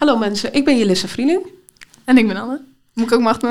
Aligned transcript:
Hallo 0.00 0.16
mensen, 0.18 0.52
ik 0.52 0.64
ben 0.64 0.78
Jelissa 0.78 1.08
Vrieling. 1.08 1.46
En 2.04 2.18
ik 2.18 2.26
ben 2.26 2.36
Anne. 2.36 2.60
Moet 2.92 3.06
ik 3.06 3.12
ook 3.12 3.20
macht 3.20 3.42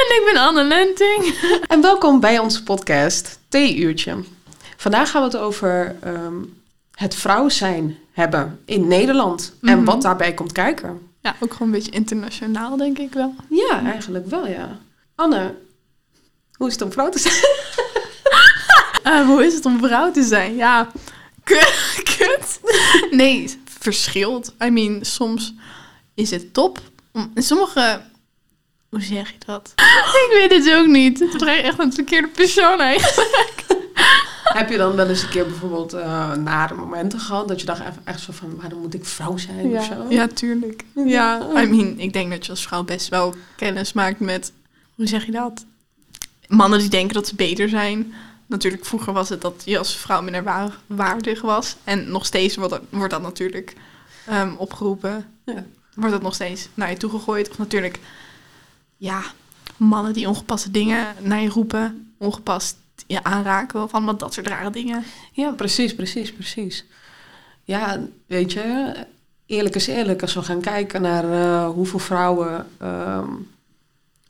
en 0.00 0.16
ik 0.16 0.22
ben 0.32 0.42
Anne 0.42 0.62
Lenting. 0.64 1.34
En 1.68 1.80
welkom 1.80 2.20
bij 2.20 2.38
onze 2.38 2.62
podcast 2.62 3.38
Theeuurtje. 3.48 4.16
Vandaag 4.76 5.10
gaan 5.10 5.20
we 5.22 5.26
het 5.28 5.36
over 5.36 5.96
ehm, 6.02 6.34
het 6.94 7.14
vrouw 7.14 7.48
zijn 7.48 7.98
hebben 8.12 8.60
in 8.64 8.88
Nederland. 8.88 9.52
En 9.62 9.76
Mhm. 9.76 9.84
wat 9.84 10.02
daarbij 10.02 10.34
komt 10.34 10.52
kijken. 10.52 11.00
Ja, 11.20 11.34
ook 11.40 11.52
gewoon 11.52 11.68
een 11.68 11.74
beetje 11.74 11.90
internationaal, 11.90 12.76
denk 12.76 12.98
ik 12.98 13.12
wel. 13.12 13.34
Ja, 13.48 13.82
eigenlijk 13.84 14.26
wel 14.26 14.46
ja. 14.46 14.78
Anne, 15.14 15.54
hoe 16.56 16.66
is 16.66 16.72
het 16.72 16.82
om 16.82 16.92
vrouw 16.92 17.08
te 17.08 17.18
zijn? 17.18 17.34
Eh, 19.02 19.26
hoe 19.26 19.44
is 19.44 19.54
het 19.54 19.64
om 19.66 19.78
vrouw 19.78 20.10
te 20.10 20.22
zijn? 20.22 20.56
Ja, 20.56 20.88
kut. 22.04 22.60
Nee, 23.10 23.59
verschilt. 23.80 24.54
I 24.64 24.70
mean, 24.70 25.04
soms 25.04 25.54
is 26.14 26.30
het 26.30 26.54
top. 26.54 26.80
In 27.34 27.42
Sommige... 27.42 28.00
Hoe 28.88 29.02
zeg 29.02 29.30
je 29.30 29.38
dat? 29.46 29.72
ik 30.26 30.28
weet 30.32 30.64
het 30.64 30.74
ook 30.74 30.86
niet. 30.86 31.18
Het 31.18 31.34
is 31.34 31.42
echt 31.42 31.78
een 31.78 31.92
verkeerde 31.92 32.28
persoon 32.28 32.80
eigenlijk. 32.80 33.64
Heb 34.58 34.70
je 34.70 34.76
dan 34.76 34.96
wel 34.96 35.08
eens 35.08 35.22
een 35.22 35.28
keer 35.28 35.46
bijvoorbeeld 35.46 35.92
eh 35.92 36.32
nare 36.32 36.74
momenten 36.74 37.20
gehad? 37.20 37.48
Dat 37.48 37.60
je 37.60 37.66
dacht 37.66 37.82
echt, 38.04 38.20
zo 38.20 38.32
van, 38.32 38.56
waarom 38.56 38.80
moet 38.80 38.94
ik 38.94 39.04
vrouw 39.04 39.36
zijn 39.36 39.76
of 39.76 39.84
zo? 39.84 40.06
ja, 40.08 40.26
tuurlijk. 40.26 40.84
Ja, 40.94 41.46
I 41.56 41.66
mean, 41.66 41.98
ik 41.98 42.12
denk 42.12 42.30
dat 42.30 42.44
je 42.44 42.50
als 42.50 42.62
vrouw 42.62 42.84
best 42.84 43.08
wel 43.08 43.34
kennis 43.56 43.92
maakt 43.92 44.20
met... 44.20 44.52
Hoe 44.94 45.06
zeg 45.06 45.26
je 45.26 45.32
dat? 45.32 45.64
Mannen 46.46 46.78
die 46.78 46.88
denken 46.88 47.14
dat 47.14 47.26
ze 47.26 47.34
beter 47.34 47.68
zijn. 47.68 48.14
Natuurlijk, 48.50 48.84
vroeger 48.84 49.12
was 49.12 49.28
het 49.28 49.40
dat 49.40 49.62
je 49.64 49.78
als 49.78 49.96
vrouw 49.96 50.22
minder 50.22 50.42
wa- 50.42 50.72
waardig 50.86 51.40
was. 51.40 51.76
En 51.84 52.10
nog 52.10 52.26
steeds 52.26 52.56
wordt 52.56 52.70
dat, 52.70 52.82
wordt 52.90 53.12
dat 53.12 53.22
natuurlijk 53.22 53.76
ehm, 54.26 54.54
opgeroepen. 54.56 55.26
Ja. 55.44 55.64
Wordt 55.94 56.12
dat 56.12 56.22
nog 56.22 56.34
steeds 56.34 56.68
naar 56.74 56.90
je 56.90 56.96
toe 56.96 57.10
gegooid. 57.10 57.50
Of 57.50 57.58
natuurlijk, 57.58 57.98
ja, 58.96 59.22
mannen 59.76 60.12
die 60.12 60.28
ongepaste 60.28 60.70
dingen 60.70 61.06
naar 61.20 61.40
je 61.40 61.48
roepen. 61.48 62.12
Ongepast 62.18 62.76
je 63.06 63.24
aanraken 63.24 63.82
of 63.82 63.92
allemaal 63.92 64.16
dat 64.16 64.34
soort 64.34 64.46
rare 64.46 64.70
dingen. 64.70 65.04
Ja, 65.32 65.50
precies, 65.50 65.94
precies, 65.94 66.32
precies. 66.32 66.84
Ja, 67.64 68.00
weet 68.26 68.52
je, 68.52 68.94
eerlijk 69.46 69.74
is 69.74 69.86
eerlijk, 69.86 70.22
als 70.22 70.34
we 70.34 70.42
gaan 70.42 70.60
kijken 70.60 71.02
naar 71.02 71.32
eh, 71.32 71.68
hoeveel 71.70 71.98
vrouwen 71.98 72.66
ehm, 72.78 73.28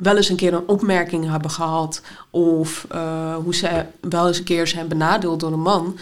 wel 0.00 0.16
eens 0.16 0.28
een 0.28 0.36
keer 0.36 0.54
een 0.54 0.68
opmerking 0.68 1.30
hebben 1.30 1.50
gehad, 1.50 2.02
of 2.30 2.86
eh, 2.90 3.36
hoe 3.36 3.54
ze 3.54 3.84
wel 4.00 4.26
eens 4.26 4.38
een 4.38 4.44
keer 4.44 4.66
zijn 4.66 4.88
benadeeld 4.88 5.40
door 5.40 5.52
een 5.52 5.60
man, 5.60 5.98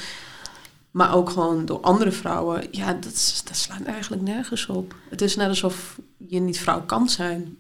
maar 0.91 1.15
ook 1.15 1.31
gewoon 1.31 1.67
door 1.67 1.81
andere 1.81 2.13
vrouwen, 2.13 2.65
ja, 2.71 2.93
dat, 2.93 3.43
dat 3.45 3.57
slaat 3.57 3.83
eigenlijk 3.83 4.23
nergens 4.23 4.67
op. 4.67 4.95
Het 5.11 5.21
is 5.21 5.37
net 5.37 5.49
alsof 5.49 5.99
je 6.17 6.41
niet 6.41 6.59
vrouw 6.59 6.83
kan 6.83 7.09
zijn. 7.09 7.59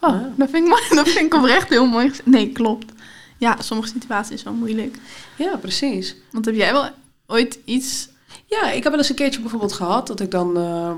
Oh, 0.00 0.10
Ja. 0.10 0.32
dat, 0.36 0.50
vind 0.50 0.68
ik 0.68 0.94
dat 0.94 1.08
vind 1.08 1.26
ik 1.26 1.34
oprecht 1.34 1.68
heel 1.68 1.86
mooi. 1.86 2.12
Nee, 2.24 2.52
klopt. 2.52 2.92
Ja, 3.38 3.56
sommige 3.60 3.88
situaties 3.88 4.34
is 4.34 4.42
wel 4.42 4.52
moeilijk. 4.52 4.96
Ja, 5.36 5.56
precies. 5.56 6.16
Want 6.30 6.44
heb 6.44 6.54
jij 6.54 6.72
wel 6.72 6.88
ooit 7.26 7.58
iets... 7.64 8.08
Ja, 8.46 8.70
ik 8.70 8.82
heb 8.82 8.92
wel 8.92 8.98
eens 8.98 9.08
een 9.08 9.14
keertje 9.14 9.40
bijvoorbeeld 9.40 9.72
gehad 9.72 10.06
dat 10.06 10.20
ik 10.20 10.30
dan, 10.30 10.56
eh, 10.56 10.90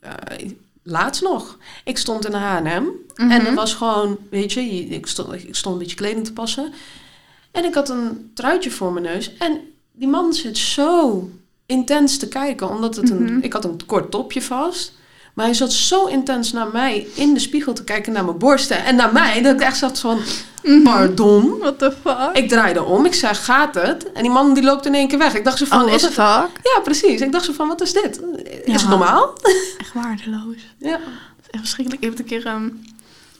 eh, 0.00 0.50
laatst 0.90 1.22
nog, 1.22 1.58
ik 1.84 1.98
stond 1.98 2.24
in 2.24 2.30
de 2.30 2.36
H&M 2.36 2.82
Mhm. 3.14 3.30
en 3.30 3.46
er 3.46 3.54
was 3.54 3.74
gewoon, 3.74 4.18
weet 4.30 4.52
je, 4.52 4.74
je- 4.76 4.84
ik 4.86 5.06
stond, 5.06 5.32
ik 5.32 5.54
stond 5.54 5.74
een 5.74 5.80
beetje 5.80 5.96
kleding 5.96 6.24
te 6.24 6.32
passen 6.32 6.72
en 7.50 7.64
ik 7.64 7.74
had 7.74 7.88
een 7.88 8.30
truitje 8.34 8.70
voor 8.70 8.92
mijn 8.92 9.04
neus 9.04 9.36
en 9.36 9.60
die 9.92 10.08
man 10.08 10.32
zit 10.32 10.58
zo 10.58 11.28
intens 11.66 12.16
te 12.18 12.28
kijken, 12.28 12.68
omdat 12.68 12.96
het 12.96 13.10
een, 13.10 13.22
Mhm. 13.22 13.38
ik 13.42 13.52
had 13.52 13.64
een 13.64 13.86
kort 13.86 14.10
topje 14.10 14.42
vast. 14.42 14.92
Maar 15.38 15.46
hij 15.46 15.56
zat 15.56 15.72
zo 15.72 16.06
intens 16.06 16.52
naar 16.52 16.68
mij 16.72 17.06
in 17.14 17.34
de 17.34 17.40
spiegel 17.40 17.72
te 17.72 17.84
kijken, 17.84 18.12
naar 18.12 18.24
mijn 18.24 18.38
borsten 18.38 18.84
en 18.84 18.96
naar 18.96 19.12
mij, 19.12 19.42
dat 19.42 19.54
ik 19.54 19.60
echt 19.60 19.76
zat 19.76 20.00
van, 20.00 20.18
Mhm. 20.62 20.82
pardon. 20.82 21.58
What 21.58 21.78
the 21.78 21.92
fuck? 22.02 22.30
Ik 22.32 22.48
draaide 22.48 22.84
om, 22.84 23.04
ik 23.04 23.14
zei, 23.14 23.34
gaat 23.34 23.74
het? 23.74 24.12
En 24.12 24.22
die 24.22 24.30
man 24.30 24.54
die 24.54 24.62
loopt 24.62 24.86
in 24.86 24.94
één 24.94 25.08
keer 25.08 25.18
weg. 25.18 25.34
Ik 25.34 25.44
dacht 25.44 25.58
zo 25.58 25.64
van, 25.64 25.80
oh, 25.82 25.84
is 25.86 25.90
what 25.90 26.00
het... 26.02 26.14
the 26.14 26.48
fuck? 26.60 26.72
Ja, 26.74 26.80
precies. 26.80 27.20
Ik 27.20 27.32
dacht 27.32 27.44
zo 27.44 27.52
van, 27.52 27.68
wat 27.68 27.80
is 27.80 27.92
dit? 27.92 28.20
Is 28.44 28.52
Ja. 28.64 28.72
het 28.72 28.88
normaal? 28.88 29.32
Echt 29.80 29.92
waardeloos. 29.94 30.56
Ja. 30.78 30.90
Dat 30.90 31.00
is 31.42 31.50
echt 31.50 31.60
verschrikkelijk. 31.62 32.02
Ik 32.04 32.08
heb 32.08 32.18
het 32.18 32.20
een 32.20 32.38
keer 32.38 32.46
ehm, 32.46 32.68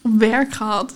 op 0.03 0.11
werk 0.19 0.53
gehad. 0.53 0.93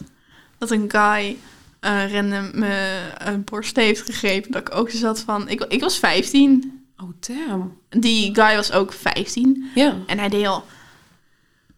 Dat 0.58 0.70
een 0.70 0.84
guy 0.88 1.36
eh 1.80 2.12
random 2.12 2.50
me 2.54 2.98
een 3.18 3.44
borst 3.44 3.76
heeft 3.76 4.04
gegrepen. 4.04 4.50
Dat 4.52 4.60
ik 4.60 4.74
ook 4.74 4.90
zo 4.90 4.96
zat 4.96 5.20
van... 5.20 5.48
Ik, 5.48 5.64
ik 5.68 5.80
was 5.80 5.98
15. 5.98 6.82
Oh, 7.02 7.08
damn. 7.20 7.76
Die 7.90 8.34
guy 8.34 8.56
was 8.56 8.72
ook 8.72 8.92
15. 8.92 9.70
Ja. 9.74 9.94
En 10.06 10.18
hij 10.18 10.28
deed 10.28 10.46
al 10.46 10.64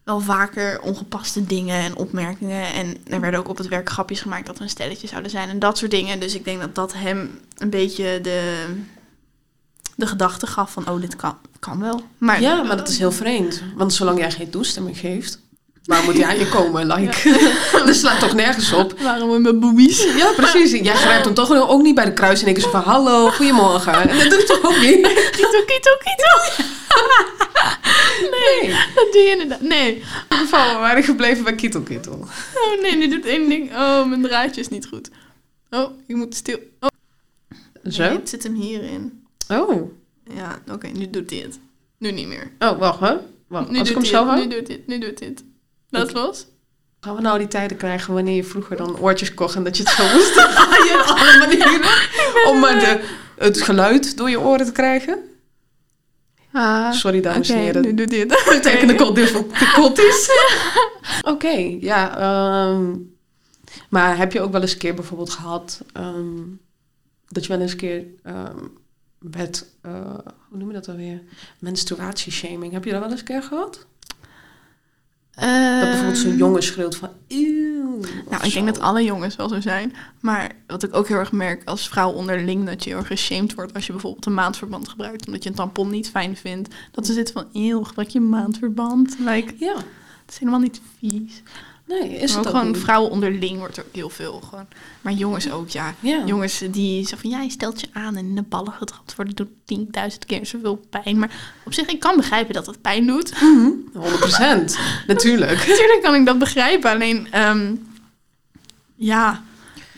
wel 0.05 0.19
vaker 0.19 0.81
ongepaste 0.81 1.45
dingen 1.45 1.81
en 1.81 1.95
opmerkingen. 1.95 2.73
En 2.73 2.97
er 3.07 3.21
werden 3.21 3.39
ook 3.39 3.49
op 3.49 3.57
het 3.57 3.67
werk 3.67 3.89
grapjes 3.89 4.21
gemaakt 4.21 4.45
dat 4.45 4.57
we 4.57 4.63
een 4.63 4.69
stelletje 4.69 5.07
zouden 5.07 5.31
zijn 5.31 5.49
en 5.49 5.59
dat 5.59 5.77
soort 5.77 5.91
dingen. 5.91 6.19
Dus 6.19 6.35
ik 6.35 6.45
denk 6.45 6.59
dat 6.61 6.75
dat 6.75 6.93
hem 6.93 7.39
een 7.57 7.69
beetje 7.69 8.19
de, 8.21 8.65
de 9.95 10.07
gedachte 10.07 10.47
gaf 10.47 10.71
van, 10.71 10.89
oh, 10.89 11.01
dit 11.01 11.15
kan, 11.15 11.37
kan 11.59 11.79
wel. 11.79 12.01
Maar, 12.17 12.41
Ja, 12.41 12.63
maar 12.63 12.77
dat 12.77 12.89
is 12.89 12.97
heel 12.97 13.11
vreemd. 13.11 13.61
Want 13.75 13.93
zolang 13.93 14.19
jij 14.19 14.31
geen 14.31 14.49
toestemming 14.49 14.97
geeft, 14.97 15.39
waar 15.83 16.03
moet 16.03 16.17
hij 16.17 16.25
aan 16.25 16.39
je 16.39 16.49
komen? 16.49 16.87
Like, 16.95 17.51
dat 17.85 17.95
slaat 17.95 18.19
toch 18.19 18.33
nergens 18.33 18.73
op? 18.73 18.99
Waarom 18.99 19.31
we 19.31 19.39
met 19.39 19.59
boobies? 19.59 20.03
Ja, 20.03 20.31
precies. 20.35 20.71
Jij 20.71 20.95
grijpt 20.95 21.25
hem 21.25 21.33
toch 21.33 21.69
ook 21.69 21.81
niet 21.81 21.95
bij 21.95 22.05
de 22.05 22.13
kruis 22.13 22.41
en 22.41 22.47
ik 22.47 22.59
zo 22.59 22.69
van, 22.69 22.81
hallo, 22.81 23.29
goedemorgen. 23.29 23.93
En 23.93 24.17
dat 24.17 24.29
doe 24.29 24.39
ik 24.39 24.45
toch 24.45 24.63
ook 24.63 24.79
niet? 24.79 25.01
Kito, 25.31 25.63
kito, 25.65 25.91
kito. 26.03 26.63
Nee. 28.31 28.69
Dat 28.95 29.11
doe 29.11 29.21
je 29.21 29.29
inderdaad. 29.31 29.61
Nee. 29.61 30.03
Geval, 30.29 30.73
we 30.73 30.79
waren 30.79 31.03
gebleven 31.03 31.43
bij 31.43 31.55
Kittel 31.55 31.81
Kittel. 31.81 32.27
Oh 32.55 32.81
nee, 32.81 32.97
die 32.99 33.07
doet 33.09 33.25
één 33.25 33.49
ding. 33.49 33.71
Oh, 33.71 34.05
mijn 34.05 34.21
draadje 34.21 34.61
is 34.61 34.67
niet 34.67 34.87
goed. 34.87 35.09
Oh, 35.69 35.91
ik 36.07 36.15
moet 36.15 36.35
stil. 36.35 36.59
Oh, 36.79 36.89
nee, 37.83 37.93
Zo? 37.93 38.03
het 38.03 38.29
zit 38.29 38.43
hem 38.43 38.53
hierin. 38.53 39.25
Oh. 39.47 39.91
Ja, 40.35 40.61
oké, 40.71 40.87
nu 40.87 41.09
doet 41.09 41.29
hij 41.29 41.39
het. 41.39 41.59
Nu 41.97 42.11
niet 42.11 42.27
meer. 42.27 42.51
Oh, 42.59 42.77
wacht, 42.79 42.99
hè? 42.99 43.15
Wacht, 43.47 43.69
Nu 43.69 43.79
als 43.79 43.89
ik 43.89 43.95
doet 43.95 44.03
hem 44.03 44.13
zo 44.13 44.29
het? 44.29 44.43
Nu 44.49 44.55
doet 44.57 44.67
dit, 44.67 44.87
nu 44.87 44.99
doet 44.99 45.17
dit. 45.17 45.43
Laat 45.89 46.13
los. 46.13 46.45
Gaan 46.99 47.15
we 47.15 47.21
nou 47.21 47.37
die 47.37 47.47
tijden 47.47 47.77
krijgen 47.77 48.13
wanneer 48.13 48.35
je 48.35 48.43
vroeger 48.43 48.77
dan 48.77 48.99
oortjes 48.99 49.33
kocht 49.33 49.55
en 49.55 49.63
dat 49.63 49.77
je 49.77 49.83
het 49.83 49.91
zo 49.91 50.03
moest 50.13 50.33
draaien 50.35 50.99
op 50.99 51.17
alle 51.17 51.37
manieren? 51.37 51.89
Om 52.49 52.59
maar 52.59 52.79
de, 52.79 53.03
het 53.37 53.61
geluid 53.61 54.17
door 54.17 54.29
je 54.29 54.39
oren 54.39 54.65
te 54.65 54.71
krijgen? 54.71 55.19
Ah, 56.57 56.91
Sorry, 56.91 57.21
dames 57.21 57.49
en 57.49 57.57
heren. 57.57 57.81
nu 57.81 57.93
doet 57.93 58.11
hij 58.11 58.19
het. 58.19 58.61
Technical 58.71 59.13
difficulties. 59.13 60.29
Oké, 61.33 61.77
ja. 61.79 62.17
ehm, 62.17 62.93
maar 63.89 64.17
heb 64.17 64.31
je 64.31 64.41
ook 64.41 64.51
wel 64.51 64.61
eens 64.61 64.71
een 64.73 64.77
keer 64.77 64.93
bijvoorbeeld 64.93 65.29
gehad... 65.29 65.81
ehm, 65.93 66.41
dat 67.27 67.45
je 67.45 67.49
wel 67.51 67.61
eens 67.61 67.71
een 67.71 67.77
keer 67.77 68.05
ehm 68.23 68.57
werd... 69.19 69.65
eh, 69.81 70.17
hoe 70.49 70.57
noem 70.57 70.67
je 70.67 70.73
dat 70.73 70.87
alweer? 70.89 71.21
Menstruatieshaming. 71.59 72.73
Heb 72.73 72.83
je 72.85 72.91
dat 72.91 72.99
wel 73.01 73.09
eens 73.09 73.19
een 73.19 73.25
keer 73.25 73.43
gehad? 73.43 73.85
Dat 75.35 75.89
bijvoorbeeld 75.89 76.17
zo'n 76.17 76.37
jongen 76.37 76.63
schreeuwt 76.63 76.95
van... 76.95 77.09
Eeuw. 77.27 78.01
Ehm. 78.01 78.15
Nou, 78.29 78.43
ik 78.43 78.51
zo. 78.51 78.63
denk 78.63 78.65
dat 78.65 78.79
alle 78.79 79.03
jongens 79.03 79.35
wel 79.35 79.49
zo 79.49 79.61
zijn. 79.61 79.93
Maar 80.21 80.51
wat 80.67 80.83
ik 80.83 80.95
ook 80.95 81.07
heel 81.07 81.17
erg 81.17 81.31
merk 81.31 81.61
als 81.65 81.87
vrouw 81.87 82.11
onderling... 82.11 82.65
dat 82.65 82.83
je 82.83 82.89
heel 82.89 82.99
erg 82.99 83.07
geshamed 83.07 83.53
wordt 83.53 83.73
als 83.73 83.85
je 83.85 83.91
bijvoorbeeld 83.91 84.25
een 84.25 84.33
maandverband 84.33 84.89
gebruikt... 84.89 85.27
omdat 85.27 85.43
je 85.43 85.49
een 85.49 85.55
tampon 85.55 85.89
niet 85.89 86.09
fijn 86.09 86.35
vindt. 86.35 86.75
Dat 86.91 87.05
ze 87.05 87.13
zitten 87.13 87.33
van, 87.33 87.45
eeuw, 87.53 87.83
gebruik 87.83 88.09
je 88.09 88.19
maandverband? 88.19 89.15
Like, 89.19 89.53
Ja, 89.57 89.75
het 89.75 90.33
is 90.33 90.39
helemaal 90.39 90.59
niet 90.59 90.81
vies. 90.99 91.41
Nee, 91.85 92.17
is 92.17 92.35
het 92.35 92.45
ook 92.45 92.53
gewoon 92.53 92.67
niet. 92.67 92.77
vrouwen 92.77 93.11
onderling 93.11 93.57
wordt 93.57 93.77
er 93.77 93.83
ook 93.87 93.95
heel 93.95 94.09
veel. 94.09 94.41
Gewoon. 94.49 94.67
Maar 95.01 95.13
jongens 95.13 95.51
ook, 95.51 95.69
ja. 95.69 95.93
Ja. 95.99 96.23
Jongens 96.25 96.63
die 96.71 97.07
zeggen 97.07 97.19
van, 97.19 97.29
ja, 97.29 97.41
je 97.41 97.49
stelt 97.49 97.81
je 97.81 97.87
aan... 97.93 98.15
en 98.15 98.35
de 98.35 98.41
ballen 98.41 98.73
getrapt 98.73 99.15
worden 99.15 99.35
doet 99.35 99.49
10.000 100.11 100.17
keer 100.25 100.45
zoveel 100.45 100.85
pijn. 100.89 101.19
Maar 101.19 101.53
op 101.65 101.73
zich, 101.73 101.87
ik 101.87 101.99
kan 101.99 102.15
begrijpen 102.15 102.53
dat 102.53 102.65
het 102.65 102.81
pijn 102.81 103.07
doet. 103.07 103.33
100% 103.33 103.37
natuurlijk. 105.07 105.67
Natuurlijk 105.67 105.99
kan 106.01 106.15
ik 106.15 106.25
dat 106.25 106.39
begrijpen. 106.39 106.91
Alleen, 106.91 107.27
ehm, 107.31 107.75
ja, 108.95 109.43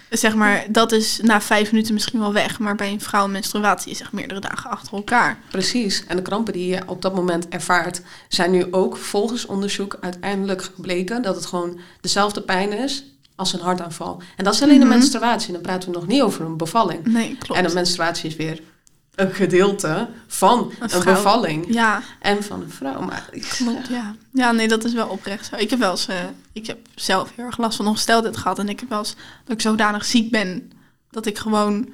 zeg 0.10 0.36
maar, 0.36 0.66
dat 0.70 0.92
is 0.92 1.20
na 1.24 1.42
vijf 1.42 1.72
minuten 1.72 1.94
misschien 1.94 2.20
wel 2.20 2.34
weg. 2.34 2.60
Maar 2.60 2.76
bij 2.76 2.92
een 2.92 3.02
vrouw 3.02 3.28
menstruatie 3.28 3.92
is 3.92 4.02
echt 4.02 4.12
meerdere 4.12 4.40
dagen 4.40 4.70
achter 4.70 4.94
elkaar. 4.94 5.40
Precies. 5.50 6.04
En 6.08 6.16
de 6.16 6.22
krampen 6.22 6.54
die 6.54 6.68
je 6.68 6.82
op 6.86 7.02
dat 7.02 7.16
moment 7.16 7.48
ervaart, 7.50 8.02
zijn 8.28 8.52
nu 8.52 8.66
ook 8.72 8.98
volgens 8.98 9.46
onderzoek 9.46 9.98
uiteindelijk 10.02 10.64
gebleken 10.64 11.22
dat 11.22 11.36
het 11.36 11.46
gewoon 11.46 11.80
dezelfde 12.02 12.42
pijn 12.42 12.72
is 12.72 13.04
als 13.36 13.54
een 13.54 13.60
hartaanval. 13.60 14.22
En 14.36 14.44
dat 14.44 14.54
is 14.54 14.62
alleen 14.62 14.80
Mhm. 14.80 14.88
de 14.90 14.94
menstruatie. 14.96 15.54
Dan 15.54 15.62
praten 15.62 15.92
we 15.92 15.96
nog 15.98 16.08
niet 16.08 16.22
over 16.22 16.46
een 16.46 16.58
bevalling. 16.58 17.06
Nee, 17.06 17.36
klopt. 17.40 17.60
En 17.62 17.66
een 17.68 17.74
menstruatie 17.74 18.30
is 18.30 18.36
weer 18.36 18.62
een 19.18 19.32
gedeelte 19.32 20.08
van 20.28 20.72
een, 20.80 21.04
bevalling 21.04 21.74
Ja, 21.74 22.02
en 22.20 22.44
van 22.44 22.62
een 22.62 22.70
vrouw. 22.70 23.02
Maar 23.02 23.28
ik, 23.32 23.42
klopt, 23.58 23.88
ja. 23.88 24.16
Ja, 24.34 24.52
nee, 24.52 24.68
dat 24.68 24.84
is 24.84 24.94
wel 24.94 25.08
oprecht 25.08 25.46
zo. 25.46 25.56
Ik 25.56 25.70
heb 25.70 25.80
wel 25.80 25.92
eens, 25.92 26.08
eh, 26.08 26.16
ik 26.54 26.68
heb 26.68 26.78
zelf 26.96 27.32
heel 27.36 27.46
erg 27.46 27.58
last 27.58 27.78
van 27.78 27.88
ongesteldheid 27.88 28.38
gehad. 28.38 28.60
En 28.60 28.70
ik 28.70 28.80
heb 28.80 28.90
wel 28.90 28.98
eens 28.98 29.16
dat 29.44 29.54
ik 29.54 29.62
zodanig 29.62 30.06
ziek 30.06 30.32
ben 30.32 30.72
dat 31.12 31.26
ik 31.26 31.38
gewoon, 31.38 31.90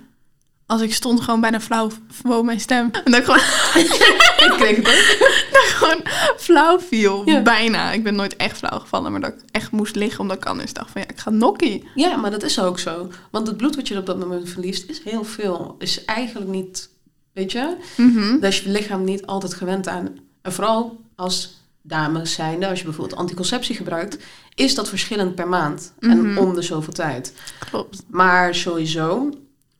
als 0.65 0.81
ik 0.81 0.93
stond, 0.93 1.21
gewoon 1.21 1.41
bijna 1.41 1.59
flauw, 1.59 1.89
gewoon 2.21 2.45
mijn 2.45 2.59
stem. 2.59 2.89
En 3.03 3.11
dat 3.11 3.19
ik 3.19 3.25
gewoon, 3.25 3.39
Ik 4.49 4.57
kreeg 4.57 4.75
het 4.75 4.87
ook. 4.87 5.63
gewoon 5.77 6.01
flauw 6.37 6.79
viel. 6.79 7.21
Ja. 7.25 7.41
Bijna. 7.41 7.91
Ik 7.91 8.03
ben 8.03 8.15
nooit 8.15 8.35
echt 8.35 8.57
flauw 8.57 8.79
gevallen, 8.79 9.11
maar 9.11 9.21
dat 9.21 9.33
ik 9.33 9.39
echt 9.51 9.71
moest 9.71 9.95
liggen 9.95 10.19
omdat 10.19 10.37
ik 10.37 10.45
anders 10.45 10.73
dacht 10.73 10.91
van 10.91 11.01
ja, 11.01 11.07
ik 11.07 11.19
ga 11.19 11.29
nokkie. 11.29 11.87
Ja, 11.95 12.15
maar 12.15 12.31
dat 12.31 12.43
is 12.43 12.59
ook 12.59 12.79
zo. 12.79 13.09
Want 13.31 13.47
het 13.47 13.57
bloed 13.57 13.75
wat 13.75 13.87
je 13.87 13.97
op 13.97 14.05
dat 14.05 14.19
moment 14.19 14.49
verliest 14.49 14.89
is 14.89 15.03
heel 15.03 15.23
veel. 15.23 15.75
Is 15.79 16.05
eigenlijk 16.05 16.49
niet, 16.49 16.89
weet 17.33 17.51
je, 17.51 17.75
Mhm. 17.97 18.39
daar 18.39 18.49
is 18.49 18.59
je 18.59 18.69
lichaam 18.69 19.03
niet 19.03 19.25
altijd 19.25 19.53
gewend 19.53 19.87
aan. 19.87 20.17
En 20.41 20.53
vooral 20.53 21.01
als 21.15 21.61
dames 21.81 22.33
zijnde, 22.33 22.67
als 22.67 22.79
je 22.79 22.85
bijvoorbeeld 22.85 23.19
anticonceptie 23.19 23.75
gebruikt, 23.75 24.17
is 24.55 24.75
dat 24.75 24.89
verschillend 24.89 25.35
per 25.35 25.47
maand. 25.47 25.93
Mhm. 25.99 26.11
En 26.11 26.37
om 26.37 26.53
de 26.53 26.61
zoveel 26.61 26.93
tijd. 26.93 27.33
Klopt. 27.69 28.03
Maar 28.09 28.55
sowieso, 28.55 29.29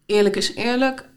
eerlijk 0.06 0.36
is 0.36 0.56
eerlijk. 0.56 1.10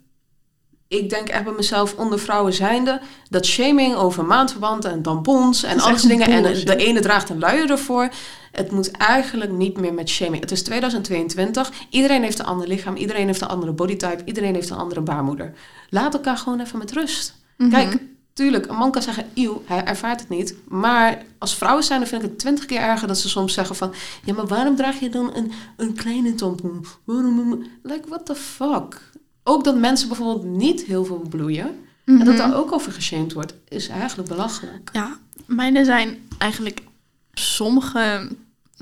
Ik 0.89 1.11
denk 1.11 1.29
echt 1.29 1.45
bij 1.45 1.53
mezelf 1.53 1.95
onder 1.95 2.19
vrouwen 2.19 2.53
zijnde 2.53 3.01
dat 3.29 3.47
shaming 3.47 3.95
over 3.95 4.25
maandverband 4.25 4.85
en 4.85 5.03
tampons 5.03 5.63
en 5.63 5.81
al 5.81 5.97
die 5.97 6.09
dingen. 6.09 6.29
En 6.29 6.43
de 6.43 6.77
ene 6.77 7.01
draagt 7.01 7.29
een 7.29 7.39
luier 7.39 7.71
ervoor. 7.71 8.09
Het 8.53 8.71
moet 8.71 8.91
eigenlijk 8.91 9.51
niet 9.53 9.77
meer 9.77 9.95
met 9.95 10.09
shaming. 10.09 10.43
Het 10.43 10.51
is 10.51 10.63
2022. 10.63 11.73
Iedereen 11.91 12.23
heeft 12.23 12.39
een 12.39 12.45
ander 12.45 12.69
lichaam. 12.69 12.97
Iedereen 12.97 13.27
heeft 13.27 13.41
een 13.41 13.49
andere 13.49 13.73
bodytype. 13.73 14.23
Iedereen 14.25 14.55
heeft 14.55 14.71
een 14.71 14.77
andere 14.77 15.01
baarmoeder. 15.01 15.53
Laat 15.91 16.15
elkaar 16.15 16.37
gewoon 16.37 16.61
even 16.61 16.79
met 16.79 16.93
rust. 16.93 17.35
Mhm. 17.57 17.71
Kijk, 17.71 17.99
tuurlijk, 18.33 18.67
een 18.67 18.77
man 18.77 18.91
kan 18.91 19.03
zeggen, 19.03 19.27
eeuw, 19.35 19.63
hij 19.67 19.85
ervaart 19.85 20.21
het 20.21 20.29
niet. 20.29 20.55
Maar 20.69 21.23
als 21.39 21.55
vrouwen 21.55 21.85
zijn, 21.85 22.01
dan 22.01 22.09
vind 22.09 22.23
ik 22.23 22.29
het 22.29 22.39
twintig 22.39 22.65
keer 22.65 22.81
erger 22.81 23.09
dat 23.09 23.19
ze 23.19 23.29
soms 23.29 23.55
zeggen 23.55 23.77
van... 23.77 23.95
Ja, 24.25 24.35
maar 24.35 24.47
waarom 24.47 24.77
draag 24.77 25.01
je 25.01 25.09
dan 25.09 25.35
een, 25.35 25.53
een 25.77 25.95
kleine 25.95 26.35
tampon? 26.35 26.87
Waarom? 27.05 27.67
Like, 27.83 28.09
what 28.09 28.27
the 28.27 28.35
fuck? 28.35 29.01
Ook 29.49 29.65
dat 29.65 29.77
mensen 29.79 30.09
bijvoorbeeld 30.09 30.45
niet 30.45 30.85
heel 30.85 31.05
veel 31.05 31.25
bloeien... 31.31 31.67
en 32.05 32.19
dat 32.19 32.27
Mhm. 32.27 32.37
daar 32.37 32.57
ook 32.57 32.73
over 32.73 32.93
geshamed 32.93 33.33
wordt, 33.33 33.55
is 33.69 33.89
eigenlijk 33.89 34.29
belachelijk. 34.29 34.91
Ja, 34.93 35.19
mijne 35.47 35.85
zijn 35.85 36.19
eigenlijk 36.39 36.83
sommige 37.33 38.31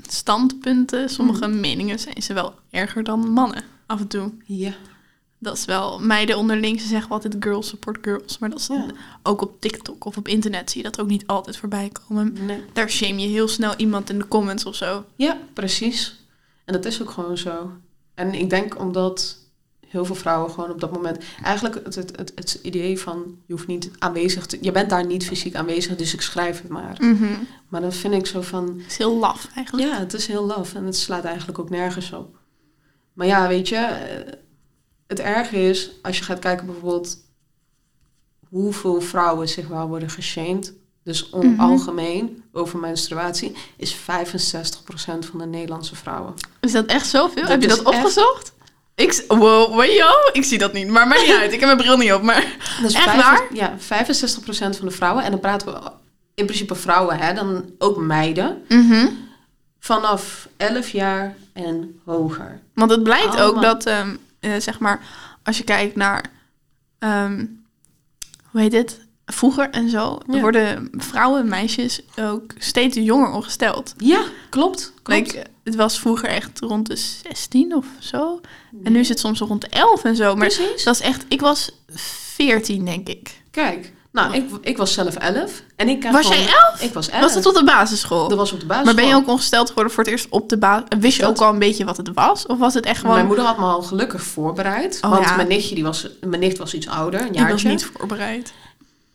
standpunten, 0.07 1.09
sommige 1.09 1.47
Mhm. 1.47 1.59
meningen 1.59 1.99
zijn 1.99 2.21
ze 2.23 2.33
wel 2.33 2.53
erger 2.69 3.03
dan 3.03 3.29
mannen 3.29 3.63
af 3.85 3.99
en 3.99 4.07
toe. 4.07 4.31
Ja. 4.45 4.73
Dat 5.39 5.57
is 5.57 5.65
wel, 5.65 5.99
meiden 5.99 6.37
onderling, 6.37 6.81
ze 6.81 6.87
zeggen 6.87 7.11
altijd 7.11 7.35
girls 7.39 7.67
support 7.67 7.97
girls. 8.01 8.37
Maar 8.37 8.49
dat 8.49 8.59
is 8.59 8.67
Ja. 8.67 8.85
ook 9.23 9.41
op 9.41 9.61
TikTok 9.61 10.05
of 10.05 10.17
op 10.17 10.27
internet 10.27 10.71
zie 10.71 10.83
je 10.83 10.89
dat 10.89 10.99
ook 10.99 11.07
niet 11.07 11.27
altijd 11.27 11.57
voorbij 11.57 11.91
komen. 12.07 12.35
Nee. 12.45 12.61
Daar 12.73 12.89
shame 12.89 13.21
je 13.21 13.27
heel 13.27 13.47
snel 13.47 13.73
iemand 13.77 14.09
in 14.09 14.17
de 14.19 14.27
comments 14.27 14.65
of 14.65 14.75
zo. 14.75 15.05
Ja, 15.15 15.37
precies. 15.53 16.25
En 16.65 16.73
dat 16.73 16.85
is 16.85 17.01
ook 17.01 17.09
gewoon 17.09 17.37
zo. 17.37 17.71
En 18.13 18.33
ik 18.33 18.49
denk 18.49 18.79
omdat 18.79 19.37
heel 19.95 20.05
veel 20.05 20.15
vrouwen 20.15 20.51
gewoon 20.51 20.69
op 20.69 20.79
dat 20.79 20.91
moment... 20.91 21.17
Eigenlijk 21.43 21.75
het, 21.83 21.95
het, 21.95 22.17
het, 22.17 22.31
het 22.35 22.59
idee 22.61 22.99
van 22.99 23.37
je 23.45 23.53
hoeft 23.53 23.67
niet 23.67 23.91
aanwezig 23.99 24.45
te... 24.45 24.57
Je 24.61 24.71
bent 24.71 24.89
daar 24.89 25.05
niet 25.05 25.25
fysiek 25.25 25.55
aanwezig, 25.55 25.95
dus 25.95 26.13
ik 26.13 26.21
schrijf 26.21 26.61
het 26.61 26.71
maar. 26.71 26.97
Maar 27.69 27.81
dan 27.81 27.93
vind 27.93 28.13
ik 28.13 28.25
zo 28.25 28.41
van... 28.41 28.67
Het 28.77 28.91
is 28.91 28.97
heel 28.97 29.17
laf 29.17 29.47
eigenlijk. 29.55 29.87
Ja, 29.87 29.99
het 29.99 30.13
is 30.13 30.27
heel 30.27 30.45
laf 30.45 30.73
en 30.73 30.85
het 30.85 30.97
slaat 30.97 31.23
eigenlijk 31.23 31.59
ook 31.59 31.69
nergens 31.69 32.13
op. 32.13 32.37
Maar 33.13 33.27
ja, 33.27 33.47
weet 33.47 33.69
je, 33.69 33.75
eh, 33.75 34.33
het 35.07 35.19
erge 35.19 35.69
is 35.69 35.91
als 36.01 36.17
je 36.17 36.23
gaat 36.23 36.39
kijken 36.39 36.65
bijvoorbeeld 36.65 37.17
hoeveel 38.49 39.01
vrouwen 39.01 39.49
zich 39.49 39.67
wel 39.67 39.87
worden 39.87 40.09
geshamed. 40.09 40.73
Dus 41.03 41.29
Mhm. 41.29 41.59
algemeen 41.59 42.43
over 42.51 42.79
menstruatie 42.79 43.55
is 43.77 43.93
65% 43.93 45.25
van 45.25 45.39
de 45.39 45.45
Nederlandse 45.45 45.95
vrouwen. 45.95 46.33
Is 46.59 46.71
dat 46.71 46.85
echt 46.85 47.07
zoveel? 47.07 47.41
Dat 47.41 47.51
Heb 47.51 47.61
je 47.61 47.67
dat 47.67 47.83
opgezocht? 47.83 48.53
Ik, 48.95 49.23
wow, 49.27 49.75
wajo, 49.75 50.09
ik 50.31 50.43
zie 50.43 50.57
dat 50.57 50.73
niet. 50.73 50.87
Maar 50.87 51.07
maakt 51.07 51.21
niet 51.21 51.35
uit, 51.41 51.53
ik 51.53 51.59
heb 51.59 51.65
mijn 51.69 51.77
bril 51.77 51.97
niet 51.97 52.13
op. 52.13 52.21
Maar 52.21 52.55
Dat 52.81 52.89
is 52.89 52.95
Echt 52.95 53.15
waar? 53.15 53.41
Ja, 53.53 53.73
65% 53.77 53.77
van 54.77 54.85
de 54.87 54.91
vrouwen. 54.91 55.23
En 55.23 55.31
dan 55.31 55.39
praten 55.39 55.67
we 55.73 55.79
in 56.35 56.45
principe 56.45 56.75
vrouwen, 56.75 57.17
hè, 57.17 57.33
dan 57.33 57.65
ook 57.77 57.97
meiden. 57.97 58.63
Vanaf 59.79 60.47
11 60.57 60.89
jaar 60.89 61.35
en 61.53 61.99
hoger. 62.05 62.59
Want 62.73 62.91
het 62.91 63.03
blijkt 63.03 63.39
ook 63.39 63.61
dat, 63.61 63.85
ehm, 63.85 64.15
eh, 64.39 64.51
zeg 64.59 64.79
maar, 64.79 65.01
als 65.43 65.57
je 65.57 65.63
kijkt 65.63 65.95
naar, 65.95 66.25
ehm, 66.99 67.45
hoe 68.51 68.61
heet 68.61 68.71
dit? 68.71 69.04
Vroeger 69.25 69.69
en 69.69 69.89
zo, 69.89 70.17
Ja. 70.27 70.39
worden 70.39 70.89
vrouwen 70.91 71.39
en 71.41 71.47
meisjes 71.47 72.01
ook 72.19 72.51
steeds 72.57 72.97
jonger 72.97 73.31
ongesteld. 73.31 73.93
Ja, 73.97 74.21
klopt. 74.49 74.93
klopt. 75.03 75.19
Like, 75.33 75.43
het 75.63 75.75
was 75.75 75.99
vroeger 75.99 76.29
echt 76.29 76.59
rond 76.59 76.87
de 76.87 76.95
16 76.95 77.75
of 77.75 77.85
zo. 77.99 78.41
En 78.83 78.91
nu 78.91 78.99
is 78.99 79.09
het 79.09 79.19
soms 79.19 79.39
rond 79.39 79.61
de 79.61 79.67
11 79.69 80.03
en 80.03 80.15
zo. 80.15 80.35
Maar 80.35 80.47
Precies. 80.47 80.83
dat 80.83 80.93
is 80.95 81.01
echt, 81.01 81.25
ik 81.27 81.41
was 81.41 81.69
14 81.93 82.85
denk 82.85 83.07
ik. 83.07 83.41
Kijk, 83.51 83.93
nou, 84.11 84.33
ik, 84.35 84.49
ik 84.61 84.77
was 84.77 84.93
zelf 84.93 85.15
11. 85.15 85.63
En 85.75 85.89
ik 85.89 86.03
Was 86.03 86.25
gewoon- 86.25 86.41
jij 86.43 86.53
11? 86.71 86.81
Ik 86.81 86.93
was 86.93 87.09
11. 87.09 87.21
Was 87.21 87.33
het 87.33 87.45
op 87.45 87.53
de 87.53 87.63
basisschool? 87.63 88.27
Dat 88.27 88.37
was 88.37 88.51
op 88.51 88.59
de 88.59 88.65
basis. 88.65 88.85
Maar 88.85 88.95
ben 88.95 89.07
je 89.07 89.15
ook 89.15 89.27
ongesteld 89.27 89.67
geworden 89.67 89.93
voor 89.93 90.03
het 90.03 90.11
eerst 90.11 90.27
op 90.29 90.49
de 90.49 90.57
basis? 90.57 90.85
Wist 90.99 91.15
je 91.15 91.21
Dat- 91.21 91.31
ook 91.31 91.41
al 91.41 91.53
een 91.53 91.59
beetje 91.59 91.85
wat 91.85 91.97
het 91.97 92.09
was? 92.13 92.45
Of 92.45 92.57
was 92.57 92.73
het 92.73 92.85
echt 92.85 92.99
gewoon... 92.99 93.15
Mijn 93.15 93.27
moeder 93.27 93.45
had 93.45 93.57
me 93.57 93.63
al 93.65 93.81
gelukkig 93.81 94.23
voorbereid. 94.23 94.99
Oh, 95.01 95.09
want 95.11 95.25
ja. 95.25 95.35
mijn 95.35 95.47
nichtje 95.47 95.75
die 95.75 95.83
was, 95.83 96.07
mijn 96.21 96.41
nicht 96.41 96.57
was 96.57 96.73
iets 96.73 96.87
ouder, 96.87 97.19
een 97.21 97.25
ik 97.27 97.33
was 97.33 97.41
jaartje. 97.47 97.69
niet 97.69 97.85
voorbereid. 97.93 98.53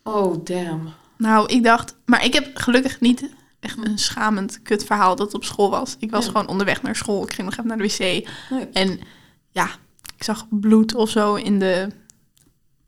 Oh, 0.02 0.44
damn. 0.44 0.88
Nou, 1.16 1.46
ik 1.48 1.64
dacht... 1.64 1.96
Maar 2.04 2.24
ik 2.24 2.34
heb 2.34 2.50
gelukkig 2.56 3.00
niet 3.00 3.28
echt 3.60 3.78
een 3.86 3.98
schamend 3.98 4.62
kut 4.62 4.84
verhaal 4.84 5.16
dat 5.16 5.34
op 5.34 5.44
school 5.44 5.70
was. 5.70 5.96
Ik 5.98 6.10
was 6.10 6.24
Ja. 6.24 6.30
gewoon 6.30 6.48
onderweg 6.48 6.82
naar 6.82 6.96
school. 6.96 7.22
Ik 7.22 7.32
ging 7.32 7.46
nog 7.48 7.56
even 7.56 7.66
naar 7.68 7.78
de 7.78 7.82
wc. 7.84 7.98
Nee. 7.98 8.66
En 8.72 9.00
ja, 9.50 9.68
ik 10.16 10.22
zag 10.24 10.46
bloed 10.50 10.94
of 10.94 11.10
zo 11.10 11.34
in 11.34 11.58
de... 11.58 11.88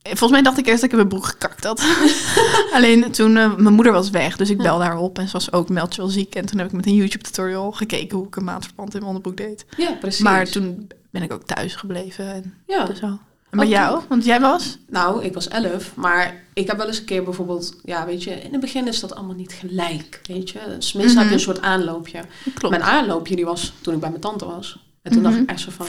Volgens 0.02 0.30
mij 0.30 0.42
dacht 0.42 0.58
ik 0.58 0.66
eerst 0.66 0.80
dat 0.80 0.84
ik 0.84 0.90
in 0.90 0.96
mijn 0.96 1.08
broek 1.08 1.24
gekakt 1.26 1.64
had. 1.64 1.82
Alleen 2.74 3.10
toen, 3.10 3.36
eh, 3.36 3.54
mijn 3.56 3.74
moeder 3.74 3.92
was 3.92 4.10
weg, 4.10 4.36
dus 4.36 4.50
ik 4.50 4.58
belde 4.58 4.84
haar 4.84 4.98
op 4.98 5.18
en 5.18 5.26
ze 5.26 5.32
was 5.32 5.52
ook 5.52 5.68
meld 5.68 5.94
je 5.94 6.00
wel 6.00 6.10
ziek. 6.10 6.34
En 6.34 6.46
toen 6.46 6.58
heb 6.58 6.66
ik 6.68 6.72
met 6.72 6.86
een 6.86 6.94
YouTube 6.94 7.24
tutorial 7.24 7.72
gekeken 7.72 8.16
hoe 8.18 8.26
ik 8.26 8.36
een 8.36 8.44
maandverband 8.44 8.94
in 8.94 9.00
mijn 9.00 9.14
onderbroek 9.14 9.36
deed. 9.48 9.66
Ja, 9.76 9.92
precies. 9.92 10.20
Maar 10.22 10.46
toen 10.48 10.88
ben 11.10 11.22
ik 11.22 11.32
ook 11.32 11.42
thuis 11.44 11.74
gebleven 11.74 12.32
en 12.32 12.54
Ja. 12.66 12.94
zo. 12.94 13.18
En 13.52 13.58
bij 13.58 13.66
Oh, 13.66 13.72
jou? 13.72 14.02
Want 14.08 14.24
jij 14.24 14.40
was? 14.40 14.78
Nou, 14.88 15.24
ik 15.24 15.34
was 15.34 15.48
11, 15.48 15.92
maar 15.96 16.44
ik 16.54 16.66
heb 16.66 16.76
wel 16.76 16.86
eens 16.86 16.98
een 16.98 17.04
keer 17.04 17.22
bijvoorbeeld... 17.24 17.76
Ja, 17.84 18.06
weet 18.06 18.22
je, 18.22 18.30
in 18.30 18.52
het 18.52 18.60
begin 18.60 18.88
is 18.88 19.00
dat 19.00 19.14
allemaal 19.14 19.34
niet 19.36 19.52
gelijk, 19.52 20.20
weet 20.26 20.50
je. 20.50 20.58
Dus 20.78 20.92
heb 20.92 21.02
je 21.02 21.08
Mhm. 21.20 21.32
een 21.32 21.40
soort 21.40 21.60
aanloopje. 21.60 22.20
Klopt. 22.54 22.76
Mijn 22.76 22.90
aanloopje 22.90 23.36
die 23.36 23.44
was 23.44 23.72
toen 23.80 23.94
ik 23.94 24.00
bij 24.00 24.08
mijn 24.08 24.20
tante 24.20 24.44
was. 24.44 24.78
En 25.02 25.12
toen 25.12 25.20
Mhm. 25.22 25.30
dacht 25.30 25.42
ik 25.42 25.50
echt 25.50 25.60
zo 25.60 25.70
van... 25.70 25.86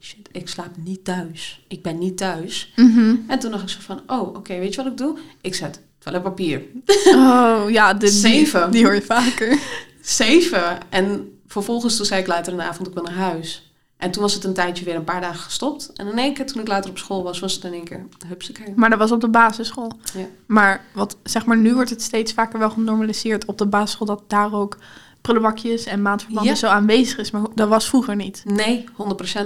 Shit, 0.00 0.28
ik 0.32 0.48
slaap 0.48 0.76
niet 0.76 1.04
thuis. 1.04 1.64
Ik 1.68 1.82
ben 1.82 1.98
niet 1.98 2.16
thuis. 2.16 2.72
Mhm. 2.76 3.14
En 3.26 3.38
toen 3.38 3.50
dacht 3.50 3.62
ik 3.62 3.68
zo 3.68 3.78
van... 3.80 4.00
Oh, 4.06 4.34
oké, 4.36 4.58
weet 4.58 4.74
je 4.74 4.82
wat 4.82 4.92
ik 4.92 4.98
doe? 4.98 5.18
Ik 5.40 5.54
zet 5.54 5.80
toiletpapier. 5.98 6.62
Oh 7.06 7.62
ja, 7.68 7.92
de, 7.92 7.98
die, 7.98 8.08
Zeven. 8.08 8.70
die 8.70 8.84
hoor 8.84 8.94
je 8.94 9.02
vaker. 9.02 9.58
Zeven. 10.02 10.78
En 10.88 11.38
vervolgens 11.46 11.96
toen 11.96 12.06
zei 12.06 12.20
ik 12.20 12.26
later 12.26 12.52
in 12.52 12.58
de 12.58 12.64
avond, 12.64 12.88
ik 12.88 12.94
wil 12.94 13.02
naar 13.02 13.12
huis. 13.14 13.67
En 13.98 14.10
toen 14.10 14.22
was 14.22 14.34
het 14.34 14.44
een 14.44 14.54
tijdje 14.54 14.84
weer 14.84 14.94
een 14.94 15.04
paar 15.04 15.20
dagen 15.20 15.40
gestopt. 15.40 15.92
En 15.94 16.06
in 16.06 16.18
één 16.18 16.34
keer, 16.34 16.46
toen 16.46 16.60
ik 16.60 16.68
later 16.68 16.90
op 16.90 16.98
school 16.98 17.22
was, 17.22 17.38
was 17.38 17.54
het 17.54 17.64
in 17.64 17.72
één 17.72 17.84
keer 17.84 18.06
hupsakee. 18.26 18.72
Maar 18.76 18.90
dat 18.90 18.98
was 18.98 19.12
op 19.12 19.20
de 19.20 19.28
basisschool. 19.28 19.92
Ja. 20.14 20.26
Maar 20.46 20.84
wat, 20.92 21.16
zeg 21.22 21.44
maar, 21.46 21.56
nu 21.56 21.74
wordt 21.74 21.90
het 21.90 22.02
steeds 22.02 22.32
vaker 22.32 22.58
wel 22.58 22.70
genormaliseerd 22.70 23.44
op 23.44 23.58
de 23.58 23.66
basisschool 23.66 24.06
dat 24.06 24.22
daar 24.26 24.52
ook 24.54 24.78
prullenbakjes 25.20 25.84
en 25.84 26.02
maandverbanden 26.02 26.52
Ja. 26.52 26.58
zo 26.58 26.66
aanwezig 26.66 27.18
is. 27.18 27.30
Maar 27.30 27.42
dat 27.54 27.68
was 27.68 27.88
vroeger 27.88 28.16
niet. 28.16 28.42
Nee, 28.44 28.84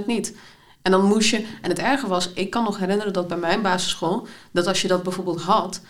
100% 0.02 0.06
niet. 0.06 0.36
En 0.82 0.90
dan 0.92 1.04
moest 1.04 1.30
je... 1.30 1.46
En 1.62 1.68
het 1.70 1.78
erge 1.78 2.06
was, 2.06 2.32
ik 2.32 2.50
kan 2.50 2.64
nog 2.64 2.78
herinneren 2.78 3.12
dat 3.12 3.28
bij 3.28 3.36
mijn 3.36 3.62
basisschool... 3.62 4.26
dat 4.50 4.66
als 4.66 4.82
je 4.82 4.88
dat 4.88 5.02
bijvoorbeeld 5.02 5.40
had... 5.42 5.80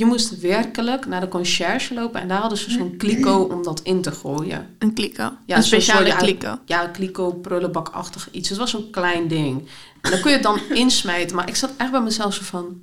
je 0.00 0.06
moest 0.06 0.40
werkelijk 0.40 1.06
naar 1.06 1.20
de 1.20 1.28
conciërge 1.28 1.94
lopen... 1.94 2.20
en 2.20 2.28
daar 2.28 2.40
hadden 2.40 2.58
ze 2.58 2.70
zo'n 2.70 2.96
kliko 2.96 3.42
om 3.42 3.62
dat 3.62 3.80
in 3.80 4.02
te 4.02 4.12
gooien. 4.12 4.76
Een 4.78 4.94
kliko. 4.94 5.32
Ja, 5.46 5.56
een 5.56 5.62
speciale 5.62 6.16
kliko. 6.16 6.58
Ja, 6.64 6.86
kliko, 6.86 7.32
prullenbakachtig 7.32 8.28
iets. 8.30 8.48
Het 8.48 8.58
was 8.58 8.70
zo'n 8.70 8.90
klein 8.90 9.28
ding. 9.28 9.68
En 10.00 10.10
dan 10.10 10.20
kun 10.20 10.30
je 10.30 10.36
het 10.36 10.42
dan 10.46 10.60
insmijten. 10.84 11.36
Maar 11.36 11.48
ik 11.48 11.56
zat 11.56 11.72
echt 11.76 11.90
bij 11.90 12.00
mezelf 12.00 12.34
zo 12.34 12.42
van... 12.42 12.82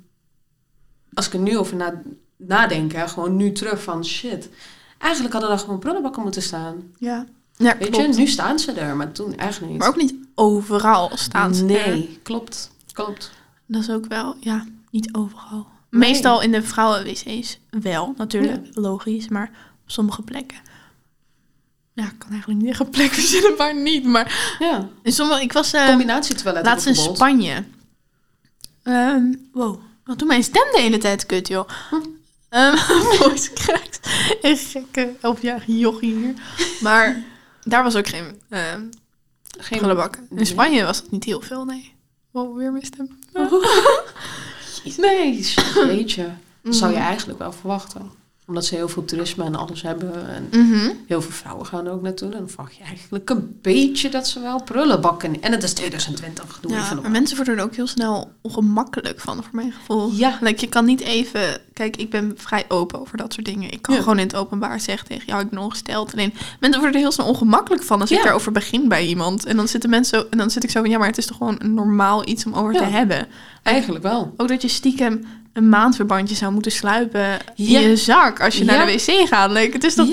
Als 1.14 1.26
ik 1.26 1.32
er 1.32 1.38
nu 1.38 1.58
over 1.58 1.76
na, 1.76 2.02
nadenk, 2.36 2.92
hè, 2.92 3.08
gewoon 3.08 3.36
nu 3.36 3.52
terug 3.52 3.82
van... 3.82 4.04
Shit, 4.04 4.48
eigenlijk 4.98 5.32
hadden 5.32 5.52
er 5.52 5.58
gewoon 5.58 5.78
prullenbakken 5.78 6.22
moeten 6.22 6.42
staan. 6.42 6.82
Ja. 6.98 7.26
Ja, 7.56 7.78
Weet 7.78 7.90
klopt. 7.90 8.14
je, 8.14 8.20
nu 8.20 8.26
staan 8.26 8.58
ze 8.58 8.72
er, 8.72 8.96
maar 8.96 9.12
toen 9.12 9.36
echt 9.36 9.60
niet. 9.60 9.78
Maar 9.78 9.88
ook 9.88 9.96
niet 9.96 10.14
overal 10.34 11.10
staan 11.14 11.54
ze 11.54 11.60
er. 11.62 11.88
Nee, 11.88 12.18
klopt. 12.22 12.70
Klopt. 12.92 13.30
Dat 13.66 13.82
is 13.82 13.90
ook 13.90 14.06
wel, 14.06 14.36
ja, 14.40 14.66
niet 14.90 15.14
overal. 15.14 15.66
Nee. 15.90 16.10
Meestal 16.10 16.42
in 16.42 16.52
de 16.52 16.62
vrouwenwc's 16.62 17.58
wel, 17.70 18.14
natuurlijk, 18.16 18.66
logisch, 18.72 19.28
maar 19.28 19.50
op 19.84 19.90
sommige 19.90 20.22
plekken. 20.22 20.58
Ja, 21.92 22.04
ik 22.04 22.18
kan 22.18 22.30
eigenlijk 22.30 22.60
niet 22.60 22.70
echt 22.70 22.90
plek 22.90 23.12
verzinnen 23.20 23.56
waar 23.56 23.74
niet, 23.74 24.04
maar 24.04 24.56
Ja, 24.58 24.88
in 25.02 25.12
sommige, 25.12 25.42
ik 25.42 25.52
was 25.52 25.72
eh, 25.72 25.86
combinatietoilet 25.86 26.64
laatst 26.64 26.86
in. 26.86 26.94
Spanje. 26.94 27.64
Ehm, 28.82 29.34
wow, 29.52 29.80
wat 30.04 30.18
doet 30.18 30.28
mijn 30.28 30.42
stem 30.42 30.66
de 30.72 30.80
hele 30.80 30.98
tijd 30.98 31.26
kut, 31.26 31.48
joh. 31.48 31.68
Hm. 31.90 31.96
Ehm 32.48 32.76
voice 33.16 33.52
cracks. 33.52 33.98
Een 34.42 34.56
gekke 34.56 35.14
elfjarige 35.20 35.78
jochie 35.78 36.14
hier. 36.14 36.34
Maar 36.80 37.22
daar 37.62 37.82
was 37.82 37.96
ook 37.96 38.08
geen 38.08 38.40
ehm 38.48 38.82
Geen. 39.60 40.16
In. 40.30 40.46
Spanje 40.46 40.84
was 40.84 41.02
dat 41.02 41.10
niet 41.10 41.24
heel 41.24 41.40
veel, 41.40 41.64
nee. 41.64 41.94
Wow, 42.30 42.56
weer 42.56 42.72
mijn 42.72 42.84
stem. 42.84 43.18
Nee, 44.96 45.44
jeetje. 45.86 46.30
Dat 46.62 46.74
zou 46.76 46.90
je 46.92 46.98
Mhm. 46.98 47.06
eigenlijk 47.06 47.38
wel 47.38 47.52
verwachten. 47.52 48.10
Omdat 48.48 48.64
ze 48.64 48.74
heel 48.74 48.88
veel 48.88 49.04
toerisme 49.04 49.44
en 49.44 49.54
alles 49.54 49.82
hebben. 49.82 50.28
En 50.28 50.48
Mhm. 50.60 50.90
heel 51.06 51.22
veel 51.22 51.30
vrouwen 51.32 51.66
gaan 51.66 51.86
er 51.86 51.92
ook 51.92 52.02
naartoe. 52.02 52.30
En 52.32 52.38
dan 52.38 52.48
verwacht 52.48 52.76
je 52.76 52.82
eigenlijk 52.82 53.30
een 53.30 53.58
beetje 53.62 54.08
dat 54.08 54.28
ze 54.28 54.40
wel 54.40 54.62
prullenbakken. 54.62 55.42
En 55.42 55.52
het 55.52 55.62
is 55.62 55.72
2020, 55.72 56.58
doe 56.60 56.72
Ja, 56.72 56.82
even 56.84 57.00
maar 57.02 57.10
mensen 57.10 57.36
worden 57.36 57.56
er 57.58 57.62
ook 57.64 57.74
heel 57.74 57.86
snel 57.86 58.32
ongemakkelijk 58.42 59.20
van, 59.20 59.36
voor 59.36 59.48
mijn 59.52 59.72
gevoel. 59.72 60.10
Ja. 60.12 60.38
Like, 60.40 60.60
je 60.60 60.66
kan 60.68 60.84
niet 60.84 61.00
even... 61.00 61.40
Kijk, 61.72 61.96
ik 61.96 62.10
ben 62.10 62.32
vrij 62.36 62.64
open 62.68 63.00
over 63.00 63.16
dat 63.16 63.32
soort 63.32 63.46
dingen. 63.46 63.70
Ik 63.72 63.82
kan 63.82 63.94
Ja. 63.94 64.00
gewoon 64.00 64.18
in 64.18 64.26
het 64.26 64.36
openbaar 64.36 64.80
zeggen 64.80 65.08
tegen 65.08 65.26
jou, 65.26 65.42
ik 65.42 65.50
ben 65.50 65.58
ongesteld. 65.58 66.12
Alleen, 66.12 66.32
mensen 66.60 66.80
worden 66.80 66.92
er 67.00 67.06
heel 67.06 67.12
snel 67.12 67.26
ongemakkelijk 67.26 67.82
van 67.82 68.00
als 68.00 68.10
ik 68.10 68.16
Ja. 68.16 68.22
daarover 68.22 68.52
begin 68.52 68.88
bij 68.88 69.06
iemand. 69.06 69.44
En 69.46 69.56
dan 69.56 69.68
zitten 69.68 69.90
mensen 69.90 70.18
zo... 70.20 70.26
En 70.30 70.38
dan 70.38 70.50
zit 70.50 70.64
ik 70.64 70.70
zo 70.70 70.80
van, 70.80 70.90
ja, 70.90 70.98
maar 70.98 71.08
het 71.08 71.18
is 71.18 71.26
toch 71.26 71.36
gewoon 71.36 71.56
een 71.58 71.74
normaal 71.74 72.28
iets 72.28 72.46
om 72.46 72.52
over 72.54 72.72
te 72.74 72.84
hebben. 72.84 73.26
Eigenlijk 73.62 74.02
wel. 74.04 74.34
Ook 74.36 74.48
dat 74.48 74.62
je 74.62 74.68
stiekem 74.68 75.24
een 75.52 75.68
maandverbandje 75.68 76.34
zou 76.34 76.52
moeten 76.52 76.72
sluipen 76.72 77.20
Ja. 77.54 77.78
in 77.80 77.88
je 77.88 77.96
zak 77.96 78.40
als 78.40 78.56
je 78.58 78.64
Ja. 78.64 78.76
naar 78.76 78.86
de 78.86 78.92
wc 78.92 79.28
gaat. 79.28 79.50
Like, 79.50 79.72
het 79.72 79.84
is. 79.84 79.94
Ja. 79.94 80.04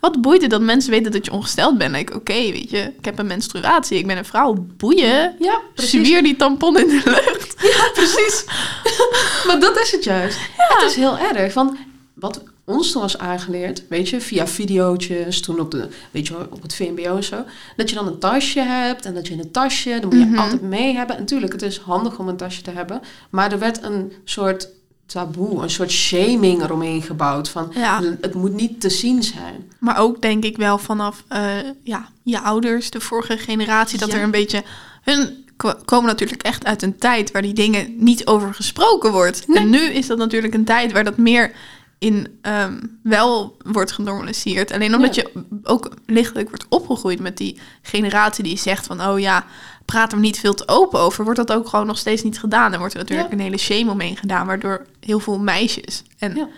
Wat 0.00 0.20
boeit 0.20 0.42
het 0.42 0.50
dat 0.50 0.60
mensen 0.60 0.90
weten 0.90 1.12
dat 1.12 1.24
je 1.24 1.32
ongesteld 1.32 1.78
bent? 1.78 1.94
Like, 1.96 2.14
oké, 2.14 2.32
weet 2.32 2.70
je, 2.70 2.92
ik 2.98 3.04
heb 3.04 3.18
een 3.18 3.26
menstruatie, 3.26 3.98
ik 3.98 4.06
ben 4.06 4.16
een 4.16 4.24
vrouw. 4.24 4.66
Boeien. 4.76 5.34
Ja, 5.38 5.60
precies. 5.74 6.06
Zwier 6.08 6.22
die 6.22 6.36
tampon 6.36 6.78
in 6.78 6.88
de 6.88 7.02
lucht. 7.04 7.54
Ja, 7.62 7.88
precies. 8.00 8.44
maar 9.46 9.60
dat 9.60 9.78
is 9.78 9.92
het 9.92 10.04
juist. 10.04 10.38
Het 10.56 10.90
is 10.90 10.96
heel 10.96 11.18
erg. 11.18 11.54
Want 11.54 11.76
wat 12.14 12.42
ons 12.66 12.92
toen 12.92 13.02
was 13.02 13.18
aangeleerd, 13.18 13.82
weet 13.88 14.08
je, 14.08 14.20
via 14.20 14.46
videootjes, 14.46 15.40
toen 15.40 15.60
op, 15.60 15.70
de, 15.70 15.88
weet 16.10 16.26
je, 16.26 16.36
op 16.50 16.62
het 16.62 16.74
VMBO 16.74 17.16
en 17.16 17.24
zo, 17.24 17.36
dat 17.76 17.88
je 17.90 17.94
dan 17.96 18.06
een 18.06 18.18
tasje 18.18 18.60
hebt 18.60 19.04
en 19.04 19.14
dat 19.14 19.26
je 19.26 19.32
in 19.32 19.38
een 19.38 19.50
tasje, 19.50 19.98
dan 20.00 20.08
moet 20.08 20.18
je 20.18 20.24
Mhm. 20.24 20.38
altijd 20.38 20.62
mee 20.62 20.94
hebben. 20.94 21.14
En 21.16 21.20
natuurlijk, 21.22 21.52
het 21.52 21.62
is 21.62 21.78
handig 21.78 22.18
om 22.18 22.28
een 22.28 22.36
tasje 22.36 22.62
te 22.62 22.70
hebben, 22.70 23.00
maar 23.30 23.52
er 23.52 23.58
werd 23.58 23.82
een 23.82 24.12
soort 24.24 24.68
taboe, 25.06 25.62
een 25.62 25.70
soort 25.70 25.90
shaming 25.90 26.62
eromheen 26.62 27.02
gebouwd 27.02 27.48
van 27.48 27.72
Ja. 27.74 28.00
het 28.20 28.34
moet 28.34 28.52
niet 28.52 28.80
te 28.80 28.90
zien 28.90 29.22
zijn. 29.22 29.72
Maar 29.80 29.98
ook 29.98 30.22
denk 30.22 30.44
ik 30.44 30.56
wel 30.56 30.78
vanaf 30.78 31.24
eh, 31.28 31.46
ja, 31.82 32.08
je 32.22 32.40
ouders, 32.40 32.90
de 32.90 33.00
vorige 33.00 33.36
generatie, 33.38 33.98
dat 33.98 34.10
Ja. 34.10 34.16
er 34.16 34.22
een 34.22 34.30
beetje. 34.30 34.62
Hun 35.02 35.44
ko- 35.56 35.78
komen 35.84 36.06
natuurlijk 36.06 36.42
echt 36.42 36.64
uit 36.64 36.82
een 36.82 36.96
tijd 36.98 37.30
waar 37.30 37.42
die 37.42 37.52
dingen 37.54 37.94
niet 38.04 38.26
over 38.26 38.54
gesproken 38.54 39.12
wordt. 39.12 39.48
Nee. 39.48 39.56
En 39.58 39.70
nu 39.70 39.78
is 39.80 40.06
dat 40.06 40.18
natuurlijk 40.18 40.54
een 40.54 40.64
tijd 40.64 40.92
waar 40.92 41.04
dat 41.04 41.16
meer 41.16 41.52
in 41.98 42.38
ehm, 42.42 42.80
wel 43.02 43.56
wordt 43.64 43.92
genormaliseerd. 43.92 44.72
Alleen 44.72 44.94
omdat 44.94 45.14
Ja. 45.14 45.22
je 45.34 45.44
ook 45.62 45.90
lichtelijk 46.06 46.48
wordt 46.48 46.66
opgegroeid 46.68 47.20
met 47.20 47.36
die 47.36 47.58
generatie 47.82 48.44
die 48.44 48.58
zegt 48.58 48.86
van 48.86 49.02
oh 49.06 49.18
ja, 49.20 49.44
praat 49.84 50.12
er 50.12 50.18
niet 50.18 50.38
veel 50.38 50.54
te 50.54 50.68
open 50.68 51.00
over, 51.00 51.24
wordt 51.24 51.38
dat 51.46 51.52
ook 51.52 51.68
gewoon 51.68 51.86
nog 51.86 51.98
steeds 51.98 52.22
niet 52.22 52.38
gedaan. 52.38 52.72
En 52.72 52.78
wordt 52.78 52.94
er 52.94 53.00
natuurlijk 53.00 53.28
Ja. 53.28 53.34
een 53.34 53.42
hele 53.42 53.56
shame 53.58 53.90
omheen 53.90 54.16
gedaan, 54.16 54.46
waardoor 54.46 54.86
heel 55.00 55.20
veel 55.20 55.38
meisjes 55.38 56.02
en 56.18 56.34
Ja. 56.36 56.48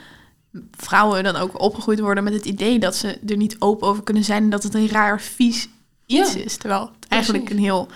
vrouwen 0.77 1.25
dan 1.25 1.37
ook 1.37 1.61
opgegroeid 1.61 2.01
worden 2.01 2.25
met 2.25 2.33
het 2.33 2.45
idee 2.45 2.79
dat 2.79 2.97
ze 2.97 3.19
er 3.27 3.37
niet 3.37 3.57
open 3.59 3.89
over 3.89 4.03
kunnen 4.03 4.25
zijn 4.25 4.43
en 4.43 4.51
dat 4.51 4.63
het 4.63 4.75
een 4.75 4.89
raar 4.89 5.21
vies 5.21 5.69
iets 6.07 6.33
Ja. 6.35 6.41
is. 6.45 6.57
Terwijl 6.57 6.81
het 7.01 7.09
eigenlijk 7.09 7.51
een 7.51 7.59
heel 7.59 7.89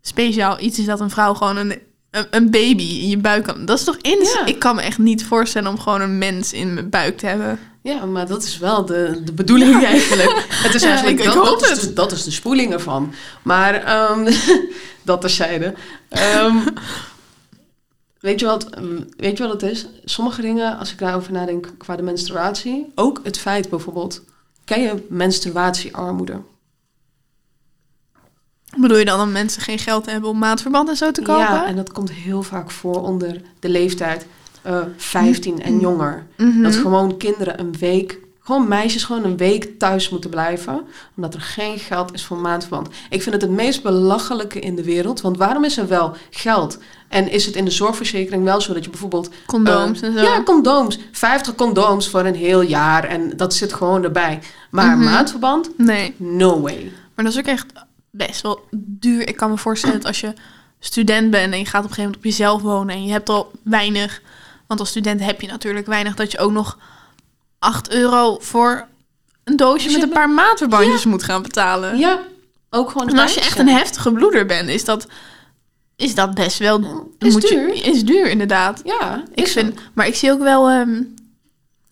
speciaal 0.00 0.60
iets 0.60 0.78
is 0.78 0.84
dat 0.84 1.00
een 1.00 1.10
vrouw 1.10 1.34
gewoon 1.34 1.56
een, 1.56 1.78
een, 2.18 2.26
een 2.30 2.50
baby 2.50 2.82
in 2.82 3.08
je 3.08 3.18
buik 3.18 3.44
kan. 3.44 3.64
Dat 3.64 3.78
is 3.78 3.84
toch? 3.84 3.96
Ja. 4.00 4.46
Ik 4.46 4.58
kan 4.58 4.76
me 4.76 4.82
echt 4.82 4.98
niet 4.98 5.24
voorstellen 5.24 5.70
om 5.70 5.78
gewoon 5.78 6.00
een 6.00 6.18
mens 6.18 6.52
in 6.52 6.74
mijn 6.74 6.88
buik 6.88 7.18
te 7.18 7.26
hebben. 7.26 7.58
Ja, 7.82 8.04
maar 8.04 8.26
dat 8.26 8.42
is 8.42 8.58
wel 8.58 8.84
de, 8.84 9.20
de 9.24 9.32
bedoeling 9.32 9.84
eigenlijk. 9.84 10.46
Het 10.50 10.74
is 10.74 10.82
eigenlijk 10.82 11.18
ik 11.18 11.32
dat, 11.32 11.70
is 11.70 11.80
de, 11.80 11.92
dat 11.92 12.12
is 12.12 12.24
de 12.24 12.30
spoeling 12.30 12.72
ervan. 12.72 13.14
Maar 13.42 13.74
ehm, 13.74 14.32
dat 15.02 15.20
terzijde. 15.20 15.74
Ehm 16.08 16.56
weet, 18.20 18.40
je 18.40 18.46
wat, 18.46 18.68
weet 19.16 19.36
je 19.38 19.42
wat 19.46 19.60
het 19.60 19.70
is? 19.70 19.86
Sommige 20.04 20.40
dingen, 20.40 20.78
als 20.78 20.92
ik 20.92 20.98
daarover 20.98 21.32
nadenk 21.32 21.72
qua 21.78 21.96
de 21.96 22.02
menstruatie, 22.02 22.92
ook 22.94 23.20
het 23.22 23.38
feit 23.38 23.68
bijvoorbeeld, 23.68 24.22
ken 24.64 24.82
je 24.82 25.06
menstruatiearmoede? 25.08 26.40
Bedoel 28.76 28.96
je 28.98 29.04
dan 29.04 29.18
dat 29.18 29.28
mensen 29.28 29.62
geen 29.62 29.78
geld 29.78 30.06
hebben 30.06 30.30
om 30.30 30.38
maatverband 30.38 30.88
en 30.88 30.96
zo 30.96 31.10
te 31.10 31.22
kopen? 31.22 31.42
Ja, 31.42 31.66
en 31.66 31.76
dat 31.76 31.92
komt 31.92 32.10
heel 32.12 32.42
vaak 32.42 32.70
voor 32.70 33.02
onder 33.02 33.40
de 33.60 33.68
leeftijd 33.68 34.26
eh 34.62 34.78
15 34.96 35.62
en 35.62 35.80
jonger. 35.80 36.26
Mhm. 36.36 36.62
Dat 36.62 36.76
gewoon 36.76 37.16
kinderen 37.16 37.60
een 37.60 37.74
week, 37.78 38.18
gewoon 38.40 38.68
meisjes 38.68 39.04
gewoon 39.04 39.24
een 39.24 39.36
week 39.36 39.78
thuis 39.78 40.08
moeten 40.08 40.30
blijven. 40.30 40.80
Omdat 41.16 41.34
er 41.34 41.40
geen 41.40 41.78
geld 41.78 42.12
is 42.14 42.24
voor 42.24 42.36
maandverband. 42.36 42.88
Ik 43.10 43.22
vind 43.22 43.34
het 43.34 43.42
het 43.42 43.50
meest 43.50 43.82
belachelijke 43.82 44.60
in 44.60 44.76
de 44.76 44.84
wereld. 44.84 45.20
Want 45.20 45.36
waarom 45.36 45.64
is 45.64 45.76
er 45.78 45.88
wel 45.88 46.16
geld? 46.30 46.78
En 47.08 47.30
is 47.30 47.46
het 47.46 47.54
in 47.56 47.64
de 47.64 47.70
zorgverzekering 47.70 48.44
wel 48.44 48.60
zo 48.60 48.72
dat 48.72 48.84
je 48.84 48.90
bijvoorbeeld... 48.90 49.30
Condooms 49.46 50.00
eh, 50.00 50.08
en 50.08 50.18
zo. 50.18 50.24
Ja, 50.24 50.42
condooms. 50.42 50.98
50 51.12 51.54
condooms 51.54 52.08
voor 52.08 52.20
een 52.24 52.34
heel 52.34 52.60
jaar. 52.62 53.04
En 53.04 53.32
dat 53.36 53.54
zit 53.54 53.72
gewoon 53.72 54.02
erbij. 54.04 54.38
Maar 54.70 54.96
Mhm. 54.96 55.04
maandverband? 55.04 55.70
Nee. 55.76 56.14
No 56.16 56.60
way. 56.60 56.92
Maar 57.14 57.24
dat 57.24 57.34
is 57.34 57.38
ook 57.40 57.46
echt 57.46 57.66
best 58.18 58.40
wel 58.40 58.60
duur. 58.76 59.28
Ik 59.28 59.36
kan 59.36 59.50
me 59.50 59.58
voorstellen 59.58 59.96
dat 59.96 60.06
als 60.06 60.20
je 60.20 60.32
student 60.78 61.30
bent 61.30 61.52
en 61.52 61.58
je 61.58 61.64
gaat 61.64 61.84
op 61.84 61.88
een 61.88 61.94
gegeven 61.94 62.02
moment 62.02 62.16
op 62.16 62.24
jezelf 62.24 62.62
wonen 62.62 62.94
en 62.94 63.04
je 63.04 63.12
hebt 63.12 63.28
al 63.28 63.50
weinig, 63.62 64.22
want 64.66 64.80
als 64.80 64.88
student 64.88 65.20
heb 65.20 65.40
je 65.40 65.46
natuurlijk 65.46 65.86
weinig, 65.86 66.14
dat 66.14 66.32
je 66.32 66.38
ook 66.38 66.52
nog 66.52 66.78
8 67.58 67.90
euro 67.90 68.38
voor 68.40 68.86
een 69.44 69.56
doosje 69.56 69.90
met 69.90 70.02
een 70.02 70.08
paar 70.08 70.30
maatverbandjes 70.30 71.04
moet 71.04 71.22
gaan 71.22 71.42
betalen. 71.42 71.98
Ja, 71.98 72.22
ook 72.70 72.90
gewoon... 72.90 73.08
En 73.08 73.18
als 73.18 73.34
je 73.34 73.40
echt 73.40 73.58
een 73.58 73.68
heftige 73.68 74.12
bloeder 74.12 74.46
bent, 74.46 74.68
is 74.68 74.84
dat, 74.84 75.06
is 75.96 76.14
dat 76.14 76.34
best 76.34 76.58
wel... 76.58 77.08
Is 77.18 77.32
moet 77.32 77.48
duur. 77.48 77.74
Je, 77.74 77.82
is 77.82 78.04
duur, 78.04 78.26
inderdaad. 78.30 78.80
Ja, 78.84 79.24
Ik 79.34 79.46
vind, 79.46 79.72
ook. 79.72 79.78
maar 79.94 80.06
ik 80.06 80.14
zie 80.14 80.30
ook 80.30 80.42
wel 80.42 80.68
ehm, 80.68 81.02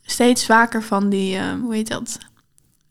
steeds 0.07 0.47
vaker 0.47 0.83
van 0.83 1.09
die, 1.09 1.37
ehm, 1.37 1.61
hoe 1.61 1.75
heet 1.75 1.89
dat? 1.89 2.19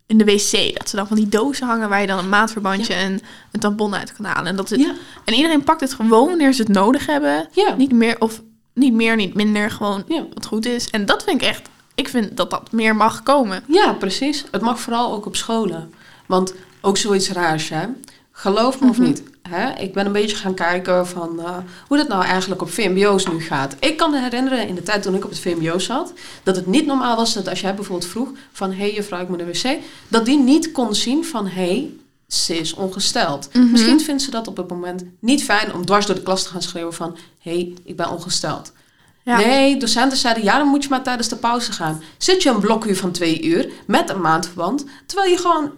In 0.08 0.18
de 0.18 0.24
wc, 0.26 0.78
dat 0.78 0.90
ze 0.90 0.96
dan 0.96 1.08
van 1.08 1.16
die 1.18 1.30
dozen 1.30 1.68
hangen 1.68 1.90
waar 1.90 2.02
je 2.02 2.08
dan 2.08 2.18
een 2.20 2.30
maatverbandje 2.30 2.94
en 2.94 3.20
een 3.52 3.60
tampon 3.60 3.96
uit 3.96 4.14
kan 4.14 4.26
halen. 4.26 4.46
En, 4.48 4.56
dat 4.56 4.70
het, 4.70 4.80
Ja, 4.80 4.94
en 5.26 5.34
iedereen 5.34 5.64
pakt 5.64 5.82
het 5.82 5.94
gewoon 5.94 6.28
wanneer 6.28 6.54
ze 6.54 6.62
het 6.62 6.72
nodig 6.72 7.06
hebben. 7.06 7.48
ja. 7.52 7.76
Niet 7.76 7.92
meer 7.92 8.16
of 8.20 8.42
niet 8.74 8.94
meer, 8.94 9.16
niet 9.16 9.34
minder, 9.34 9.72
gewoon 9.72 10.04
wat 10.34 10.46
goed 10.46 10.66
is. 10.66 10.90
En 10.90 11.06
dat 11.06 11.24
vind 11.24 11.42
ik 11.42 11.48
echt, 11.48 11.70
ik 11.96 12.08
vind 12.08 12.38
dat 12.38 12.50
dat 12.50 12.72
meer 12.72 12.96
mag 12.96 13.24
komen. 13.24 13.64
Ja, 13.68 13.94
precies. 13.94 14.46
Het 14.52 14.62
mag 14.62 14.80
vooral 14.80 15.14
ook 15.14 15.26
op 15.26 15.36
scholen. 15.36 15.94
Want 16.26 16.54
ook 16.82 16.98
zoiets 16.98 17.30
raars, 17.30 17.70
hè. 17.70 17.86
Geloof 18.32 18.80
me 18.82 18.90
of 18.90 18.98
Mhm. 18.98 19.06
niet. 19.08 19.24
Hè? 19.50 19.82
Ik 19.82 19.94
ben 19.94 20.06
een 20.06 20.12
beetje 20.12 20.36
gaan 20.36 20.54
kijken 20.54 21.08
van 21.08 21.40
eh, 21.40 21.58
hoe 21.88 21.98
dat 21.98 22.08
nou 22.08 22.24
eigenlijk 22.24 22.62
op 22.62 22.70
VMBO's 22.70 23.28
nu 23.28 23.42
gaat. 23.42 23.75
Ik 23.80 23.98
kan 23.98 24.12
me 24.12 24.20
herinneren 24.20 24.68
in 24.68 24.75
de 24.75 24.84
tijd 24.84 25.02
toen 25.02 25.16
ik 25.16 25.24
op 25.24 25.30
het 25.30 25.40
VMBO 25.40 25.80
zat... 25.80 26.14
dat 26.44 26.56
het 26.56 26.66
niet 26.66 26.86
normaal 26.86 27.16
was 27.16 27.34
dat 27.34 27.50
als 27.50 27.62
jij 27.62 27.75
bijvoorbeeld 27.75 28.10
vroeg 28.10 28.30
van... 28.52 28.72
hé 28.72 28.78
hey, 28.78 28.94
juffrouw, 28.94 29.22
ik 29.22 29.30
moet 29.30 29.38
naar 29.38 29.52
de 29.52 29.60
wc... 29.60 29.78
dat 30.08 30.25
die 30.25 30.40
niet 30.40 30.72
kon 30.72 30.96
zien 30.96 31.25
van... 31.25 31.48
hé, 31.48 31.66
hey, 31.66 31.92
ze 32.28 32.58
is 32.58 32.74
ongesteld. 32.74 33.50
Mhm. 33.54 33.72
Misschien 33.72 34.00
vindt 34.00 34.22
ze 34.22 34.32
dat 34.32 34.48
op 34.48 34.58
het 34.58 34.70
moment 34.70 35.04
niet 35.20 35.44
fijn... 35.44 35.74
om 35.74 35.86
dwars 35.86 36.06
door 36.06 36.16
de 36.16 36.24
klas 36.24 36.44
te 36.44 36.50
gaan 36.50 36.62
schreeuwen 36.62 36.94
van... 36.94 37.18
hé, 37.40 37.52
hey, 37.52 37.74
ik 37.84 37.96
ben 37.96 38.10
ongesteld. 38.10 38.72
Ja. 39.24 39.38
Nee, 39.38 39.78
docenten 39.78 40.18
zeiden, 40.18 40.44
ja, 40.44 40.58
dan 40.58 40.68
moet 40.68 40.84
je 40.84 40.90
maar 40.90 41.04
tijdens 41.04 41.28
de 41.28 41.36
pauze 41.36 41.72
gaan. 41.72 42.02
Zit 42.18 42.44
je 42.44 42.50
een 42.50 42.60
blokuur 42.60 42.98
van 42.98 43.12
twee 43.12 43.44
uur 43.44 43.70
met 43.88 44.10
een 44.10 44.22
maandverband, 44.22 44.86
terwijl 45.06 45.32
je 45.32 45.38
gewoon... 45.38 45.72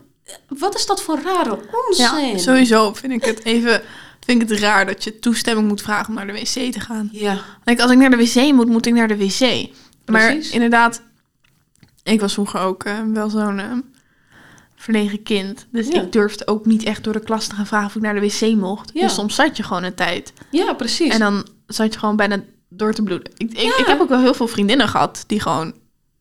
Wat 0.48 0.75
is 0.75 0.86
dat 0.86 1.01
voor 1.01 1.19
rare 1.24 1.60
onzin? 1.88 2.27
Ja, 2.27 2.38
sowieso 2.38 2.93
vind 2.93 3.13
ik 3.13 3.25
het 3.25 3.43
even 3.46 3.81
vind 4.19 4.41
ik 4.41 4.50
het 4.50 4.60
raar 4.60 4.86
dat 4.86 5.03
je 5.03 5.19
toestemming 5.19 5.67
moet 5.67 5.81
vragen 5.81 6.07
om 6.07 6.13
naar 6.13 6.27
de 6.27 6.34
wc 6.34 6.72
te 6.74 6.79
gaan. 6.79 7.10
Ja, 7.12 7.38
Like, 7.63 7.81
als 7.81 7.91
ik 7.91 7.98
naar 7.98 8.10
de 8.10 8.17
wc 8.17 8.53
moet, 8.53 8.67
moet 8.67 8.86
ik 8.86 8.93
naar 8.93 9.07
de 9.07 9.17
wc. 9.17 9.69
Maar 10.05 10.31
Precies. 10.31 10.51
inderdaad, 10.51 11.01
ik 12.03 12.19
was 12.19 12.34
vroeger 12.34 12.60
ook 12.60 12.84
eh, 12.84 13.00
wel 13.13 13.29
zo'n 13.29 13.60
eh, 13.60 13.72
verlegen 14.75 15.24
kind. 15.24 15.65
Dus 15.72 15.88
Ja. 15.88 16.01
ik 16.01 16.12
durfde 16.12 16.48
ook 16.48 16.65
niet 16.65 16.84
echt 16.84 17.03
door 17.03 17.13
de 17.13 17.19
klas 17.24 17.48
te 17.48 17.55
gaan 17.55 17.67
vragen 17.67 17.88
of 17.88 17.96
ik 17.96 18.01
naar 18.01 18.13
de 18.13 18.19
wc 18.22 18.55
mocht. 18.55 18.91
Ja. 18.93 19.01
Dus 19.01 19.13
soms 19.13 19.36
zat 19.36 19.57
je 19.57 19.63
gewoon 19.63 19.84
een 19.84 19.96
tijd. 19.96 20.34
ja 20.51 20.74
precies. 20.74 21.13
En 21.13 21.19
dan 21.19 21.48
zat 21.67 21.93
je 21.93 22.00
gewoon 22.00 22.15
bijna 22.15 22.43
door 22.69 22.93
te 22.93 23.03
bloeden. 23.03 23.31
Ik, 23.38 23.50
ik, 23.51 23.57
Ja. 23.60 23.77
ik 23.77 23.86
heb 23.86 24.00
ook 24.00 24.10
wel 24.10 24.19
heel 24.22 24.34
veel 24.34 24.48
vriendinnen 24.48 24.88
gehad 24.88 25.24
die 25.27 25.39
gewoon 25.39 25.74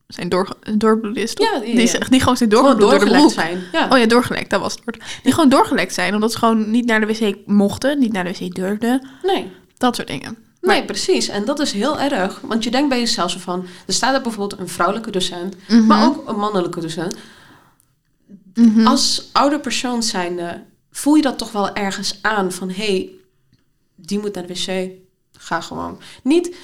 zijn 0.07 0.29
door, 0.29 0.57
doorbloeden 0.77 1.23
is. 1.23 1.35
toch? 1.35 1.51
Ja, 1.51 1.57
ja, 1.57 1.67
ja. 1.67 1.75
Die, 1.75 2.09
die 2.09 2.21
gewoon 2.21 2.37
zijn 2.37 2.49
doorgebloed 2.49 2.81
door 2.81 2.99
de 2.99 3.05
doorgelekt 3.05 3.35
broek. 3.35 3.45
zijn. 3.45 3.63
Ja. 3.73 3.89
Oh 3.91 3.99
ja, 3.99 4.07
doorgelekt, 4.07 4.51
dat 4.51 4.61
was 4.61 4.73
het 4.73 4.85
woord. 4.85 5.05
Die 5.23 5.33
gewoon 5.33 5.49
doorgelekt 5.49 5.95
zijn, 5.95 6.15
omdat 6.15 6.33
ze 6.33 6.39
gewoon 6.39 6.71
niet 6.71 6.87
naar 6.87 7.01
de 7.01 7.07
wc 7.07 7.37
mochten, 7.47 7.99
niet 7.99 8.13
naar 8.13 8.25
de 8.25 8.33
wc 8.39 8.55
durfden. 8.55 9.09
Nee. 9.23 9.51
Dat 9.77 9.97
soort 9.97 10.09
dingen. 10.09 10.37
Nee, 10.61 10.85
precies. 10.85 11.29
En 11.29 11.45
dat 11.45 11.61
is 11.61 11.73
heel 11.73 12.01
erg. 12.01 12.41
Want 12.41 12.65
je 12.65 12.71
denkt 12.71 12.89
bij 12.89 12.99
jezelf 12.99 13.31
zo 13.31 13.39
van... 13.39 13.67
Er 13.87 13.93
staat 13.93 14.15
er 14.15 14.23
bijvoorbeeld 14.23 14.61
een 14.61 14.69
vrouwelijke 14.69 15.11
docent... 15.11 15.57
Mhm. 15.69 15.87
maar 15.87 16.07
ook 16.07 16.29
een 16.29 16.39
mannelijke 16.39 16.81
docent. 16.81 17.17
Mhm. 18.55 18.87
Als 18.87 19.29
oude 19.33 19.61
persoon 19.61 20.03
zijnde... 20.03 20.63
voel 20.91 21.15
je 21.15 21.23
dat 21.23 21.39
toch 21.39 21.53
wel 21.53 21.75
ergens 21.75 22.19
aan 22.23 22.53
van... 22.53 22.69
hé, 22.71 22.75
hey, 22.85 23.11
die 23.95 24.19
moet 24.19 24.35
naar 24.35 24.47
de 24.47 24.55
wc. 24.55 24.91
Ga 25.33 25.61
gewoon. 25.61 26.01
Niet... 26.23 26.57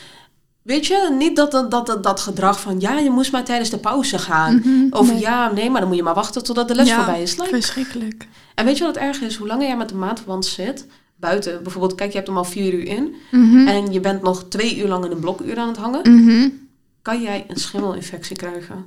Weet 0.63 0.87
je, 0.87 1.15
niet 1.19 1.37
dat, 1.37 1.51
dat, 1.53 1.71
dat, 1.71 2.03
dat, 2.03 2.21
gedrag 2.21 2.61
van... 2.61 2.81
ja, 2.81 2.99
je 2.99 3.11
moest 3.11 3.33
maar 3.33 3.45
tijdens 3.45 3.71
de 3.71 3.79
pauze 3.79 4.19
gaan. 4.19 4.55
Mhm. 4.57 4.87
Of 4.91 5.07
Nee. 5.09 5.19
ja, 5.21 5.53
nee, 5.53 5.71
maar 5.71 5.79
dan 5.81 5.89
moet 5.89 5.99
je 5.99 6.05
maar 6.05 6.15
wachten 6.15 6.45
totdat 6.45 6.69
de 6.69 6.75
les 6.75 6.89
Ja, 6.89 6.97
voorbij 6.97 7.23
is. 7.23 7.37
Like, 7.37 7.49
Verschrikkelijk. 7.49 8.29
En 8.55 8.65
weet 8.65 8.79
je 8.79 8.85
wat 8.85 8.95
het 8.95 9.05
erg 9.05 9.21
is? 9.21 9.37
Hoe 9.37 9.47
langer 9.47 9.67
jij 9.67 9.77
met 9.77 9.89
de 9.89 9.95
maandverband 9.95 10.45
zit, 10.47 10.87
buiten, 11.17 11.63
bijvoorbeeld, 11.63 11.95
kijk, 11.95 12.11
je 12.11 12.17
hebt 12.17 12.29
hem 12.29 12.37
al 12.37 12.45
vier 12.45 12.73
uur 12.75 12.85
in 12.87 13.15
Mhm. 13.31 13.67
en 13.69 13.93
je 13.93 14.01
bent 14.01 14.23
nog 14.23 14.45
twee 14.49 14.79
uur 14.79 14.89
lang 14.89 15.05
in 15.05 15.11
een 15.11 15.21
blokuur 15.21 15.59
aan 15.59 15.69
het 15.69 15.77
hangen, 15.77 16.15
Mhm. 16.15 16.49
kan 17.03 17.23
jij 17.23 17.45
een 17.49 17.57
schimmelinfectie 17.57 18.37
krijgen. 18.37 18.85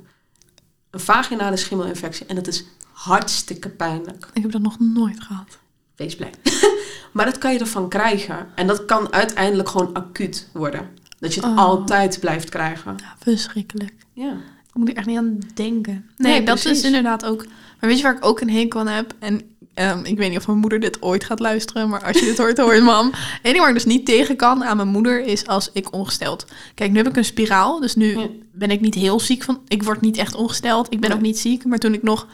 Een 0.90 1.00
vaginale 1.00 1.56
schimmelinfectie. 1.56 2.26
En 2.26 2.34
dat 2.34 2.46
is 2.46 2.64
hartstikke 2.92 3.68
pijnlijk. 3.68 4.28
Ik 4.32 4.42
heb 4.42 4.50
dat 4.52 4.62
nog 4.62 4.76
nooit 4.78 5.20
gehad. 5.20 5.58
Wees 5.96 6.16
blij. 6.16 6.30
maar 7.12 7.24
dat 7.24 7.38
kan 7.38 7.52
je 7.52 7.58
ervan 7.58 7.88
krijgen. 7.88 8.46
En 8.54 8.66
dat 8.66 8.84
kan 8.84 9.12
uiteindelijk 9.12 9.68
gewoon 9.68 9.92
acuut 9.92 10.48
worden. 10.52 10.88
Dat 11.18 11.34
je 11.34 11.40
het 11.40 11.50
Oh. 11.50 11.58
altijd 11.58 12.20
blijft 12.20 12.48
krijgen. 12.48 12.94
Ja, 12.96 13.14
verschrikkelijk. 13.18 13.94
Ja. 14.12 14.32
Ik 14.68 14.74
moet 14.82 14.88
er 14.88 14.96
echt 14.96 15.06
niet 15.06 15.18
aan 15.18 15.38
denken. 15.54 16.06
Nee, 16.16 16.32
Nee, 16.32 16.42
dat 16.42 16.64
is 16.64 16.82
inderdaad 16.82 17.24
ook... 17.24 17.46
Maar 17.80 17.88
weet 17.90 17.96
je 17.98 18.02
waar 18.02 18.16
ik 18.16 18.24
ook 18.24 18.40
een 18.40 18.50
hekel 18.50 18.80
aan 18.80 18.88
heb? 18.88 19.12
En 19.18 19.40
ehm, 19.74 20.04
ik 20.04 20.16
weet 20.18 20.28
niet 20.30 20.38
of 20.38 20.46
mijn 20.46 20.58
moeder 20.58 20.80
dit 20.80 21.02
ooit 21.02 21.24
gaat 21.24 21.40
luisteren, 21.40 21.88
maar 21.88 22.04
als 22.04 22.18
je 22.18 22.24
dit 22.24 22.38
hoort, 22.38 22.58
hoor 22.58 22.74
je 22.74 22.80
mam. 22.80 23.12
Enige 23.42 23.58
waar 23.60 23.68
ik 23.68 23.74
dus 23.74 23.84
niet 23.84 24.06
tegen 24.06 24.36
kan 24.36 24.64
aan 24.64 24.76
mijn 24.76 24.88
moeder 24.88 25.24
is 25.24 25.46
als 25.46 25.70
ik 25.72 25.92
ongesteld. 25.92 26.46
Kijk, 26.74 26.90
nu 26.90 26.96
heb 26.96 27.08
ik 27.08 27.16
een 27.16 27.24
spiraal, 27.24 27.80
dus 27.80 27.94
nu 27.94 28.18
Ja. 28.18 28.26
ben 28.52 28.70
ik 28.70 28.80
niet 28.80 28.94
heel 28.94 29.20
ziek 29.20 29.42
van... 29.42 29.60
Ik 29.68 29.82
word 29.82 30.00
niet 30.00 30.16
echt 30.16 30.34
ongesteld, 30.34 30.92
ik 30.92 31.00
ben 31.00 31.08
Nee. 31.08 31.18
ook 31.18 31.24
niet 31.24 31.38
ziek. 31.38 31.64
Maar 31.64 31.78
toen 31.78 31.94
ik 31.94 32.02
nog 32.02 32.26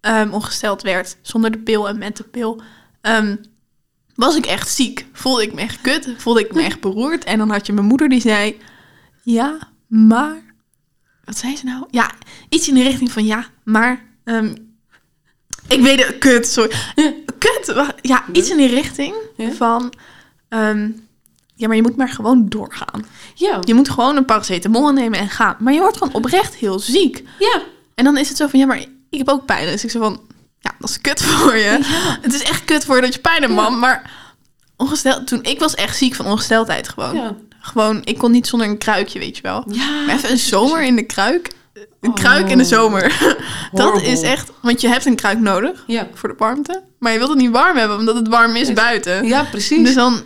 ehm, 0.00 0.30
ongesteld 0.32 0.82
werd, 0.82 1.16
zonder 1.22 1.50
de 1.50 1.58
pil 1.58 1.88
en 1.88 1.98
met 1.98 2.16
de 2.16 2.24
pil... 2.24 2.60
ehm, 3.00 3.36
was 4.16 4.36
ik 4.36 4.46
echt 4.46 4.68
ziek. 4.70 5.06
Voelde 5.12 5.42
ik 5.42 5.54
me 5.54 5.60
echt 5.60 5.80
kut, 5.80 6.08
voelde 6.16 6.40
ik 6.40 6.54
me 6.54 6.62
echt 6.62 6.80
beroerd. 6.80 7.24
En 7.24 7.38
dan 7.38 7.50
had 7.50 7.66
je 7.66 7.72
mijn 7.72 7.86
moeder 7.86 8.08
die 8.08 8.20
zei... 8.20 8.56
Ja, 9.22 9.58
maar... 9.86 10.44
Wat 11.24 11.36
zei 11.38 11.56
ze 11.56 11.64
nou? 11.64 11.84
Ja, 11.90 12.10
iets 12.48 12.68
in 12.68 12.74
de 12.74 12.82
richting 12.82 13.12
van 13.12 13.24
ja, 13.24 13.46
maar... 13.64 14.04
ehm, 14.24 14.54
ik 15.68 15.80
weet 15.80 16.06
het, 16.06 16.18
kut, 16.18 16.46
sorry. 16.46 16.76
Kut, 17.38 17.72
wacht, 17.74 17.94
ja, 18.00 18.24
iets 18.32 18.50
in 18.50 18.56
die 18.56 18.68
richting 18.68 19.14
Ja? 19.36 19.52
van... 19.52 19.92
ehm, 20.48 20.90
ja, 21.54 21.66
maar 21.66 21.76
je 21.76 21.82
moet 21.82 21.96
maar 21.96 22.08
gewoon 22.08 22.48
doorgaan. 22.48 23.06
Ja. 23.34 23.60
Je 23.64 23.74
moet 23.74 23.88
gewoon 23.88 24.16
een 24.16 24.24
paracetamol 24.24 24.92
nemen 24.92 25.18
en 25.18 25.28
gaan. 25.28 25.56
Maar 25.58 25.72
je 25.72 25.80
wordt 25.80 25.96
gewoon 25.96 26.14
oprecht 26.14 26.54
heel 26.54 26.78
ziek. 26.78 27.22
Ja. 27.38 27.62
En 27.94 28.04
dan 28.04 28.16
is 28.16 28.28
het 28.28 28.36
zo 28.36 28.46
van, 28.46 28.58
ja, 28.60 28.66
maar 28.66 28.78
ik 29.10 29.18
heb 29.18 29.28
ook 29.28 29.44
pijn. 29.44 29.66
Dus 29.66 29.84
ik 29.84 29.90
zo 29.90 30.00
van, 30.00 30.20
ja, 30.66 30.74
dat 30.78 30.88
is 30.90 31.00
kut 31.00 31.22
voor 31.22 31.56
je. 31.56 31.78
Het 32.22 32.34
is 32.34 32.42
echt 32.42 32.64
kut 32.64 32.84
voor 32.84 32.96
je 32.96 33.02
dat 33.02 33.14
je 33.14 33.20
pijn 33.20 33.42
hebt, 33.42 33.54
man. 33.54 33.78
Maar 33.78 34.10
ongesteld, 34.76 35.26
toen, 35.26 35.42
ik 35.42 35.58
was 35.58 35.74
echt 35.74 35.96
ziek 35.96 36.14
van 36.14 36.26
ongesteldheid 36.26 36.88
gewoon. 36.88 37.36
Gewoon, 37.60 38.00
ik 38.04 38.18
kon 38.18 38.30
niet 38.30 38.46
zonder 38.46 38.68
een 38.68 38.78
kruikje, 38.78 39.18
weet 39.18 39.36
je 39.36 39.42
wel. 39.42 39.64
Maar 40.06 40.14
even 40.14 40.30
een 40.30 40.38
zomer 40.38 40.82
in 40.82 40.96
de 40.96 41.02
kruik. 41.02 41.50
Een 42.00 42.08
Oh. 42.10 42.14
kruik 42.14 42.48
in 42.50 42.58
de 42.58 42.64
zomer. 42.64 43.36
Dat 43.72 44.02
is 44.02 44.20
echt, 44.22 44.50
want 44.62 44.80
je 44.80 44.88
hebt 44.88 45.06
een 45.06 45.16
kruik 45.16 45.38
nodig 45.38 45.84
Ja. 45.86 46.06
voor 46.14 46.28
de 46.28 46.34
warmte. 46.38 46.82
Maar 46.98 47.12
je 47.12 47.18
wilt 47.18 47.30
het 47.30 47.38
niet 47.38 47.50
warm 47.50 47.76
hebben, 47.76 47.98
omdat 47.98 48.14
het 48.14 48.28
warm 48.28 48.56
is 48.56 48.72
buiten. 48.72 49.24
Ja, 49.26 49.42
precies. 49.42 49.84
Dus 49.84 49.94
dan 49.94 50.22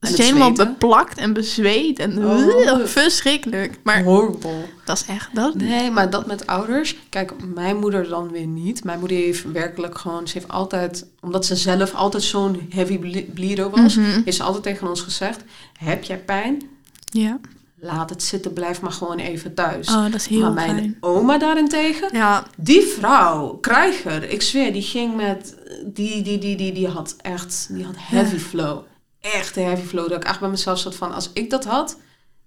het 0.00 0.10
is 0.10 0.16
je 0.16 0.22
helemaal 0.22 0.54
zweten. 0.54 0.72
beplakt 0.72 1.18
en 1.18 1.32
bezweet. 1.32 1.98
En 1.98 2.24
Oh. 2.24 2.84
verschrikkelijk. 2.84 3.78
Maar 3.82 4.02
Horrible. 4.02 4.64
dat 4.84 4.96
is 4.96 5.04
echt, 5.14 5.34
dat, 5.34 5.54
Nee, 5.54 5.90
maar 5.90 6.10
dat 6.10 6.26
met 6.26 6.46
ouders. 6.46 6.96
Kijk, 7.08 7.32
mijn 7.54 7.76
moeder 7.78 8.08
dan 8.08 8.30
weer 8.30 8.46
niet. 8.46 8.84
Mijn 8.84 8.98
moeder 8.98 9.16
heeft 9.16 9.52
werkelijk 9.52 9.98
gewoon... 9.98 10.28
Ze 10.28 10.38
heeft 10.38 10.50
altijd... 10.50 11.06
Omdat 11.20 11.46
ze 11.46 11.56
zelf 11.56 11.94
altijd 11.94 12.22
zo'n 12.22 12.66
heavy 12.70 12.98
ble- 12.98 13.26
bleeder 13.34 13.70
was... 13.70 13.96
Mhm. 13.96 14.20
heeft 14.24 14.36
ze 14.36 14.42
altijd 14.42 14.62
tegen 14.62 14.88
ons 14.88 15.00
gezegd... 15.00 15.40
Heb 15.78 16.04
jij 16.04 16.18
pijn? 16.18 16.62
Ja. 17.04 17.38
Laat 17.82 18.10
het 18.10 18.22
zitten. 18.22 18.52
Blijf 18.52 18.80
maar 18.80 18.92
gewoon 18.92 19.18
even 19.18 19.54
thuis. 19.54 19.88
Oh, 19.88 20.02
dat 20.02 20.14
is 20.14 20.26
heel 20.26 20.40
maar 20.40 20.52
mijn 20.52 20.76
fijn. 20.76 20.96
oma 21.00 21.38
daarentegen... 21.38 22.08
Ja, 22.12 22.46
Die 22.56 22.82
vrouw, 22.82 23.48
krijger, 23.60 24.30
ik 24.30 24.42
zweer, 24.42 24.72
die 24.72 24.82
ging 24.82 25.16
met... 25.16 25.54
Die, 25.84 26.22
die, 26.22 26.38
die, 26.38 26.56
die, 26.56 26.72
die 26.72 26.88
had 26.88 27.14
echt... 27.20 27.66
Die 27.70 27.84
had 27.84 27.94
heavy 27.98 28.36
flow. 28.38 28.78
Echt 29.20 29.56
een 29.56 29.64
heavy 29.64 29.86
flow. 29.86 30.08
Dat 30.08 30.22
ik 30.22 30.28
echt 30.28 30.40
bij 30.40 30.48
mezelf 30.48 30.78
zat 30.78 30.94
van... 30.94 31.14
Als 31.14 31.30
ik 31.32 31.50
dat 31.50 31.64
had... 31.64 31.96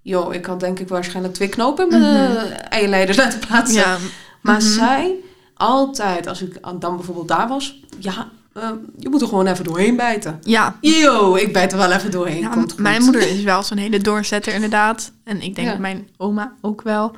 Joh, 0.01 0.33
ik 0.33 0.45
had 0.45 0.59
denk 0.59 0.79
ik 0.79 0.87
waarschijnlijk 0.87 1.33
twee 1.33 1.47
knopen 1.49 1.91
in 1.91 1.99
mijn 1.99 2.35
eh, 2.37 2.51
eierleiders 2.69 3.17
laten 3.17 3.39
plaatsen. 3.39 3.75
ja. 3.79 3.97
Maar 4.41 4.55
Mhm. 4.61 4.67
zij, 4.73 5.15
altijd, 5.55 6.27
als 6.27 6.41
ik 6.41 6.57
dan 6.79 6.95
bijvoorbeeld 6.95 7.27
daar 7.27 7.47
was... 7.47 7.79
Ja, 7.99 8.29
eh, 8.53 8.69
je 8.97 9.09
moet 9.09 9.21
er 9.21 9.27
gewoon 9.27 9.47
even 9.47 9.63
doorheen 9.63 9.95
bijten. 9.95 10.39
ja. 10.43 10.77
Yo, 10.81 11.35
ik 11.35 11.53
bijt 11.53 11.71
er 11.71 11.77
wel 11.77 11.91
even 11.91 12.11
doorheen. 12.11 12.39
Ja, 12.41 12.47
Komt 12.49 12.71
goed. 12.71 12.79
mijn 12.81 13.01
moeder 13.03 13.21
is 13.29 13.43
wel 13.43 13.63
zo'n 13.63 13.77
hele 13.77 13.99
doorzetter 13.99 14.53
inderdaad. 14.53 15.11
En 15.23 15.41
ik 15.41 15.55
denk 15.55 15.67
Ja. 15.67 15.77
mijn 15.77 16.09
oma 16.17 16.53
ook 16.61 16.81
wel. 16.81 17.15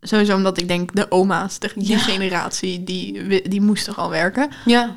Sowieso 0.00 0.34
omdat 0.36 0.58
ik 0.58 0.68
denk 0.68 0.94
de 0.94 1.10
oma's, 1.10 1.58
de, 1.58 1.70
die 1.74 1.88
Ja. 1.88 1.98
generatie, 1.98 2.84
die, 2.84 3.48
die 3.48 3.60
moesten 3.60 3.94
al 3.96 4.10
werken. 4.10 4.48
Ja, 4.64 4.96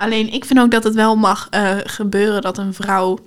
Alleen 0.00 0.32
ik 0.32 0.44
vind 0.44 0.58
ook 0.60 0.70
dat 0.70 0.84
het 0.84 0.94
wel 0.94 1.16
mag 1.16 1.46
eh, 1.50 1.76
gebeuren 1.84 2.42
dat 2.42 2.58
een 2.58 2.74
vrouw 2.74 3.18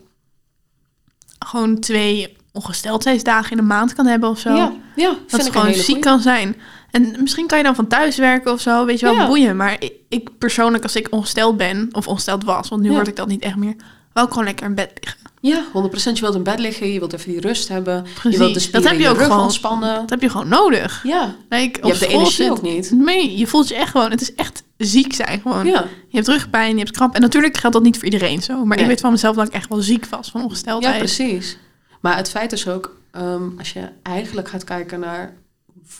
gewoon 1.40 1.80
twee 1.80 2.38
ongesteldheidsdagen 2.52 3.52
in 3.52 3.58
de 3.58 3.64
maand 3.64 3.94
kan 3.94 4.06
hebben 4.06 4.30
of 4.30 4.40
zo. 4.40 4.54
ja, 4.56 4.74
ja. 4.96 5.08
dat 5.10 5.18
vind 5.28 5.42
ze 5.42 5.48
ik 5.48 5.54
gewoon 5.54 5.74
ziek 5.74 5.86
goeie. 5.86 6.00
kan 6.02 6.20
zijn. 6.20 6.56
En 6.92 7.16
misschien 7.20 7.48
kan 7.48 7.58
je 7.58 7.64
dan 7.64 7.76
van 7.76 7.88
thuis 7.88 8.18
werken 8.18 8.52
of 8.52 8.62
zo, 8.62 8.86
weet 8.86 9.00
je 9.00 9.06
wel, 9.06 9.16
Ja. 9.16 9.28
boeien. 9.28 9.56
Maar 9.56 9.76
ik, 9.80 9.94
ik 10.10 10.38
persoonlijk, 10.38 10.84
als 10.84 10.96
ik 10.96 11.08
ongesteld 11.12 11.58
ben, 11.58 11.90
of 11.92 12.08
ongesteld 12.08 12.44
was, 12.44 12.70
want 12.70 12.82
nu 12.82 12.88
Ja. 12.90 12.94
word 12.94 13.08
ik 13.08 13.16
dat 13.16 13.28
niet 13.28 13.42
echt 13.44 13.56
meer, 13.56 13.76
wil 14.14 14.24
ik 14.24 14.30
gewoon 14.30 14.44
lekker 14.44 14.66
in 14.66 14.76
bed 14.76 14.92
liggen. 15.02 15.20
Ja, 15.42 15.64
100%. 15.74 16.14
Je 16.14 16.22
wilt 16.22 16.36
in 16.36 16.44
bed 16.44 16.60
liggen, 16.60 16.88
je 16.92 17.00
wilt 17.00 17.14
even 17.14 17.32
die 17.32 17.42
rust 17.42 17.68
hebben. 17.68 18.02
Precies. 18.14 18.32
Je 18.32 18.38
wilt 18.38 18.54
de 18.54 18.60
spieren 18.60 18.82
Dat 18.82 18.92
heb 18.92 19.00
je 19.02 19.10
ook 19.10 19.22
gewoon- 19.22 19.40
ontspannen. 19.40 19.96
Dat 19.96 20.10
heb 20.10 20.22
je 20.22 20.30
gewoon 20.30 20.48
nodig. 20.48 21.04
Ja, 21.04 21.36
Like, 21.50 21.80
je 21.82 21.88
hebt 21.88 22.00
de 22.00 22.08
energie 22.08 22.32
zit- 22.36 22.50
ook 22.50 22.62
niet. 22.62 22.92
Nee, 22.92 23.38
je 23.38 23.48
voelt 23.48 23.68
je 23.68 23.76
echt 23.76 23.92
gewoon, 23.92 24.12
het 24.12 24.22
is 24.22 24.36
echt 24.36 24.63
ziek 24.78 25.14
zijn 25.14 25.42
gewoon. 25.42 25.66
Ja, 25.66 25.86
Je 26.08 26.16
hebt 26.16 26.28
rugpijn, 26.28 26.72
je 26.74 26.78
hebt 26.84 26.92
kramp. 26.92 27.16
En 27.16 27.22
natuurlijk 27.22 27.58
geldt 27.58 27.76
dat 27.76 27.86
niet 27.86 27.96
voor 27.96 28.06
iedereen 28.06 28.42
zo. 28.42 28.66
Maar 28.66 28.68
Nee. 28.78 28.86
ik 28.86 28.92
weet 28.92 29.02
van 29.02 29.12
mezelf 29.12 29.36
dat 29.36 29.48
ik 29.48 29.54
echt 29.54 29.70
wel 29.70 29.82
ziek 29.82 30.06
was 30.06 30.32
van 30.32 30.40
ja, 30.42 30.46
ongesteldheid. 30.48 30.98
precies. 30.98 31.58
Maar 32.02 32.18
het 32.18 32.30
feit 32.30 32.52
is 32.52 32.68
ook, 32.68 32.98
ehm, 33.12 33.44
als 33.58 33.74
je 33.74 33.90
eigenlijk 34.04 34.48
gaat 34.50 34.64
kijken 34.64 35.00
naar 35.00 35.34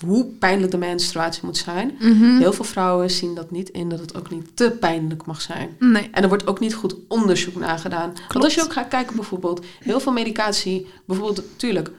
hoe 0.06 0.26
pijnlijk 0.26 0.72
de 0.72 0.78
menstruatie 0.78 1.42
moet 1.46 1.58
zijn. 1.58 1.96
Mhm. 2.00 2.38
Heel 2.38 2.54
veel 2.54 2.66
vrouwen 2.66 3.12
zien 3.12 3.36
dat 3.36 3.52
niet 3.52 3.70
in 3.70 3.90
dat 3.90 4.00
het 4.00 4.16
ook 4.18 4.30
niet 4.30 4.56
te 4.56 4.72
pijnlijk 4.80 5.26
mag 5.26 5.42
zijn. 5.42 5.76
Nee. 5.80 6.10
En 6.12 6.24
er 6.24 6.28
wordt 6.30 6.48
ook 6.48 6.60
niet 6.60 6.74
goed 6.76 6.96
onderzoek 7.08 7.56
naar 7.56 7.80
gedaan. 7.80 8.14
Want 8.28 8.44
als 8.46 8.54
je 8.56 8.64
ook 8.64 8.74
gaat 8.74 8.88
kijken 8.88 9.16
bijvoorbeeld, 9.16 9.66
heel 9.80 10.00
veel 10.00 10.12
medicatie, 10.12 10.88
bijvoorbeeld 11.06 11.44
natuurlijk 11.52 11.92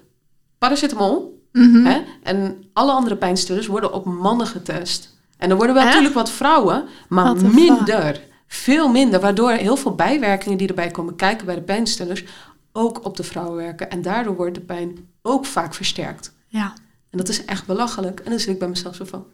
paracetamol 0.59 1.43
Mhm. 1.53 1.85
hè, 1.85 2.01
en 2.23 2.65
alle 2.73 2.93
andere 2.93 3.17
pijnstillers 3.17 3.67
worden 3.67 3.93
op 3.93 4.05
mannen 4.05 4.47
getest. 4.47 5.14
En 5.45 5.51
er 5.51 5.57
worden 5.57 5.75
wel 5.75 5.85
natuurlijk 5.85 6.15
wat 6.15 6.31
vrouwen, 6.31 6.85
maar 7.09 7.37
minder. 7.37 8.21
Veel 8.47 8.89
minder, 8.89 9.21
waardoor 9.21 9.51
heel 9.51 9.77
veel 9.77 9.95
bijwerkingen 9.95 10.59
die 10.59 10.69
erbij 10.69 10.91
komen 10.91 11.17
kijken 11.17 11.47
bij 11.47 11.55
de 11.55 11.63
pijnstillers 11.63 12.25
ook 12.73 13.05
op 13.05 13.17
de 13.17 13.23
vrouwen 13.23 13.57
werken. 13.57 13.91
En 13.91 14.03
daardoor 14.03 14.37
wordt 14.37 14.55
de 14.55 14.61
pijn 14.61 15.09
ook 15.23 15.47
vaak 15.47 15.75
versterkt. 15.75 16.35
Ja. 16.49 16.73
En 17.11 17.19
dat 17.19 17.29
is 17.29 17.45
echt 17.45 17.67
belachelijk. 17.67 18.21
En 18.21 18.31
dan 18.31 18.39
zit 18.39 18.49
ik 18.49 18.59
bij 18.59 18.69
mezelf 18.69 18.95
zo 18.95 19.05
van, 19.05 19.27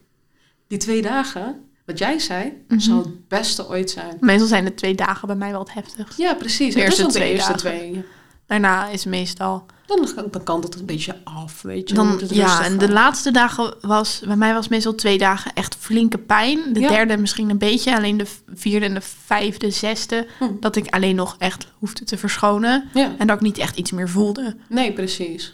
die 0.69 0.79
twee 0.79 1.03
dagen, 1.03 1.65
wat 1.87 1.99
jij 1.99 2.19
zei, 2.19 2.65
zou 2.77 2.99
het 2.99 3.29
beste 3.29 3.69
ooit 3.69 3.91
zijn. 3.91 4.17
Meestal 4.21 4.47
zijn 4.47 4.65
de 4.65 4.75
twee 4.75 4.95
dagen 4.95 5.27
bij 5.27 5.37
mij 5.37 5.51
wel 5.51 5.61
het 5.61 5.75
heftigst. 5.75 6.19
Ja, 6.19 6.35
precies. 6.35 6.75
De 6.75 6.81
is 6.81 6.87
eerste 6.87 7.03
ook 7.03 7.09
de 7.09 7.15
twee 7.15 7.33
eerste 7.33 7.53
dagen. 7.53 7.69
twee. 7.69 8.05
Daarna 8.51 8.89
is 8.89 9.05
meestal... 9.05 9.67
Dan, 9.87 10.09
dan 10.31 10.43
kan 10.43 10.61
het 10.61 10.75
een 10.75 10.87
beetje 10.87 11.17
af, 11.25 11.63
weet 11.63 11.89
je. 11.89 11.95
Dan 11.95 12.05
Dan, 12.05 12.13
moet 12.13 12.21
het 12.23 12.35
ja, 12.35 12.65
en 12.65 12.79
de 12.79 12.91
laatste 12.93 13.31
dagen 13.31 13.75
was... 13.81 14.23
Bij 14.27 14.37
mij 14.37 14.55
was 14.55 14.69
meestal 14.69 14.95
twee 14.95 15.19
dagen 15.19 15.53
echt 15.55 15.77
flinke 15.79 16.19
pijn. 16.19 16.73
De 16.73 16.81
Ja. 16.81 16.89
derde 16.89 17.17
misschien 17.17 17.51
een 17.51 17.59
beetje. 17.59 17.97
Alleen 17.97 18.17
de 18.17 18.27
vierde 18.55 18.87
en 18.87 18.95
de 18.95 19.01
vijfde, 19.25 19.71
zesde... 19.71 20.27
Hm. 20.39 20.45
Dat 20.61 20.77
ik 20.77 20.95
alleen 20.95 21.15
nog 21.17 21.35
echt 21.39 21.67
hoefde 21.79 22.05
te 22.05 22.19
verschonen. 22.19 22.89
Ja, 22.95 23.13
En 23.19 23.27
dat 23.27 23.37
ik 23.37 23.43
niet 23.43 23.59
echt 23.59 23.77
iets 23.77 23.91
meer 23.91 24.09
voelde. 24.09 24.57
nee, 24.69 24.93
precies. 24.93 25.53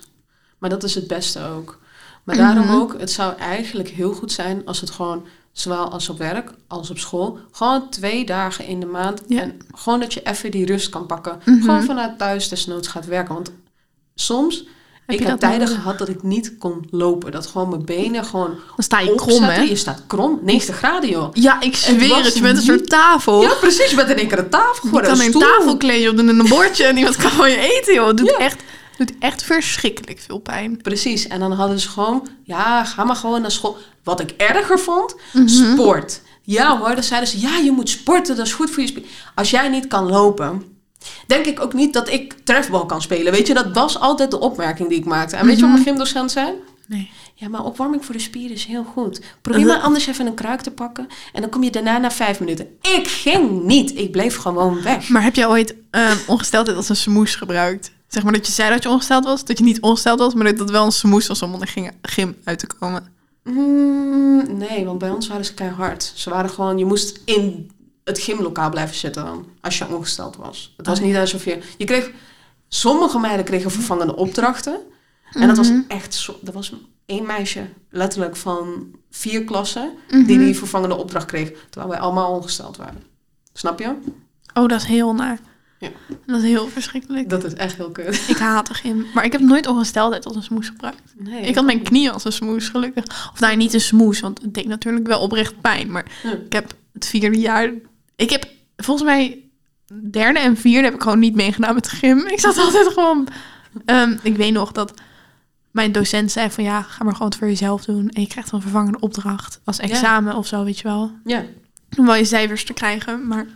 Maar 0.59 0.70
dat 0.70 0.82
is 0.85 0.94
het 0.94 1.06
beste 1.06 1.40
ook. 1.44 1.80
Maar 2.24 2.37
Mhm. 2.37 2.44
daarom 2.44 2.80
ook, 2.80 3.00
het 3.00 3.11
zou 3.11 3.37
eigenlijk 3.38 3.88
heel 3.88 4.12
goed 4.12 4.32
zijn 4.32 4.62
als 4.66 4.80
het 4.80 4.90
gewoon, 4.90 5.26
zowel 5.59 5.88
als 5.90 6.09
op 6.09 6.19
werk 6.19 6.51
als 6.66 6.90
op 6.90 6.99
school, 6.99 7.38
gewoon 7.53 7.88
twee 7.90 8.25
dagen 8.25 8.66
in 8.66 8.81
de 8.81 8.87
maand. 8.87 9.23
Ja. 9.27 9.40
En 9.40 9.59
gewoon 9.75 10.01
dat 10.01 10.14
je 10.14 10.21
even 10.23 10.51
die 10.51 10.66
rust 10.66 10.88
kan 10.88 11.07
pakken. 11.07 11.40
Mhm. 11.45 11.61
Gewoon 11.61 11.85
vanuit 11.85 12.19
thuis 12.19 12.49
desnoods 12.49 12.88
gaat 12.88 13.07
werken. 13.07 13.35
Want 13.35 13.53
soms, 14.14 14.64
Heb 15.07 15.21
ik 15.21 15.27
heb 15.27 15.38
tijden 15.38 15.69
gehad 15.69 15.99
dat 15.99 16.09
ik 16.09 16.23
niet 16.23 16.59
kon 16.59 16.87
lopen. 16.90 17.33
Dat 17.33 17.47
gewoon 17.47 17.69
mijn 17.69 17.85
benen 17.85 18.25
gewoon 18.25 18.51
Dan 18.51 18.85
sta 18.85 19.01
je 19.01 19.14
krom, 19.14 19.42
hè? 19.42 19.61
Je 19.61 19.77
staat 19.77 20.03
krom, 20.07 20.38
90 20.42 20.77
graden 20.77 21.11
joh. 21.11 21.29
Ja, 21.33 21.61
ik 21.61 21.77
zweer 21.77 22.25
het. 22.25 22.35
Je 22.35 22.40
bent 22.40 22.57
een 22.57 22.62
soort 22.62 22.88
tafel. 22.88 23.42
Ja, 23.42 23.55
precies. 23.61 23.90
Je 23.90 23.97
bent 23.97 24.09
in 24.09 24.16
één 24.16 24.29
keer 24.29 24.38
een 24.38 24.49
tafel 24.49 24.88
Je 24.92 25.01
kan 25.01 25.21
een 25.21 25.27
een 25.27 25.33
tafelkleedje 25.33 26.11
op 26.11 26.19
een 26.19 26.47
bordje 26.49 26.85
en 26.85 26.97
iemand 26.97 27.16
kan 27.23 27.31
van 27.31 27.51
je 27.51 27.57
eten, 27.57 27.95
joh. 27.95 28.07
Het 28.07 28.16
doet, 28.16 28.31
Ja. 28.31 28.37
echt, 28.37 28.62
doet 28.96 29.12
echt 29.18 29.42
verschrikkelijk 29.42 30.18
veel 30.26 30.38
pijn. 30.38 30.76
Precies. 30.82 31.26
En 31.26 31.40
dan 31.40 31.52
hadden 31.52 31.80
ze 31.80 31.88
gewoon, 31.88 32.28
ja, 32.42 32.85
ga 32.85 33.04
maar 33.04 33.16
gewoon 33.16 33.40
naar 33.40 33.50
school. 33.50 33.76
Wat 34.04 34.20
ik 34.20 34.30
erger 34.30 34.78
vond, 34.78 35.14
Mhm. 35.32 35.48
sport. 35.48 36.20
Ja 36.42 36.78
hoor, 36.78 36.94
dan 36.94 37.02
zeiden 37.02 37.28
ze, 37.28 37.40
ja, 37.40 37.56
je 37.59 37.70
moet 37.70 37.88
sporten, 37.88 38.37
dat 38.37 38.46
is 38.46 38.52
goed 38.52 38.70
voor 38.70 38.82
je 38.82 38.88
spier. 38.88 39.04
Als 39.35 39.50
jij 39.50 39.68
niet 39.68 39.87
kan 39.87 40.06
lopen, 40.11 40.62
denk 41.26 41.46
ik 41.46 41.61
ook 41.61 41.72
niet 41.72 41.92
dat 41.92 42.09
ik 42.09 42.35
trefbal 42.44 42.87
kan 42.87 43.02
spelen. 43.02 43.32
Weet 43.32 43.46
je, 43.46 43.54
dat 43.54 43.72
was 43.74 43.98
altijd 44.00 44.30
de 44.30 44.40
opmerking 44.40 44.88
die 44.88 44.98
ik 44.98 45.04
maakte. 45.04 45.37
En 45.37 45.46
weet 45.46 45.54
je 45.54 45.61
wat 45.61 45.70
Mhm. 45.70 45.82
mijn 45.82 45.88
gymdocent 45.96 46.30
zei? 46.32 46.52
Nee. 46.88 47.11
Ja, 47.35 47.48
maar 47.48 47.64
opwarming 47.64 48.04
voor 48.04 48.14
de 48.14 48.20
spieren 48.20 48.56
is 48.56 48.64
heel 48.64 48.85
goed. 48.85 49.20
Probeer 49.42 49.61
Uh-huh. 49.61 49.76
maar 49.76 49.85
anders 49.87 50.06
even 50.06 50.26
een 50.26 50.35
kruik 50.35 50.61
te 50.61 50.70
pakken. 50.70 51.06
En 51.32 51.40
dan 51.40 51.50
kom 51.50 51.62
je 51.62 51.70
daarna 51.70 51.98
na 51.98 52.11
vijf 52.11 52.40
minuten. 52.40 52.66
Ik 52.96 53.06
ging 53.09 53.62
niet. 53.62 53.98
Ik 53.98 54.11
bleef 54.11 54.37
gewoon 54.37 54.82
weg. 54.82 55.09
Maar 55.09 55.22
heb 55.22 55.35
jij 55.35 55.46
ooit 55.46 55.74
ehm, 55.90 56.16
ongesteldheid 56.26 56.76
als 56.76 56.88
een 56.88 56.96
smoes 56.96 57.35
gebruikt? 57.35 57.90
Zeg 58.09 58.23
maar 58.23 58.33
dat 58.33 58.47
je 58.47 58.53
zei 58.53 58.71
dat 58.71 58.83
je 58.83 58.88
ongesteld 58.88 59.25
was, 59.25 59.45
dat 59.45 59.59
je 59.59 59.64
niet 59.64 59.81
ongesteld 59.81 60.19
was, 60.19 60.35
maar 60.35 60.45
dat 60.45 60.57
dat 60.59 60.71
wel 60.71 60.85
een 60.85 60.92
smoes 60.92 61.27
was 61.27 61.42
om 61.42 61.53
onder 61.53 61.75
gym 62.03 62.37
uit 62.45 62.59
te 62.59 62.66
komen. 62.79 63.12
Mm, 63.45 64.57
nee, 64.59 64.85
want 64.85 64.99
bij 64.99 65.11
ons 65.11 65.29
waren 65.29 65.45
ze 65.45 65.55
keihard. 65.55 66.12
Ze 66.14 66.31
waren 66.31 66.51
gewoon, 66.51 66.79
je 66.79 66.85
moest 66.85 67.21
in 67.25 67.71
het 68.05 68.19
gymlokaal 68.19 68.71
blijven 68.71 68.97
zitten 68.97 69.25
dan, 69.25 69.47
als 69.61 69.79
je 69.79 69.88
ongesteld 69.88 70.37
was. 70.37 70.75
Het 70.77 70.87
was 70.87 70.99
Oh, 70.99 71.05
niet 71.05 71.16
alsof 71.16 71.45
je... 71.45 71.59
Je 71.79 71.85
kreeg... 71.85 72.11
Sommige 72.69 73.19
meiden 73.19 73.45
kregen 73.45 73.71
vervangende 73.71 74.16
opdrachten. 74.16 74.79
En 75.33 75.47
dat 75.49 75.57
was 75.57 75.69
Mhm. 75.71 75.81
echt 75.88 76.14
zo... 76.14 76.38
Er 76.45 76.53
was 76.53 76.73
één 77.07 77.27
meisje, 77.27 77.69
letterlijk 77.90 78.37
van 78.37 78.87
vier 79.11 79.45
klassen, 79.45 79.92
Mhm. 80.11 80.25
die 80.25 80.38
die 80.38 80.57
vervangende 80.57 80.95
opdracht 80.95 81.27
kreeg. 81.27 81.53
Terwijl 81.71 81.90
wij 81.92 82.01
allemaal 82.01 82.33
ongesteld 82.33 82.77
waren. 82.77 83.03
Snap 83.53 83.79
je? 83.79 83.95
Oh, 84.55 84.69
dat 84.69 84.81
is 84.81 84.87
heel 84.87 85.14
naar. 85.14 85.38
Ja. 85.79 85.89
Dat 86.27 86.37
is 86.37 86.43
heel 86.43 86.69
verschrikkelijk. 86.69 87.29
Dat 87.31 87.45
is 87.45 87.55
echt 87.55 87.77
heel 87.77 87.91
kut. 87.91 88.25
Ik 88.29 88.37
haat 88.37 88.67
de 88.67 88.75
gym. 88.75 89.07
Maar 89.15 89.25
ik 89.25 89.33
heb 89.33 89.41
nooit 89.41 89.67
ongesteldheid 89.67 90.25
als 90.27 90.37
een 90.37 90.43
smoes 90.43 90.69
gebruikt. 90.69 91.03
Nee. 91.19 91.43
Ik 91.43 91.55
had 91.55 91.65
mijn 91.65 91.83
knie 91.83 92.11
als 92.11 92.25
een 92.25 92.33
smoes, 92.33 92.69
gelukkig. 92.69 93.31
Of 93.33 93.41
nou, 93.41 93.57
niet 93.57 93.75
een 93.75 93.81
smoes, 93.81 94.21
want 94.21 94.43
het 94.43 94.55
deed 94.55 94.67
natuurlijk 94.67 95.07
wel 95.07 95.21
oprecht 95.21 95.61
pijn. 95.61 95.91
Maar 95.91 96.05
Ja. 96.23 96.31
ik 96.33 96.53
heb 96.53 96.75
het 96.93 97.07
vierde 97.07 97.39
jaar... 97.39 97.71
Ik 98.17 98.31
heb 98.31 98.47
volgens 98.77 99.07
mij 99.09 99.41
derde 100.11 100.39
en 100.39 100.57
vierde 100.57 100.85
heb 100.85 100.95
ik 100.95 101.03
gewoon 101.03 101.19
niet 101.19 101.35
meegedaan 101.35 101.75
met 101.75 101.85
de 101.85 101.97
gym. 101.97 102.19
Ik 102.27 102.41
zat 102.41 102.59
altijd 102.59 102.87
gewoon... 102.89 103.29
Ehm, 103.85 104.17
ik 104.23 104.37
weet 104.37 104.53
nog 104.53 104.73
dat 104.73 104.95
mijn 105.71 105.93
docent 105.93 106.33
zei 106.33 106.51
van 106.51 106.65
ja, 106.65 106.83
ga 106.83 107.05
maar 107.05 107.12
gewoon 107.12 107.29
het 107.29 107.39
voor 107.39 107.49
jezelf 107.49 107.85
doen. 107.85 108.09
En 108.09 108.21
je 108.21 108.27
krijgt 108.29 108.51
dan 108.51 108.59
een 108.59 108.65
vervangende 108.67 109.01
opdracht 109.01 109.61
als 109.65 109.79
examen 109.79 110.35
of 110.35 110.47
zo, 110.47 110.65
weet 110.65 110.79
je 110.79 110.83
wel. 110.89 111.11
Ja. 111.25 111.45
Om 111.99 112.07
wel 112.07 112.15
je 112.15 112.25
cijfers 112.25 112.65
te 112.65 112.73
krijgen. 112.73 113.27
Maar 113.27 113.47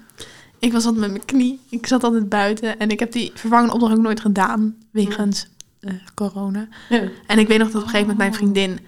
ik 0.61 0.73
was 0.73 0.85
altijd 0.85 1.01
met 1.01 1.11
mijn 1.11 1.25
knie. 1.25 1.61
Ik 1.69 1.87
zat 1.87 2.05
altijd 2.05 2.29
buiten. 2.29 2.79
En 2.79 2.91
ik 2.91 2.99
heb 2.99 3.13
die 3.13 3.31
vervangende 3.35 3.73
opdracht 3.73 3.95
ook 3.95 4.03
nooit 4.03 4.21
gedaan. 4.21 4.77
Wegens 4.91 5.47
eh, 5.81 5.95
corona. 6.15 6.69
ja. 6.89 7.09
En 7.27 7.39
ik 7.39 7.49
weet 7.49 7.59
nog 7.59 7.67
dat 7.71 7.77
op 7.77 7.83
een 7.83 7.89
gegeven 7.89 8.01
moment 8.01 8.19
mijn 8.19 8.35
vriendin 8.35 8.79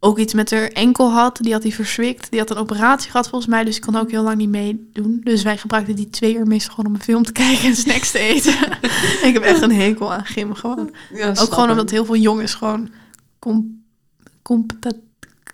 ook 0.00 0.18
iets 0.18 0.34
met 0.34 0.50
haar 0.50 0.68
enkel 0.68 1.12
had. 1.12 1.38
Die 1.42 1.52
had 1.52 1.62
die 1.62 1.74
verzwikt. 1.74 2.30
Die 2.30 2.38
had 2.38 2.50
een 2.50 2.56
operatie 2.56 3.10
gehad 3.10 3.28
volgens 3.28 3.50
mij. 3.50 3.64
Dus 3.64 3.76
ik 3.76 3.82
kon 3.82 3.96
ook 3.96 4.10
heel 4.10 4.22
lang 4.22 4.36
niet 4.36 4.48
meedoen. 4.48 5.20
Dus 5.24 5.42
wij 5.42 5.58
gebruikten 5.58 5.96
die 5.96 6.10
twee 6.10 6.34
uur 6.34 6.46
meestal 6.46 6.74
gewoon 6.74 6.90
om 6.90 6.96
een 6.96 7.04
film 7.04 7.22
te 7.22 7.32
kijken 7.42 7.64
en 7.68 7.76
snacks 7.76 8.10
te 8.10 8.18
eten. 8.18 8.52
ik 9.28 9.30
heb 9.32 9.42
echt 9.42 9.62
een 9.62 9.72
hekel 9.72 10.12
aan 10.12 10.24
gym 10.24 10.54
gewoon. 10.54 10.90
Ja, 11.14 11.28
Ook 11.28 11.52
gewoon 11.52 11.70
omdat 11.70 11.90
heel 11.90 12.04
veel 12.04 12.16
jongens 12.16 12.54
gewoon 12.54 12.90
com 13.38 13.82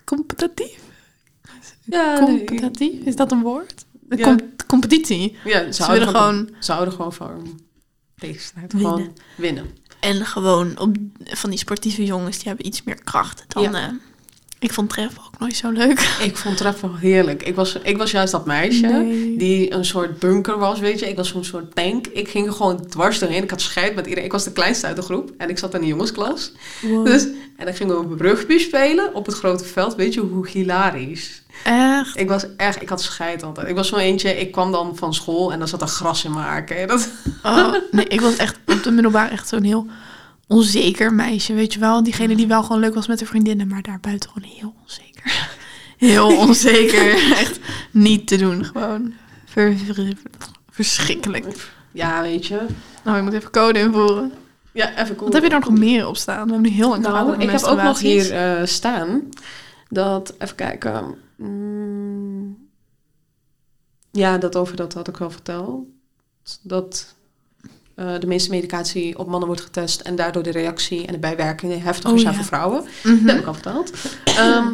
competitief? 0.05 0.79
Ja. 1.83 2.19
Competitief? 2.19 3.05
Is 3.05 3.15
dat 3.15 3.31
een 3.31 3.41
woord? 3.41 3.85
De 4.09 4.17
Ja. 4.17 4.23
com- 4.23 4.49
competitie. 4.67 5.37
Ja, 5.43 5.71
ze, 5.71 5.91
willen 5.91 6.07
gewoon... 6.07 6.49
Ze 6.59 6.71
houden 6.71 6.93
gewoon 6.93 7.13
van 7.13 7.59
tegenstrijd. 8.17 8.73
Winnen. 8.73 8.91
Gewoon 8.91 9.13
winnen. 9.35 9.65
En 9.99 10.25
gewoon 10.25 10.79
op, 10.79 10.95
van 11.23 11.49
die 11.49 11.59
sportieve 11.59 12.05
jongens, 12.05 12.37
die 12.37 12.47
hebben 12.47 12.65
iets 12.65 12.83
meer 12.83 13.03
kracht 13.03 13.43
dan... 13.47 13.63
Ja. 13.63 13.73
eh, 13.73 13.93
ik 14.59 14.73
vond 14.73 14.89
treffen 14.89 15.21
ook 15.25 15.39
nooit 15.39 15.55
zo 15.55 15.69
leuk. 15.69 15.99
Ik 16.23 16.37
vond 16.37 16.57
tref 16.57 16.79
wel 16.81 16.95
heerlijk. 16.95 17.43
Ik 17.43 17.55
was, 17.55 17.75
ik 17.83 17.97
was 17.97 18.11
juist 18.11 18.31
dat 18.31 18.45
meisje 18.45 18.85
Nee. 18.87 19.37
die 19.37 19.73
een 19.73 19.85
soort 19.85 20.19
bunker 20.19 20.57
was, 20.57 20.79
weet 20.79 20.99
je. 20.99 21.09
Ik 21.09 21.15
was 21.15 21.27
zo'n 21.29 21.43
soort 21.43 21.75
tank. 21.75 22.07
Ik 22.07 22.29
ging 22.29 22.47
er 22.47 22.53
gewoon 22.53 22.85
dwars 22.87 23.19
doorheen. 23.19 23.43
Ik 23.43 23.49
had 23.49 23.61
scheid 23.61 23.95
met 23.95 24.03
iedereen. 24.03 24.25
Ik 24.25 24.31
was 24.31 24.43
de 24.43 24.51
kleinste 24.51 24.85
uit 24.87 24.95
de 24.95 25.01
groep 25.01 25.31
en 25.37 25.49
ik 25.49 25.57
zat 25.57 25.73
in 25.73 25.81
de 25.81 25.87
jongensklas. 25.87 26.51
Wow. 26.81 27.05
Dus, 27.05 27.23
en 27.57 27.65
dan 27.65 27.73
gingen 27.73 28.09
we 28.09 28.23
rugby 28.23 28.57
spelen 28.57 29.13
op 29.13 29.25
het 29.25 29.35
grote 29.35 29.63
veld. 29.65 29.95
Weet 29.95 30.13
je 30.13 30.19
hoe 30.19 30.47
hilarisch. 30.49 31.38
Echt? 31.63 32.17
Ik 32.19 32.27
was 32.29 32.55
echt, 32.55 32.81
ik 32.81 32.89
had 32.89 33.01
scheid 33.01 33.43
altijd. 33.43 33.67
Ik 33.67 33.75
was 33.75 33.87
zo 33.87 33.95
eentje, 33.95 34.39
ik 34.39 34.51
kwam 34.51 34.71
dan 34.71 34.95
van 34.95 35.13
school 35.13 35.51
en 35.51 35.59
dan 35.59 35.67
zat 35.67 35.81
er 35.81 35.87
gras 35.87 36.23
in 36.23 36.31
mijn 36.31 36.45
haar. 36.45 36.63
ken 36.63 36.79
je 36.79 36.87
Dat, 36.87 37.09
Oh, 37.43 37.73
nee, 37.91 38.05
ik 38.05 38.21
was 38.21 38.35
echt 38.35 38.57
op 38.67 38.83
de 38.83 38.91
middelbare 38.91 39.29
echt 39.29 39.47
zo'n 39.47 39.63
heel 39.63 39.87
onzeker 40.47 41.13
meisje, 41.13 41.53
weet 41.53 41.73
je 41.73 41.79
wel. 41.79 42.03
Diegene 42.03 42.35
die 42.35 42.47
wel 42.47 42.63
gewoon 42.63 42.79
leuk 42.81 42.93
was 42.93 43.07
met 43.07 43.19
de 43.19 43.25
vriendinnen, 43.25 43.67
maar 43.67 43.81
daarbuiten 43.81 44.29
gewoon 44.33 44.49
heel 44.49 44.73
onzeker. 44.83 45.47
Heel 45.97 46.37
onzeker. 46.47 47.13
Echt 47.37 47.59
niet 47.91 48.27
te 48.27 48.37
doen, 48.37 48.65
gewoon. 48.65 49.13
Ver- 49.45 49.75
ver- 49.93 50.13
verschrikkelijk. 50.71 51.71
ja, 51.91 52.21
weet 52.21 52.45
je. 52.45 52.59
Nou, 53.03 53.17
ik 53.17 53.23
moet 53.23 53.33
even 53.33 53.51
code 53.51 53.79
invoeren. 53.79 54.31
Ja, 54.71 54.97
even 54.97 55.15
cool. 55.15 55.31
Wat 55.31 55.41
heb 55.41 55.51
je 55.51 55.57
er 55.57 55.65
nog 55.69 55.79
meer 55.79 56.07
op 56.07 56.17
staan? 56.17 56.45
We 56.45 56.51
hebben 56.53 56.71
nu 56.71 56.77
heel 56.77 56.89
lang 56.89 57.01
Nou, 57.01 57.41
ik 57.41 57.49
heb 57.49 57.63
ook 57.63 57.81
nog 57.81 57.99
hier 57.99 58.31
eh, 58.33 58.65
staan 58.65 59.21
dat, 59.89 60.33
even 60.39 60.55
kijken. 60.55 61.15
Mm, 61.39 62.69
ja, 64.11 64.37
dat 64.37 64.55
over 64.55 64.75
dat 64.75 64.93
had 64.93 65.07
ik 65.07 65.17
wel 65.17 65.31
verteld. 65.31 65.85
Dat 66.61 67.15
eh, 67.95 68.19
de 68.19 68.27
meeste 68.27 68.49
medicatie 68.49 69.17
op 69.19 69.27
mannen 69.27 69.47
wordt 69.47 69.63
getest 69.63 70.01
en 70.01 70.15
daardoor 70.15 70.43
de 70.43 70.51
reactie 70.51 71.05
en 71.05 71.13
de 71.13 71.19
bijwerkingen 71.19 71.81
heftiger 71.81 72.11
Oh, 72.13 72.19
zijn 72.19 72.31
ja. 72.33 72.37
voor 72.37 72.47
vrouwen. 72.47 72.83
Mhm. 73.03 73.25
Dat 73.25 73.31
heb 73.35 73.39
ik 73.39 73.47
al 73.47 73.53
verteld. 73.53 73.91
Ehm, 74.23 74.73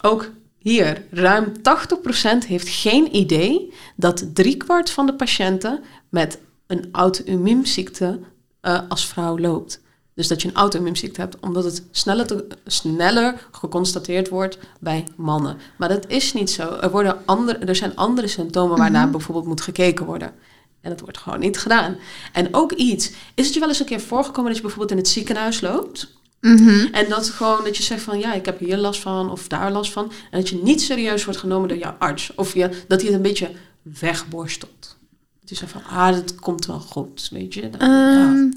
ook 0.00 0.30
hier, 0.58 1.04
ruim 1.10 1.52
80% 1.62 2.46
heeft 2.46 2.68
geen 2.68 3.16
idee 3.16 3.72
dat 3.96 4.34
driekwart 4.34 4.90
van 4.90 5.06
de 5.06 5.14
patiënten 5.14 5.82
met 6.08 6.38
een 6.66 6.88
auto-immuunziekte 6.92 8.20
eh, 8.60 8.80
als 8.88 9.06
vrouw 9.06 9.38
loopt. 9.38 9.80
Dus 10.20 10.28
dat 10.28 10.42
je 10.42 10.48
een 10.48 10.54
auto-immuunziekte 10.54 11.20
hebt, 11.20 11.36
omdat 11.40 11.64
het 11.64 11.82
sneller, 11.90 12.26
te- 12.26 12.46
sneller 12.66 13.46
geconstateerd 13.50 14.28
wordt 14.28 14.58
bij 14.80 15.04
mannen. 15.16 15.56
Maar 15.78 15.88
dat 15.88 16.04
is 16.08 16.32
niet 16.32 16.50
zo. 16.50 16.76
Er, 16.80 16.90
worden 16.90 17.16
andere, 17.26 17.58
er 17.58 17.76
zijn 17.76 17.96
andere 17.96 18.26
symptomen 18.26 18.76
waarnaar 18.78 19.02
Mhm. 19.02 19.10
bijvoorbeeld 19.10 19.46
moet 19.46 19.60
gekeken 19.60 20.06
worden. 20.06 20.32
En 20.80 20.90
dat 20.90 21.00
wordt 21.00 21.18
gewoon 21.18 21.40
niet 21.40 21.58
gedaan. 21.58 21.96
En 22.32 22.54
ook 22.54 22.72
iets, 22.72 23.10
is 23.34 23.44
het 23.44 23.54
je 23.54 23.60
wel 23.60 23.68
eens 23.68 23.80
een 23.80 23.86
keer 23.86 24.00
voorgekomen 24.00 24.44
dat 24.46 24.56
je 24.56 24.60
bijvoorbeeld 24.62 24.90
in 24.90 24.96
het 24.96 25.08
ziekenhuis 25.08 25.60
loopt? 25.60 26.12
Mhm. 26.40 26.86
En 26.92 27.08
dat 27.08 27.28
gewoon 27.28 27.64
dat 27.64 27.76
je 27.76 27.82
zegt 27.82 28.02
van 28.02 28.18
ja, 28.18 28.32
ik 28.34 28.44
heb 28.46 28.58
hier 28.58 28.76
last 28.76 29.00
van 29.00 29.30
of 29.30 29.48
daar 29.48 29.72
last 29.72 29.92
van. 29.92 30.12
En 30.30 30.38
dat 30.40 30.48
je 30.48 30.60
niet 30.62 30.82
serieus 30.82 31.24
wordt 31.24 31.40
genomen 31.40 31.68
door 31.68 31.78
jouw 31.78 31.94
arts. 31.98 32.32
Of 32.34 32.54
je, 32.54 32.68
dat 32.88 33.00
hij 33.00 33.06
het 33.10 33.16
een 33.16 33.22
beetje 33.28 33.50
wegborstelt. 33.82 34.96
Je 35.44 35.54
zegt 35.56 35.72
van 35.72 35.82
ah, 35.90 36.12
dat 36.14 36.34
komt 36.34 36.66
wel 36.66 36.80
goed, 36.80 37.28
weet 37.32 37.54
je. 37.54 37.70
Dan- 37.70 37.88
ja. 37.90 38.22
Ehm, 38.22 38.50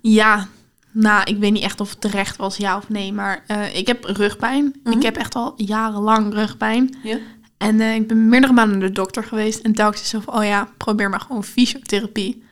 ja, 0.00 0.48
nou, 0.92 1.22
ik 1.24 1.38
weet 1.38 1.52
niet 1.52 1.62
echt 1.62 1.80
of 1.80 1.90
het 1.90 2.00
terecht 2.00 2.36
was, 2.36 2.56
ja 2.56 2.76
of 2.76 2.88
nee. 2.88 3.12
Maar 3.12 3.44
eh, 3.46 3.76
ik 3.76 3.86
heb 3.86 4.04
rugpijn. 4.04 4.74
Mhm. 4.84 4.96
Ik 4.96 5.02
heb 5.02 5.16
echt 5.16 5.34
al 5.34 5.52
jarenlang 5.56 6.34
rugpijn. 6.34 6.96
Ja? 7.02 7.18
En 7.56 7.80
eh, 7.80 7.94
ik 7.94 8.08
ben 8.08 8.28
meerdere 8.28 8.52
maanden 8.52 8.78
naar 8.78 8.88
de 8.88 8.94
dokter 8.94 9.24
geweest. 9.24 9.60
En 9.60 9.74
telkens 9.74 10.02
is 10.02 10.08
zo 10.08 10.20
van, 10.20 10.34
oh 10.34 10.44
ja, 10.44 10.68
probeer 10.76 11.10
maar 11.10 11.20
gewoon 11.20 11.44
fysiotherapie. 11.44 12.42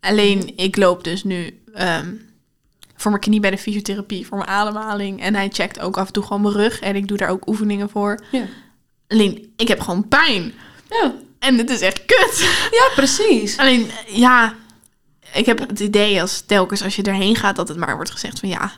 Alleen, 0.00 0.56
ik 0.56 0.76
loop 0.76 1.04
dus 1.04 1.24
nu 1.24 1.60
ehm, 1.74 2.14
voor 2.96 3.10
mijn 3.10 3.22
knie 3.22 3.40
bij 3.40 3.50
de 3.50 3.58
fysiotherapie, 3.58 4.26
voor 4.26 4.38
mijn 4.38 4.50
ademhaling. 4.50 5.20
En 5.20 5.34
hij 5.34 5.48
checkt 5.52 5.80
ook 5.80 5.96
af 5.96 6.06
en 6.06 6.12
toe 6.12 6.22
gewoon 6.22 6.42
mijn 6.42 6.54
rug. 6.54 6.80
En 6.80 6.96
ik 6.96 7.08
doe 7.08 7.16
daar 7.16 7.30
ook 7.30 7.48
oefeningen 7.48 7.90
voor. 7.90 8.20
Ja. 8.30 8.44
Alleen, 9.08 9.52
ik 9.56 9.68
heb 9.68 9.80
gewoon 9.80 10.08
pijn. 10.08 10.52
Ja. 10.88 11.14
En 11.38 11.58
het 11.58 11.70
is 11.70 11.80
echt 11.80 12.04
kut. 12.04 12.38
ja, 12.70 12.88
precies. 12.94 13.58
Alleen, 13.58 13.90
ja, 14.06 14.54
ik 15.34 15.46
heb 15.46 15.58
het 15.68 15.80
idee 15.80 16.20
als 16.20 16.40
telkens 16.46 16.82
als 16.82 16.96
je 16.96 17.02
erheen 17.02 17.36
gaat, 17.36 17.56
dat 17.56 17.68
het 17.68 17.76
maar 17.76 17.94
wordt 17.94 18.10
gezegd 18.10 18.38
van 18.38 18.48
ja, 18.48 18.72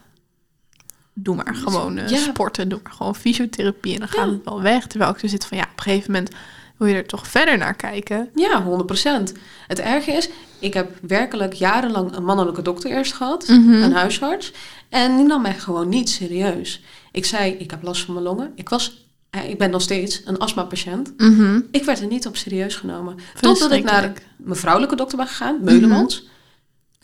doe 1.15 1.37
maar 1.37 1.55
gewoon 1.55 1.99
eh, 1.99 2.09
Ja. 2.09 2.17
sporten, 2.19 2.69
doe 2.69 2.81
maar 2.83 2.93
gewoon 2.93 3.15
fysiotherapie 3.17 3.93
en 3.93 3.99
dan 3.99 4.09
gaat 4.09 4.27
Ja. 4.27 4.33
het 4.33 4.45
wel 4.45 4.62
weg. 4.62 4.87
Terwijl 4.87 5.11
ik 5.11 5.19
zo 5.19 5.27
zit 5.27 5.47
van 5.47 5.57
ja, 5.57 5.62
op 5.62 5.77
een 5.77 5.83
gegeven 5.83 6.12
moment 6.12 6.31
wil 6.77 6.88
je 6.88 6.95
er 6.95 7.07
toch 7.07 7.27
verder 7.27 7.59
naar 7.59 7.75
kijken. 7.75 8.29
Ja, 8.35 8.62
100%. 8.62 9.33
Het 9.67 9.79
erge 9.81 10.12
is, 10.12 10.29
ik 10.59 10.75
heb 10.75 10.91
werkelijk 11.03 11.53
jarenlang 11.53 12.17
een 12.17 12.25
mannelijke 12.25 12.62
dokter 12.62 12.91
eerst 12.91 13.12
gehad, 13.12 13.49
Mhm. 13.49 13.73
een 13.73 13.93
huisarts. 13.93 14.53
En 14.88 15.17
die 15.17 15.27
nam 15.27 15.43
mij 15.43 15.55
gewoon 15.55 15.88
niet 15.88 16.11
serieus. 16.11 16.83
Ik 17.12 17.25
zei, 17.25 17.53
ik 17.53 17.71
heb 17.71 17.83
last 17.83 18.05
van 18.05 18.15
mijn 18.15 18.27
longen. 18.27 18.53
Ik 18.55 18.69
was, 18.69 19.07
eh, 19.31 19.49
ik 19.51 19.59
ben 19.59 19.71
nog 19.71 19.83
steeds 19.83 20.23
een 20.25 20.38
astmapatiënt. 20.38 21.12
Mhm. 21.17 21.61
Ik 21.71 21.85
werd 21.85 22.01
er 22.01 22.07
niet 22.07 22.27
op 22.27 22.37
serieus 22.37 22.75
genomen. 22.77 23.17
Totdat 23.41 23.73
ik 23.73 23.85
naar 23.85 24.12
mijn 24.37 24.59
vrouwelijke 24.59 24.97
dokter 24.97 25.17
ben 25.19 25.27
gegaan, 25.27 25.59
Meulemans. 25.62 26.27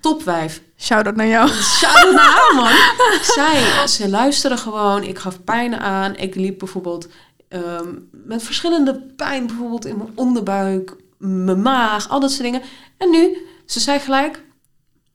Topwijf. 0.01 0.63
Shout-out 0.77 1.17
naar 1.17 1.27
jou. 1.27 1.49
Shout-out 1.49 2.15
naar 2.15 2.25
haar, 2.25 2.55
man. 2.55 2.73
Zij, 3.23 3.87
ze 3.87 4.09
luisteren 4.09 4.59
gewoon. 4.59 5.03
Ik 5.03 5.19
gaf 5.19 5.45
pijn 5.45 5.77
aan. 5.77 6.17
Ik 6.17 6.35
liep 6.35 6.59
bijvoorbeeld 6.59 7.09
ehm, 7.49 7.89
met 8.11 8.43
verschillende 8.43 9.01
pijn. 9.17 9.47
Bijvoorbeeld 9.47 9.87
in 9.87 9.97
mijn 9.97 10.11
onderbuik, 10.15 10.97
mijn 11.19 11.63
maag, 11.63 12.09
al 12.09 12.21
dat 12.21 12.31
soort 12.31 12.43
dingen. 12.43 12.63
En 12.97 13.11
nu, 13.11 13.47
ze 13.67 13.81
zei 13.81 13.99
gelijk... 13.99 14.47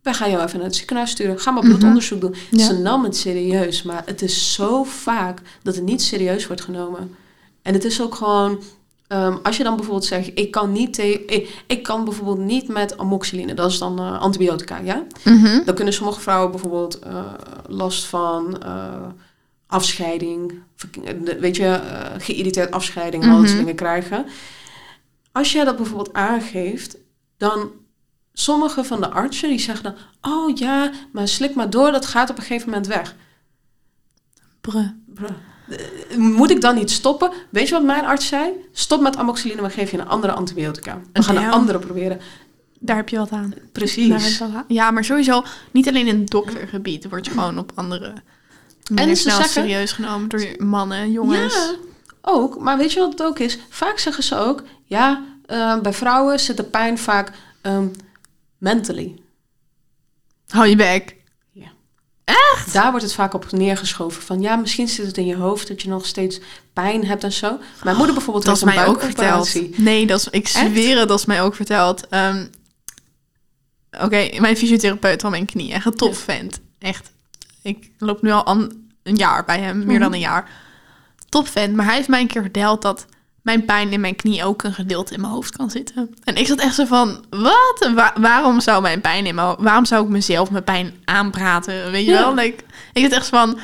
Wij 0.01 0.13
gaan 0.13 0.29
jou 0.29 0.43
even 0.43 0.57
naar 0.57 0.67
het 0.67 0.75
ziekenhuis 0.75 1.09
sturen. 1.11 1.39
Ga 1.39 1.51
maar 1.51 1.63
bloedonderzoek 1.63 2.21
doen. 2.21 2.35
Ja. 2.51 2.65
Ze 2.65 2.73
nam 2.73 3.03
het 3.03 3.17
serieus. 3.17 3.83
Maar 3.83 4.01
het 4.05 4.21
is 4.21 4.53
zo 4.53 4.83
vaak 4.83 5.41
dat 5.61 5.75
het 5.75 5.83
niet 5.83 6.01
serieus 6.01 6.47
wordt 6.47 6.61
genomen. 6.61 7.15
En 7.61 7.73
het 7.73 7.83
is 7.83 8.01
ook 8.01 8.15
gewoon... 8.15 8.61
ehm, 9.13 9.37
als 9.43 9.57
je 9.57 9.63
dan 9.63 9.75
bijvoorbeeld 9.75 10.05
zegt... 10.05 10.31
Ik 10.33 10.51
kan, 10.51 10.71
niet 10.71 10.97
ik, 10.97 11.63
ik 11.67 11.83
kan 11.83 12.03
bijvoorbeeld 12.03 12.37
niet 12.47 12.67
met 12.67 12.97
amoxicilline. 12.97 13.53
Dat 13.53 13.71
is 13.71 13.77
dan 13.77 13.99
eh, 13.99 14.19
antibiotica, 14.19 14.77
ja? 14.77 15.03
Mhm. 15.23 15.65
Dan 15.65 15.75
kunnen 15.75 15.93
sommige 15.93 16.19
vrouwen 16.19 16.51
bijvoorbeeld 16.51 16.99
eh, 16.99 17.33
last 17.67 18.05
van 18.05 18.61
eh, 18.63 19.07
afscheiding, 19.67 20.53
weet 21.39 21.55
je, 21.55 21.79
geïrriteerd 22.17 22.71
afscheiding, 22.71 23.23
al 23.23 23.29
dat 23.29 23.37
soort 23.37 23.49
Mhm. 23.49 23.57
dingen 23.59 23.75
krijgen. 23.75 24.25
Als 25.31 25.51
jij 25.51 25.63
dat 25.63 25.75
bijvoorbeeld 25.75 26.13
aangeeft, 26.13 26.97
dan 27.37 27.71
sommige 28.33 28.83
van 28.83 29.01
de 29.01 29.09
artsen 29.09 29.49
die 29.49 29.59
zeggen 29.59 29.83
dan... 29.83 29.95
Oh 30.33 30.57
ja, 30.57 30.91
maar 31.11 31.27
slik 31.27 31.55
maar 31.55 31.69
door, 31.69 31.91
dat 31.91 32.05
gaat 32.05 32.29
op 32.29 32.37
een 32.37 32.43
gegeven 32.43 32.69
moment 32.69 32.87
weg. 32.87 33.15
Bruh. 34.61 34.87
Bruh. 35.05 35.29
Eh, 36.09 36.17
Moet 36.17 36.51
ik 36.51 36.61
dan 36.61 36.75
niet 36.75 36.91
stoppen? 36.91 37.31
Weet 37.49 37.67
je 37.67 37.73
wat 37.73 37.83
mijn 37.83 38.05
arts 38.05 38.27
zei? 38.27 38.49
Stop 38.71 39.01
met 39.01 39.17
amoxicilline, 39.17 39.61
we 39.61 39.69
geven 39.69 39.97
je 39.97 40.03
een 40.03 40.09
andere 40.09 40.33
antibiotica. 40.33 41.01
We 41.13 41.23
gaan 41.23 41.35
een 41.35 41.41
Ja. 41.41 41.49
andere 41.49 41.79
proberen. 41.79 42.19
Daar 42.79 42.95
heb 42.95 43.09
je 43.09 43.17
wat 43.17 43.31
aan. 43.31 43.49
Daar 43.49 43.59
heb 43.59 43.71
Precies. 43.71 44.37
je 44.37 44.45
wat 44.45 44.55
aan. 44.55 44.63
Ja, 44.67 44.91
maar 44.91 45.03
sowieso, 45.03 45.43
niet 45.71 45.87
alleen 45.87 46.07
in 46.07 46.19
het 46.19 46.29
doktergebied 46.29 47.09
word 47.09 47.25
je 47.25 47.31
gewoon 47.31 47.57
op 47.57 47.71
andere 47.75 48.13
en 48.95 49.07
ze 49.07 49.15
snel 49.15 49.35
zeggen- 49.35 49.49
serieus 49.53 49.91
genomen 49.91 50.29
door 50.29 50.47
mannen, 50.57 51.11
jongens. 51.11 51.53
Ja, 51.53 51.75
ook. 52.21 52.59
Maar 52.59 52.77
weet 52.77 52.91
je 52.93 52.99
wat 52.99 53.11
het 53.11 53.23
ook 53.23 53.39
is? 53.39 53.59
Vaak 53.69 53.97
zeggen 53.97 54.23
ze 54.23 54.35
ook... 54.37 54.63
Ja, 54.85 55.23
eh, 55.45 55.79
bij 55.79 55.93
vrouwen 55.93 56.39
zit 56.39 56.57
de 56.57 56.63
pijn 56.63 56.97
vaak 56.97 57.31
ehm, 57.61 57.87
mentally. 58.57 59.15
Hou 60.47 60.67
je 60.67 60.75
bek. 60.75 61.15
Daar 62.71 62.89
wordt 62.91 63.05
het 63.05 63.13
vaak 63.13 63.33
op 63.33 63.51
neergeschoven. 63.51 64.21
Van 64.21 64.41
ja, 64.41 64.55
misschien 64.55 64.87
zit 64.87 65.05
het 65.05 65.17
in 65.17 65.25
je 65.25 65.35
hoofd 65.35 65.67
dat 65.67 65.81
je 65.81 65.89
nog 65.89 66.05
steeds 66.05 66.39
pijn 66.73 67.05
hebt 67.05 67.23
en 67.23 67.31
zo. 67.31 67.59
Mijn 67.83 67.95
moeder 67.97 68.13
bijvoorbeeld 68.15 68.45
Dat 68.45 68.55
is 68.55 68.63
mij 68.63 68.85
ook 68.87 69.01
verteld. 69.01 69.77
Nee, 69.77 70.05
dat 70.05 70.19
is, 70.19 70.27
ik 70.27 70.47
zweer 70.47 70.99
het, 70.99 71.07
dat 71.07 71.19
is 71.19 71.25
mij 71.25 71.41
ook 71.41 71.55
verteld. 71.55 72.07
Ehm, 72.07 72.45
Oké, 74.01 74.39
mijn 74.39 74.57
fysiotherapeut 74.57 75.21
van 75.21 75.31
mijn 75.31 75.45
knie. 75.45 75.73
Echt 75.73 75.85
een 75.85 75.93
tof 75.95 76.17
vent. 76.17 76.59
Echt. 76.79 77.11
Ik 77.61 77.89
loop 77.97 78.21
nu 78.21 78.31
al 78.31 78.43
an- 78.43 78.87
een 79.03 79.15
jaar 79.15 79.45
bij 79.45 79.59
hem, 79.59 79.77
meer 79.77 79.87
Mhm. 79.87 79.99
dan 79.99 80.13
een 80.13 80.19
jaar. 80.19 80.49
Top 81.29 81.47
vent, 81.47 81.75
maar 81.75 81.85
hij 81.85 81.95
heeft 81.95 82.07
mij 82.07 82.21
een 82.21 82.27
keer 82.27 82.41
verteld 82.41 82.81
dat 82.81 83.05
mijn 83.43 83.65
pijn 83.65 83.91
in 83.91 84.01
mijn 84.01 84.15
knie 84.15 84.43
ook 84.43 84.63
een 84.63 84.73
gedeelte 84.73 85.13
in 85.13 85.21
mijn 85.21 85.33
hoofd 85.33 85.55
kan 85.57 85.69
zitten. 85.71 86.13
En 86.23 86.35
ik 86.35 86.47
zat 86.47 86.59
echt 86.59 86.75
zo 86.75 86.85
van, 86.85 87.23
wat? 87.29 87.89
Wa- 87.95 88.13
waarom 88.19 88.59
zou 88.59 88.81
mijn 88.81 89.01
pijn 89.01 89.25
in 89.25 89.35
mijn 89.35 89.55
Waarom 89.59 89.85
zou 89.85 90.03
ik 90.03 90.09
mezelf 90.09 90.51
mijn 90.51 90.63
pijn 90.63 90.93
aanpraten? 91.05 91.91
Weet 91.91 92.05
je 92.05 92.11
Ja. 92.11 92.19
wel? 92.19 92.33
Like, 92.35 92.63
ik 92.93 93.03
zat 93.03 93.11
echt 93.11 93.25
zo 93.25 93.37
van, 93.37 93.59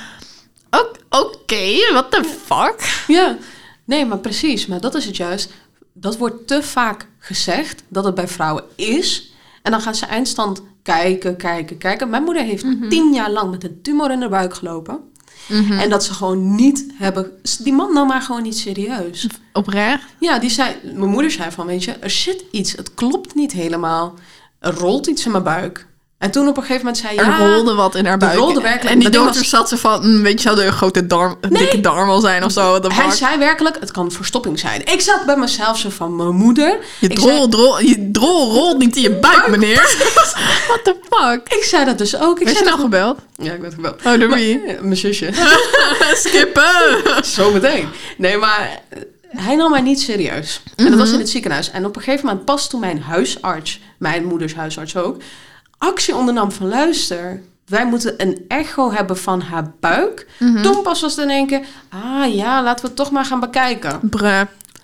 "Ok- 0.69 0.97
oké, 1.09 1.91
what 1.91 2.11
the 2.11 2.23
fuck? 2.45 3.03
Ja, 3.07 3.37
nee, 3.85 4.05
maar 4.05 4.17
precies. 4.19 4.65
Maar 4.65 4.81
dat 4.81 4.95
is 4.95 5.05
het 5.05 5.17
juist. 5.17 5.51
Dat 5.93 6.17
wordt 6.17 6.47
te 6.47 6.63
vaak 6.63 7.07
gezegd 7.19 7.83
dat 7.87 8.03
het 8.03 8.15
bij 8.15 8.27
vrouwen 8.27 8.63
is. 8.75 9.31
En 9.61 9.71
dan 9.71 9.81
gaan 9.81 9.95
ze 9.95 10.05
eindstand 10.05 10.61
kijken, 10.83 11.35
kijken, 11.37 11.77
kijken. 11.77 12.09
Mijn 12.09 12.23
moeder 12.23 12.43
heeft 12.43 12.63
Mhm. 12.63 12.89
tien 12.89 13.13
jaar 13.13 13.31
lang 13.31 13.51
met 13.51 13.63
een 13.63 13.81
tumor 13.81 14.11
in 14.11 14.19
de 14.19 14.29
buik 14.29 14.53
gelopen. 14.53 15.08
En 15.49 15.89
dat 15.89 16.03
ze 16.03 16.13
gewoon 16.13 16.55
niet 16.55 16.85
hebben... 16.93 17.31
Die 17.59 17.73
man 17.73 17.93
nam 17.93 18.07
maar 18.07 18.21
gewoon 18.21 18.43
niet 18.43 18.57
serieus. 18.57 19.27
Oprecht? 19.53 20.03
Ja, 20.19 20.39
die 20.39 20.49
zei... 20.49 20.75
Mijn 20.83 21.09
moeder 21.09 21.31
zei 21.31 21.51
van, 21.51 21.65
weet 21.65 21.83
je, 21.83 21.91
er 21.91 22.09
zit 22.09 22.43
iets. 22.51 22.71
Het 22.71 22.93
klopt 22.93 23.35
niet 23.35 23.51
helemaal. 23.51 24.13
Er 24.59 24.73
rolt 24.73 25.07
iets 25.07 25.25
in 25.25 25.31
mijn 25.31 25.43
buik. 25.43 25.87
En 26.19 26.31
toen 26.31 26.47
op 26.47 26.57
een 26.57 26.63
gegeven 26.63 26.85
moment 26.85 26.97
zei 27.03 27.17
Er 27.17 27.25
ja... 27.25 27.37
rolde 27.37 27.73
wat 27.73 27.95
in 27.95 28.05
haar 28.05 28.17
buik. 28.17 28.37
rolde 28.37 28.61
werkelijk- 28.61 28.93
En 28.93 28.99
die 28.99 29.09
dokter 29.09 29.39
was- 29.41 29.49
zat 29.49 29.69
ze 29.69 29.77
van, 29.77 30.07
"Mm, 30.15 30.21
weet 30.23 30.33
je, 30.33 30.39
zou 30.39 30.55
de 30.55 30.65
een 30.65 30.71
grote 30.73 31.07
darm, 31.07 31.37
een 31.41 31.49
dikke 31.53 31.79
darm 31.79 32.07
wel 32.07 32.19
zijn 32.19 32.43
of 32.43 32.51
zo. 32.51 32.79
Hij 32.87 33.11
zei 33.11 33.37
werkelijk, 33.37 33.77
het 33.79 33.91
kan 33.91 34.11
verstopping 34.11 34.59
zijn. 34.59 34.81
Ik 34.85 35.01
zat 35.01 35.25
bij 35.25 35.35
mezelf 35.37 35.77
zo 35.77 35.89
van, 35.89 36.15
mijn 36.15 36.35
moeder... 36.35 36.77
je, 36.99 37.07
ik 37.07 37.15
drol, 37.15 37.27
zei- 37.37 37.49
drol, 37.49 37.79
je 37.79 38.09
drol 38.11 38.51
rolt 38.53 38.77
niet 38.77 38.95
in 38.95 39.01
je 39.01 39.11
buik, 39.11 39.47
meneer. 39.47 39.95
What 40.67 40.83
the 40.83 40.95
fuck? 41.09 41.57
Ik 41.57 41.63
zei 41.63 41.85
dat 41.85 41.97
dus 41.97 42.19
ook. 42.19 42.39
Ik 42.39 42.45
Ben 42.45 42.53
je 42.53 42.63
dat- 42.63 42.79
gebeld? 42.79 43.19
Ja, 43.35 43.53
ik 43.53 43.61
werd 43.61 43.73
gebeld. 43.73 43.95
Oh, 44.05 44.19
door 44.19 44.29
wie? 44.29 44.61
Mijn 44.81 44.97
zusje. 44.97 45.29
Skippen! 46.23 47.01
Zometeen. 47.35 47.87
Nee, 48.17 48.37
maar 48.37 48.79
eh, 48.89 48.99
hij 49.43 49.55
nam 49.55 49.71
mij 49.71 49.81
niet 49.81 49.99
serieus. 50.01 50.61
En 50.75 50.83
dat 50.83 50.93
Mhm. 50.93 50.99
was 51.03 51.11
in 51.11 51.19
het 51.19 51.29
ziekenhuis. 51.29 51.71
En 51.71 51.85
op 51.85 51.95
een 51.95 52.01
gegeven 52.01 52.25
moment, 52.25 52.45
pas 52.45 52.69
toen 52.69 52.79
mijn 52.79 53.01
huisarts, 53.01 53.79
mijn 53.97 54.25
moeders 54.25 54.55
huisarts 54.55 54.95
ook, 54.95 55.21
actie 55.79 56.15
ondernam 56.15 56.51
van 56.51 56.67
luister. 56.67 57.41
Wij 57.65 57.85
moeten 57.85 58.13
een 58.17 58.45
echo 58.47 58.91
hebben 58.91 59.17
van 59.17 59.41
haar 59.41 59.71
buik. 59.79 60.27
Mhm. 60.39 60.61
Toen 60.61 60.81
pas 60.81 61.01
was 61.01 61.17
één 61.17 61.47
keer, 61.47 61.65
ah 61.89 62.35
ja, 62.35 62.63
laten 62.63 62.81
we 62.81 62.87
het 62.87 62.95
toch 62.97 63.11
maar 63.11 63.25
gaan 63.25 63.39
bekijken. 63.39 63.99
Bruh. 64.09 64.41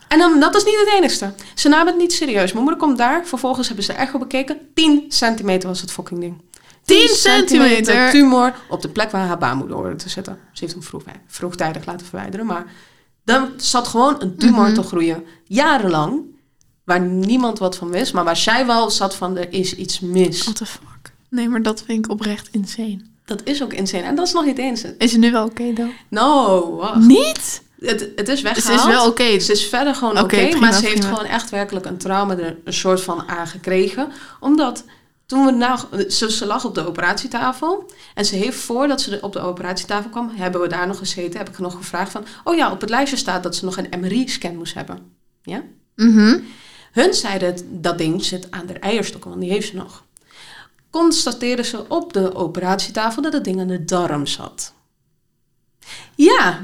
En 0.07 0.17
dan, 0.19 0.39
dat 0.39 0.55
is 0.55 0.63
niet 0.63 0.77
het 0.85 0.93
enigste. 0.93 1.33
Ze 1.55 1.69
namen 1.69 1.87
het 1.87 1.97
niet 1.97 2.13
serieus. 2.13 2.51
Mijn 2.51 2.63
moeder 2.63 2.81
komt 2.83 2.97
daar. 2.97 3.25
Vervolgens 3.25 3.67
hebben 3.67 3.85
ze 3.85 3.91
de 3.91 3.97
echo 3.97 4.17
bekeken. 4.17 4.59
10 4.73 5.05
centimeter 5.07 5.69
was 5.69 5.81
het 5.81 5.91
fucking 5.91 6.19
ding. 6.19 6.41
10 6.85 7.07
centimeter? 7.07 8.09
tumor 8.09 8.55
op 8.69 8.81
de 8.81 8.89
plek 8.89 9.11
waar 9.11 9.27
haar 9.27 9.37
baarmoeder 9.37 9.75
hoorde 9.75 9.95
te 9.95 10.09
zitten. 10.09 10.39
Ze 10.51 10.59
heeft 10.59 10.73
hem 10.73 10.83
vroeg, 10.83 11.03
vroegtijdig 11.27 11.85
laten 11.85 12.07
verwijderen. 12.07 12.45
Maar 12.45 12.65
dan 13.23 13.49
zat 13.57 13.87
gewoon 13.87 14.15
een 14.19 14.37
tumor 14.37 14.65
Mhm. 14.65 14.73
te 14.73 14.81
groeien. 14.83 15.23
Jarenlang. 15.43 16.21
Waar 16.85 17.01
niemand 17.01 17.59
wat 17.59 17.75
van 17.75 17.89
wist. 17.89 18.13
Maar 18.13 18.23
waar 18.23 18.37
zij 18.37 18.65
wel 18.65 18.89
zat 18.89 19.15
van, 19.15 19.37
er 19.37 19.53
is 19.53 19.75
iets 19.75 19.99
mis. 19.99 20.43
What 20.43 20.55
the 20.55 20.65
fuck? 20.65 21.13
Nee, 21.29 21.49
maar 21.49 21.61
dat 21.61 21.83
vind 21.85 22.05
ik 22.05 22.11
oprecht 22.11 22.47
insane. 22.51 22.99
Dat 23.25 23.41
is 23.43 23.63
ook 23.63 23.73
insane. 23.73 24.03
En 24.03 24.15
dat 24.15 24.27
is 24.27 24.33
nog 24.33 24.45
niet 24.45 24.57
eens. 24.57 24.81
het. 24.81 24.95
Is 24.97 25.11
het 25.11 25.21
nu 25.21 25.31
wel 25.31 25.45
oké 25.45 25.73
dan? 25.73 25.91
No, 26.09 26.75
wacht. 26.75 26.95
Niet? 27.05 27.63
Het, 27.79 28.09
het 28.15 28.27
is 28.27 28.33
Het 28.33 28.41
weggehaald. 28.41 28.79
is 28.79 28.95
wel 28.95 29.07
oké. 29.07 29.39
Ze 29.39 29.51
is 29.51 29.65
verder 29.65 29.95
gewoon 29.95 30.19
oké, 30.19 30.55
maar 30.59 30.73
ze 30.73 30.81
heeft 30.85 30.99
prima. 30.99 31.15
gewoon 31.15 31.31
echt 31.31 31.49
werkelijk 31.49 31.85
een 31.85 31.97
trauma 31.97 32.37
er 32.37 32.57
een 32.63 32.73
soort 32.73 33.01
van 33.01 33.27
aan 33.27 33.47
gekregen. 33.47 34.11
Omdat 34.39 34.83
toen 35.25 35.45
we 35.45 35.51
na, 35.51 35.79
ze, 36.09 36.31
ze 36.31 36.45
lag 36.45 36.65
op 36.65 36.75
de 36.75 36.87
operatietafel 36.87 37.91
en 38.13 38.25
ze 38.25 38.35
heeft 38.35 38.57
voordat 38.57 39.01
ze 39.01 39.17
op 39.21 39.33
de 39.33 39.39
operatietafel 39.39 40.09
kwam, 40.09 40.31
hebben 40.33 40.61
we 40.61 40.67
daar 40.67 40.87
nog 40.87 40.97
gezeten, 40.97 41.39
heb 41.39 41.49
ik 41.49 41.59
nog 41.59 41.73
gevraagd 41.73 42.11
van, 42.11 42.25
oh 42.43 42.55
ja, 42.55 42.71
op 42.71 42.81
het 42.81 42.89
lijstje 42.89 43.17
staat 43.17 43.43
dat 43.43 43.55
ze 43.55 43.65
nog 43.65 43.77
een 43.77 43.99
MRI-scan 43.99 44.55
moest 44.55 44.73
hebben. 44.73 44.99
Ja? 45.41 45.63
Mhm. 45.95 46.37
Hun 46.95 47.13
zeiden 47.13 47.81
dat 47.81 47.97
ding 47.97 48.23
zit 48.23 48.51
aan 48.51 48.65
de 48.65 48.73
eierstokken, 48.73 49.29
want 49.29 49.41
die 49.41 49.51
heeft 49.51 49.67
ze 49.67 49.75
nog. 49.75 50.03
Constateerden 50.89 51.65
ze 51.65 51.85
op 51.87 52.13
de 52.13 52.35
operatietafel 52.35 53.21
dat 53.21 53.33
het 53.33 53.43
ding 53.43 53.59
aan 53.59 53.67
de 53.67 53.85
darm 53.85 54.25
zat. 54.25 54.73
Ja, 56.15 56.61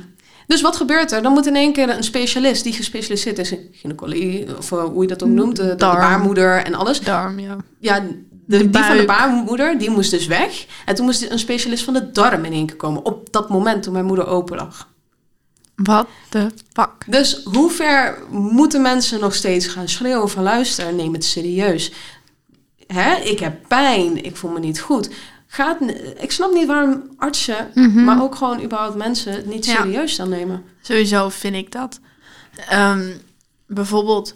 dus 0.47 0.61
wat 0.61 0.75
gebeurt 0.75 1.11
er? 1.11 1.21
Dan 1.21 1.33
moet 1.33 1.47
in 1.47 1.55
één 1.55 1.73
keer 1.73 1.89
een 1.89 2.03
specialist 2.03 2.63
die 2.63 2.73
gespecialiseerd 2.73 3.37
is 3.37 3.51
in 3.51 3.69
gynaecologie, 3.71 4.57
of 4.57 4.71
eh, 4.71 4.83
hoe 4.83 5.01
je 5.01 5.07
dat 5.07 5.23
ook 5.23 5.29
noemt, 5.29 5.55
de, 5.55 5.61
de, 5.63 5.69
de 5.69 5.75
Darm. 5.75 5.99
baarmoeder 5.99 6.63
en 6.65 6.73
alles. 6.73 6.99
Darm, 6.99 7.39
ja. 7.39 7.57
Ja, 7.79 7.99
de, 8.45 8.69
die 8.69 8.83
van 8.83 8.97
de 8.97 9.05
baarmoeder, 9.05 9.77
die 9.77 9.89
moest 9.89 10.11
dus 10.11 10.27
weg. 10.27 10.65
En 10.85 10.95
toen 10.95 11.05
moest 11.05 11.29
een 11.29 11.39
specialist 11.39 11.83
van 11.83 11.93
de 11.93 12.11
darm 12.11 12.45
in 12.45 12.53
één 12.53 12.65
keer 12.65 12.75
komen. 12.75 13.05
Op 13.05 13.31
dat 13.31 13.49
moment 13.49 13.83
toen 13.83 13.93
mijn 13.93 14.05
moeder 14.05 14.27
open 14.27 14.57
lag. 14.57 14.90
What 15.83 16.07
the 16.29 16.51
fuck? 16.73 16.91
Dus 17.07 17.41
hoe 17.43 17.71
ver 17.71 18.17
moeten 18.29 18.81
mensen 18.81 19.19
nog 19.19 19.35
steeds 19.35 19.67
gaan 19.67 19.87
schreeuwen 19.89 20.29
van 20.29 20.43
luister, 20.43 20.93
neem 20.93 21.13
het 21.13 21.25
serieus. 21.25 21.91
Hè, 22.87 23.15
ik 23.15 23.39
heb 23.39 23.67
pijn, 23.67 24.23
ik 24.25 24.35
voel 24.35 24.51
me 24.51 24.59
niet 24.59 24.79
goed. 24.81 25.09
Gaat, 25.47 25.77
ik 26.19 26.31
snap 26.31 26.53
niet 26.53 26.67
waarom 26.67 27.03
artsen, 27.17 27.71
Mhm. 27.73 28.03
maar 28.03 28.21
ook 28.21 28.35
gewoon 28.35 28.63
überhaupt 28.63 28.95
mensen 28.95 29.33
het 29.33 29.45
niet 29.45 29.65
Ja. 29.65 29.75
serieus 29.75 30.15
dan 30.15 30.29
nemen. 30.29 30.63
Sowieso 30.81 31.29
vind 31.29 31.55
ik 31.55 31.71
dat. 31.71 31.99
Ehm, 32.69 33.09
bijvoorbeeld, 33.67 34.33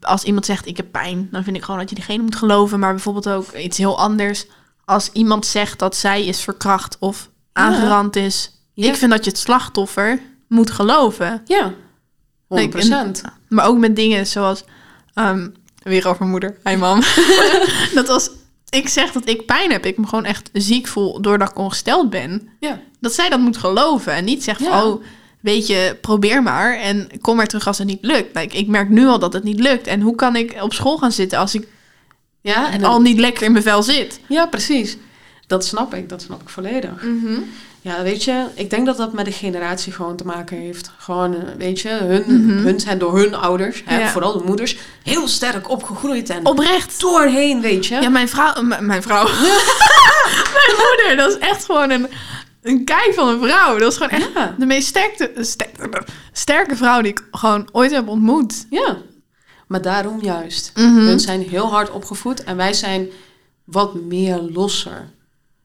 als 0.00 0.24
iemand 0.24 0.46
zegt 0.46 0.66
ik 0.66 0.76
heb 0.76 0.86
pijn, 0.92 1.28
dan 1.30 1.44
vind 1.44 1.56
ik 1.56 1.62
gewoon 1.62 1.80
dat 1.80 1.88
je 1.88 1.94
diegene 1.94 2.22
moet 2.22 2.36
geloven. 2.36 2.78
Maar 2.78 2.92
bijvoorbeeld 2.92 3.28
ook 3.28 3.52
iets 3.52 3.78
heel 3.78 3.98
anders. 3.98 4.46
Als 4.84 5.10
iemand 5.12 5.46
zegt 5.46 5.78
dat 5.78 5.96
zij 5.96 6.24
is 6.24 6.40
verkracht 6.40 6.96
of 6.98 7.30
aangerand 7.52 8.16
is. 8.16 8.53
Ja. 8.74 8.88
Ik 8.88 8.94
vind 8.96 9.10
dat 9.10 9.24
je 9.24 9.30
het 9.30 9.38
slachtoffer 9.38 10.20
moet 10.48 10.70
geloven. 10.70 11.42
Ja, 11.44 11.72
100%. 11.72 11.74
Like, 12.48 13.12
Maar 13.48 13.66
ook 13.66 13.78
met 13.78 13.96
dingen 13.96 14.26
zoals... 14.26 14.64
ehm, 15.14 15.48
weer 15.82 16.08
over 16.08 16.26
moeder. 16.26 16.56
Hi 16.64 16.76
mam. 16.76 17.00
dat 17.94 18.08
als 18.08 18.30
ik 18.68 18.88
zeg 18.88 19.12
dat 19.12 19.28
ik 19.28 19.46
pijn 19.46 19.70
heb, 19.70 19.86
ik 19.86 19.96
me 19.96 20.06
gewoon 20.06 20.24
echt 20.24 20.50
ziek 20.52 20.86
voel 20.86 21.20
doordat 21.20 21.50
ik 21.50 21.58
ongesteld 21.58 22.10
ben. 22.10 22.48
ja. 22.60 22.80
Dat 23.00 23.14
zij 23.14 23.28
dat 23.28 23.40
moet 23.40 23.56
geloven 23.56 24.12
en 24.12 24.24
niet 24.24 24.44
zegt 24.44 24.62
van, 24.62 24.82
oh, 24.82 25.02
weet 25.40 25.66
je, 25.66 25.98
probeer 26.00 26.42
maar 26.42 26.76
en 26.78 27.08
kom 27.20 27.36
maar 27.36 27.46
terug 27.46 27.66
als 27.66 27.78
het 27.78 27.86
niet 27.86 27.98
lukt. 28.04 28.36
Like, 28.36 28.56
ik 28.56 28.66
merk 28.66 28.88
nu 28.88 29.06
al 29.06 29.18
dat 29.18 29.32
het 29.32 29.44
niet 29.44 29.60
lukt. 29.60 29.86
En 29.86 30.00
hoe 30.00 30.14
kan 30.14 30.36
ik 30.36 30.56
op 30.62 30.72
school 30.72 30.98
gaan 30.98 31.12
zitten 31.12 31.38
als 31.38 31.54
ik 31.54 31.66
Ja, 32.40 32.72
en 32.72 32.84
al 32.84 33.00
niet 33.00 33.18
lekker 33.18 33.42
in 33.42 33.52
mijn 33.52 33.64
vel 33.64 33.82
zit? 33.82 34.20
ja, 34.28 34.46
precies. 34.46 34.96
Dat 35.46 35.64
snap 35.66 35.94
ik, 35.94 36.08
dat 36.08 36.22
snap 36.22 36.42
ik 36.42 36.48
volledig. 36.48 37.02
Ja, 37.84 38.02
weet 38.02 38.24
je, 38.24 38.46
ik 38.54 38.70
denk 38.70 38.86
dat 38.86 38.96
dat 38.96 39.12
met 39.12 39.24
de 39.24 39.32
generatie 39.32 39.92
gewoon 39.92 40.16
te 40.16 40.24
maken 40.24 40.56
heeft. 40.58 40.90
Gewoon, 40.98 41.34
eh, 41.34 41.42
weet 41.58 41.80
je, 41.80 41.88
hun, 41.88 42.24
Mhm. 42.26 42.64
hun 42.64 42.80
zijn 42.80 42.98
door 42.98 43.18
hun 43.18 43.34
ouders, 43.34 43.82
hè, 43.84 43.98
Ja. 44.00 44.08
vooral 44.08 44.38
de 44.38 44.44
moeders, 44.44 44.76
heel 45.02 45.28
sterk 45.28 45.70
opgegroeid 45.70 46.30
en 46.30 46.46
Oprecht. 46.46 47.00
doorheen, 47.00 47.60
weet 47.60 47.86
je. 47.86 47.94
Ja, 47.94 48.08
mijn 48.08 48.28
vrouw, 48.28 48.62
mijn 48.80 49.02
vrouw, 49.02 49.24
mijn 50.58 50.76
moeder, 50.76 51.16
dat 51.16 51.30
is 51.30 51.38
echt 51.48 51.64
gewoon 51.64 51.90
een, 51.90 52.06
een 52.62 52.84
kei 52.84 53.12
van 53.14 53.28
een 53.28 53.40
vrouw. 53.48 53.78
Dat 53.78 53.90
is 53.92 53.96
gewoon 53.98 54.12
echt 54.20 54.30
Ja. 54.34 54.54
de 54.58 54.66
meest 54.66 54.86
sterke, 54.88 55.30
sterke, 55.40 56.02
sterke 56.32 56.76
vrouw 56.76 57.00
die 57.00 57.10
ik 57.10 57.22
gewoon 57.30 57.68
ooit 57.72 57.90
heb 57.90 58.08
ontmoet. 58.08 58.66
Ja, 58.70 58.96
maar 59.68 59.82
daarom 59.82 60.18
juist. 60.22 60.70
Mhm. 60.74 60.86
Hun 60.98 61.20
zijn 61.20 61.40
heel 61.48 61.66
hard 61.70 61.90
opgevoed 61.90 62.44
en 62.44 62.56
wij 62.56 62.72
zijn 62.72 63.08
wat 63.64 63.94
meer 63.94 64.36
losser. 64.38 65.10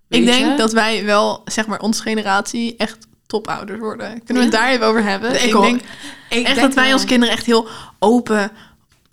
Ik 0.10 0.26
denk 0.26 0.46
je? 0.52 0.56
dat 0.58 0.72
wij 0.74 1.06
wel, 1.06 1.42
zeg 1.46 1.68
maar, 1.68 1.80
onze 1.80 2.02
generatie 2.02 2.76
echt 2.78 2.98
topouders 3.28 3.80
worden. 3.80 4.24
Kunnen 4.24 4.44
we 4.44 4.50
het 4.50 4.60
daar 4.60 4.70
even 4.72 4.86
over 4.86 5.04
hebben? 5.04 5.44
Ik 5.44 5.52
denk 5.62 5.82
Ik 5.82 5.86
echt 6.30 6.46
denk 6.46 6.60
dat 6.60 6.74
wij 6.74 6.84
wel- 6.84 6.94
als 6.94 7.06
kinderen 7.06 7.34
echt 7.36 7.46
heel 7.46 7.68
open 8.00 8.52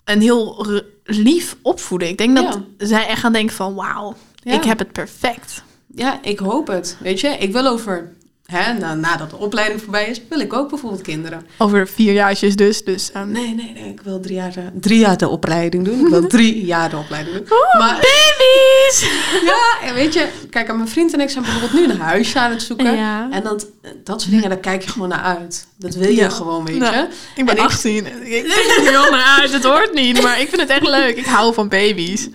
een 0.03 0.21
heel 0.21 0.65
lief 1.03 1.55
opvoeden. 1.61 2.07
Ik 2.07 2.17
denk 2.17 2.35
dat 2.35 2.59
Ja. 2.77 2.85
zij 2.87 3.07
echt 3.07 3.19
gaan 3.19 3.33
denken 3.33 3.55
van, 3.55 3.73
wauw, 3.75 4.15
Ja. 4.43 4.53
ik 4.53 4.63
heb 4.63 4.79
het 4.79 4.91
perfect. 4.91 5.63
Ja, 5.95 6.19
ik 6.21 6.39
hoop 6.39 6.67
het. 6.67 6.97
Weet 6.99 7.19
je, 7.19 7.27
ik 7.27 7.51
wil 7.51 7.67
over, 7.67 8.13
hè, 8.47 8.73
na, 8.73 8.93
nadat 8.93 9.29
de 9.29 9.37
opleiding 9.37 9.81
voorbij 9.81 10.07
is, 10.09 10.21
wil 10.29 10.39
ik 10.39 10.53
ook 10.53 10.69
bijvoorbeeld 10.69 11.01
kinderen. 11.01 11.45
Over 11.57 11.87
vier 11.87 12.13
jaartjes 12.13 12.55
dus. 12.55 12.83
dus 12.83 13.11
ehm, 13.11 13.31
Nee, 13.31 13.53
nee, 13.53 13.71
nee, 13.73 13.89
ik 13.91 14.01
wil 14.01 14.19
drie 14.19 14.35
jaar, 14.35 14.51
de- 14.51 14.71
drie 14.79 14.99
jaar 14.99 15.17
de 15.17 15.27
opleiding 15.27 15.85
doen. 15.85 15.99
Ik 15.99 16.07
wil 16.07 16.27
drie 16.37 16.65
jaar 16.65 16.89
de 16.89 16.97
opleiding 16.97 17.35
doen. 17.37 17.47
Maar 17.77 17.93
baby's! 17.95 19.01
ja, 19.51 19.87
en 19.87 19.93
weet 19.93 20.13
je, 20.13 20.27
kijk, 20.49 20.75
mijn 20.75 20.87
vriend 20.87 21.13
en 21.13 21.19
ik 21.19 21.29
zijn 21.29 21.43
bijvoorbeeld 21.43 21.73
nu 21.73 21.93
een 21.93 21.99
huisje 22.01 22.39
aan 22.39 22.51
het 22.51 22.61
zoeken. 22.61 22.95
Ja. 22.95 23.27
En 23.31 23.43
dat, 23.43 23.67
dat 24.03 24.21
soort 24.21 24.33
dingen, 24.33 24.49
daar 24.49 24.57
kijk 24.57 24.81
je 24.83 24.89
gewoon 24.89 25.09
naar 25.09 25.23
uit. 25.37 25.67
Dat 25.77 25.95
wil 25.95 26.09
je 26.09 26.15
Ja. 26.15 26.29
gewoon, 26.29 26.65
weet 26.65 26.77
Nou, 26.77 26.95
je. 26.95 27.07
Ik 27.35 27.45
ben 27.45 27.55
En 27.55 27.63
ik- 27.63 27.69
18. 27.69 28.05
Ik 28.05 28.43
kijk 28.43 28.87
er 28.87 29.11
naar 29.11 29.37
uit. 29.39 29.51
Het 29.53 29.63
hoort 29.63 29.93
niet, 29.93 30.21
maar 30.21 30.41
ik 30.41 30.47
vind 30.49 30.61
het 30.61 30.69
echt 30.69 30.87
leuk. 30.87 31.17
Ik 31.17 31.25
hou 31.25 31.53
van 31.53 31.67
baby's. 31.69 32.29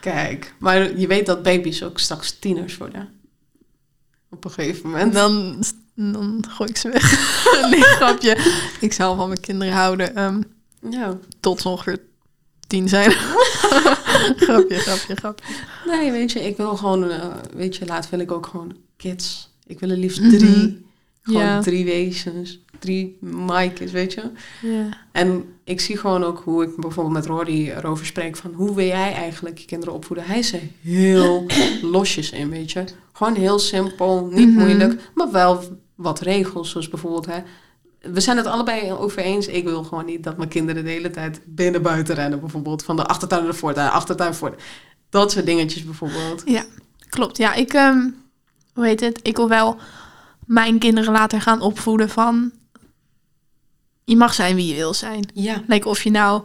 Kijk, 0.00 0.54
maar 0.58 0.98
je 0.98 1.06
weet 1.06 1.26
dat 1.26 1.42
baby's 1.42 1.82
ook 1.82 1.98
straks 1.98 2.36
tieners 2.40 2.76
worden. 2.76 3.08
Op 4.30 4.44
een 4.44 4.50
gegeven 4.50 4.84
En 4.84 4.90
moment. 4.90 5.12
dan, 5.14 5.64
dan 6.12 6.44
gooi 6.48 6.70
ik 6.70 6.76
ze 6.76 6.88
weg. 6.90 7.10
nee, 7.70 7.80
grapje. 7.82 8.36
Ik 8.80 8.92
zal 8.92 9.16
van 9.16 9.28
mijn 9.28 9.40
kinderen 9.40 9.74
houden 9.74 10.16
ehm, 10.16 10.42
Ja. 10.90 11.18
tot 11.40 11.60
ze 11.60 11.68
ongeveer 11.68 12.00
tien 12.66 12.88
zijn. 12.88 13.10
grapje, 14.46 14.74
grapje, 14.78 15.14
grapje. 15.16 15.44
Nee, 15.86 16.10
weet 16.10 16.32
je, 16.32 16.40
ik 16.46 16.56
wil 16.56 16.76
gewoon, 16.76 17.10
eh, 17.10 17.26
weet 17.54 17.76
je, 17.76 17.86
later 17.86 18.10
wil 18.10 18.20
ik 18.20 18.32
ook 18.32 18.46
gewoon 18.46 18.76
kids. 18.96 19.54
Ik 19.66 19.80
wil 19.80 19.90
er 19.90 19.96
liefst 19.96 20.20
Mhm. 20.20 20.30
drie. 20.36 20.86
Gewoon 21.22 21.42
Ja. 21.42 21.60
drie 21.60 21.84
wezens. 21.84 22.58
Drie 22.78 23.16
Mike's, 23.20 23.90
weet 23.92 24.12
je. 24.12 24.22
Ja. 24.62 24.88
En 25.12 25.44
ik 25.64 25.80
zie 25.80 25.96
gewoon 25.96 26.24
ook 26.24 26.40
hoe 26.44 26.64
ik 26.64 26.76
bijvoorbeeld 26.76 27.14
met 27.14 27.26
Rory 27.26 27.68
erover 27.70 28.06
spreek 28.06 28.36
van 28.36 28.52
hoe 28.52 28.74
wil 28.74 28.86
jij 28.86 29.12
eigenlijk 29.14 29.58
je 29.58 29.66
kinderen 29.66 29.94
opvoeden? 29.94 30.26
Hij 30.26 30.38
is 30.38 30.52
er 30.52 30.60
heel 30.82 31.46
losjes 31.82 32.30
in, 32.30 32.48
weet 32.50 32.72
je. 32.72 32.84
Gewoon 33.12 33.34
heel 33.34 33.58
simpel, 33.58 34.28
niet 34.32 34.48
Mhm. 34.48 34.58
moeilijk, 34.58 35.10
maar 35.14 35.30
wel 35.30 35.62
wat 35.94 36.20
regels, 36.20 36.70
zoals 36.70 36.88
bijvoorbeeld 36.88 37.26
hè. 37.26 37.38
We 38.12 38.20
zijn 38.20 38.36
het 38.36 38.46
allebei 38.46 38.92
over 38.92 39.18
eens. 39.22 39.46
Ik 39.46 39.64
wil 39.64 39.84
gewoon 39.84 40.04
niet 40.04 40.24
dat 40.24 40.36
mijn 40.36 40.48
kinderen 40.48 40.84
de 40.84 40.90
hele 40.90 41.10
tijd 41.10 41.40
binnen 41.44 41.82
buiten 41.82 42.14
rennen, 42.14 42.40
bijvoorbeeld 42.40 42.82
van 42.84 42.96
de 42.96 43.04
achtertuin 43.06 43.42
naar 43.42 43.50
de 43.52 43.58
voortuin, 43.58 43.90
achtertuin 43.90 44.34
voor. 44.34 44.54
Dat 45.10 45.32
soort 45.32 45.46
dingetjes 45.46 45.84
bijvoorbeeld. 45.84 46.42
Ja, 46.44 46.64
klopt. 47.08 47.36
Ja, 47.36 47.54
ik, 47.54 47.72
ehm, 47.72 48.08
hoe 48.74 48.86
heet 48.86 49.00
het? 49.00 49.20
Ik 49.22 49.36
wil 49.36 49.48
wel 49.48 49.76
mijn 50.46 50.78
kinderen 50.78 51.12
later 51.12 51.40
gaan 51.40 51.60
opvoeden 51.60 52.08
van... 52.08 52.52
Je 54.06 54.16
mag 54.16 54.34
zijn 54.34 54.56
wie 54.56 54.66
je 54.68 54.74
wil 54.74 54.94
zijn. 54.94 55.28
Ja. 55.34 55.62
Like 55.66 55.88
of 55.88 56.02
je 56.02 56.10
nou 56.10 56.42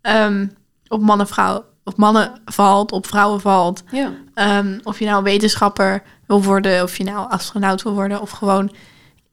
ehm, 0.00 0.46
op 0.88 1.00
mannen, 1.00 1.26
vrouw, 1.26 1.64
op 1.84 1.96
mannen 1.96 2.40
valt, 2.44 2.92
op 2.92 3.06
vrouwen 3.06 3.40
valt. 3.40 3.82
Ja. 3.90 4.12
Ehm, 4.34 4.78
of 4.82 4.98
je 4.98 5.04
nou 5.04 5.22
wetenschapper 5.22 6.02
wil 6.26 6.42
worden, 6.42 6.82
of 6.82 6.96
je 6.96 7.04
nou 7.04 7.30
astronaut 7.30 7.82
wil 7.82 7.92
worden, 7.94 8.20
of 8.20 8.30
gewoon 8.30 8.72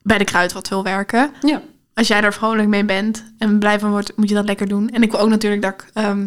bij 0.02 0.18
de 0.18 0.24
kruidvat 0.24 0.68
wil 0.68 0.82
werken. 0.82 1.30
Ja. 1.42 1.62
Als 1.94 2.08
jij 2.08 2.20
daar 2.20 2.32
vrolijk 2.34 2.68
mee 2.68 2.84
bent 2.84 3.24
en 3.38 3.58
blij 3.58 3.78
van 3.78 3.90
wordt, 3.90 4.16
moet 4.16 4.28
je 4.28 4.34
dat 4.34 4.44
lekker 4.44 4.68
doen. 4.68 4.90
En 4.90 5.02
ik 5.02 5.10
wil 5.10 5.20
ook 5.20 5.28
natuurlijk 5.28 5.62
dat 5.62 5.72
ik, 5.72 5.90
ehm, 5.94 6.26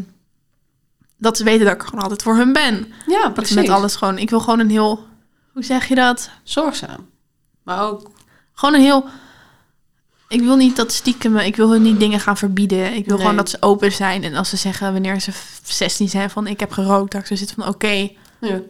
dat 1.18 1.38
ze 1.38 1.44
weten 1.44 1.66
dat 1.66 1.74
ik 1.76 1.82
gewoon 1.84 2.02
altijd 2.04 2.22
voor 2.22 2.36
hun 2.36 2.54
ben. 2.54 2.88
Ja, 3.08 3.22
Dat 3.22 3.34
precies. 3.34 3.56
met 3.56 3.70
alles 3.70 3.96
gewoon, 3.96 4.18
ik 4.18 4.30
wil 4.30 4.40
gewoon 4.40 4.60
een 4.60 4.70
heel, 4.70 5.06
hoe 5.54 5.64
zeg 5.64 5.88
je 5.88 5.96
dat? 5.96 6.30
Zorgzaam. 6.44 7.10
Maar 7.64 7.82
ook, 7.88 8.10
Gewoon 8.54 8.76
een 8.76 8.82
heel, 8.82 9.06
ik 10.30 10.42
wil 10.42 10.56
niet 10.56 10.76
dat 10.76 10.92
stiekem, 10.92 11.38
ik 11.38 11.56
wil 11.56 11.72
hun 11.72 11.82
niet 11.82 12.00
dingen 12.00 12.20
gaan 12.20 12.38
verbieden. 12.38 12.94
Ik 12.94 13.06
wil 13.06 13.14
Nee. 13.16 13.18
gewoon 13.26 13.36
dat 13.38 13.50
ze 13.50 13.58
open 13.60 13.92
zijn. 13.92 14.24
En 14.24 14.36
als 14.36 14.50
ze 14.50 14.58
zeggen 14.58 14.94
wanneer 14.94 15.20
ze 15.22 15.32
16 15.64 16.10
zijn 16.10 16.30
van 16.30 16.48
ik 16.48 16.60
heb 16.60 16.72
gerookt, 16.72 17.12
dat 17.12 17.22
ik 17.22 17.28
zo 17.28 17.36
zit 17.36 17.52
van 17.52 17.68
oké. 17.68 18.10
ja. 18.40 18.62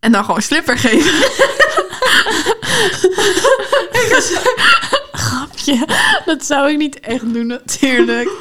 En 0.00 0.12
dan 0.12 0.24
gewoon 0.24 0.42
slipper 0.42 0.78
geven. 0.78 1.12
Grapje. 5.12 5.86
Dat 6.24 6.44
zou 6.44 6.70
ik 6.70 6.76
niet 6.76 7.00
echt 7.00 7.32
doen 7.32 7.46
natuurlijk. 7.46 8.30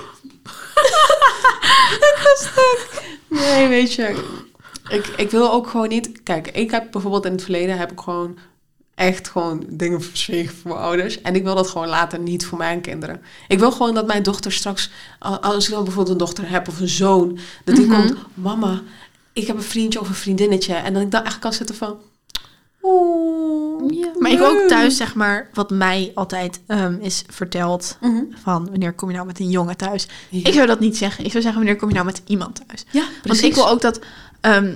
Nee, 3.28 3.68
weet 3.68 3.94
je, 3.94 4.24
ik, 4.90 5.08
ik 5.08 5.32
wil 5.32 5.52
ook 5.52 5.68
gewoon 5.70 5.88
niet... 5.88 6.24
Kijk, 6.24 6.48
ik 6.48 6.72
heb 6.72 6.92
bijvoorbeeld 6.92 7.26
in 7.26 7.32
het 7.32 7.42
verleden 7.44 7.78
heb 7.78 7.92
ik 7.92 8.00
gewoon 8.00 8.38
echt 8.98 9.30
gewoon 9.30 9.64
dingen 9.70 10.02
verzwegen 10.02 10.56
voor 10.56 10.72
mijn 10.72 10.84
ouders. 10.84 11.22
En 11.22 11.36
ik 11.36 11.44
wil 11.44 11.56
dat 11.56 11.70
gewoon 11.70 11.88
later 11.88 12.20
niet 12.20 12.46
voor 12.46 12.58
mijn 12.58 12.82
kinderen. 12.82 13.22
Ik 13.48 13.60
wil 13.60 13.72
gewoon 13.72 13.94
dat 13.94 14.08
mijn 14.08 14.24
dochter 14.24 14.52
straks, 14.52 14.90
als 15.42 15.66
ik 15.68 15.72
dan 15.74 15.84
bijvoorbeeld 15.84 16.14
een 16.14 16.26
dochter 16.26 16.50
heb 16.50 16.68
of 16.68 16.80
een 16.80 16.90
zoon, 16.90 17.38
dat 17.64 17.76
die 17.76 17.86
Mhm. 17.86 17.96
komt, 18.02 18.16
mama, 18.34 18.82
ik 19.34 19.48
heb 19.48 19.56
een 19.56 19.62
vriendje 19.64 20.00
of 20.00 20.08
een 20.10 20.16
vriendinnetje. 20.16 20.74
En 20.74 20.94
dat 20.94 21.02
ik 21.04 21.12
dan 21.12 21.24
echt 21.24 21.40
kan 21.40 21.54
zitten 21.54 21.76
van, 21.76 21.98
oeh. 22.84 23.94
Ja, 24.00 24.12
maar 24.20 24.32
ik 24.32 24.42
ook 24.42 24.68
thuis, 24.68 24.98
zeg 24.98 25.16
maar, 25.16 25.50
wat 25.54 25.70
mij 25.70 26.12
altijd 26.16 26.60
ehm, 26.68 26.98
is 27.02 27.24
verteld. 27.30 27.98
Mhm. 28.02 28.24
Van 28.42 28.70
wanneer 28.70 28.94
kom 28.94 29.10
je 29.10 29.16
nou 29.16 29.28
met 29.28 29.40
een 29.40 29.50
jongen 29.50 29.78
thuis? 29.78 30.08
Ja. 30.30 30.48
Ik 30.48 30.54
zou 30.54 30.68
dat 30.68 30.80
niet 30.80 30.98
zeggen. 30.98 31.26
Ik 31.26 31.32
zou 31.32 31.44
zeggen 31.44 31.62
wanneer 31.62 31.80
kom 31.80 31.88
je 31.90 31.94
nou 31.96 32.06
met 32.06 32.22
iemand 32.26 32.62
thuis? 32.68 32.86
Ja, 32.92 33.02
Want 33.02 33.22
precies. 33.22 33.44
ik 33.44 33.54
wil 33.54 33.70
ook 33.70 33.82
dat 33.82 34.00
ehm, 34.42 34.76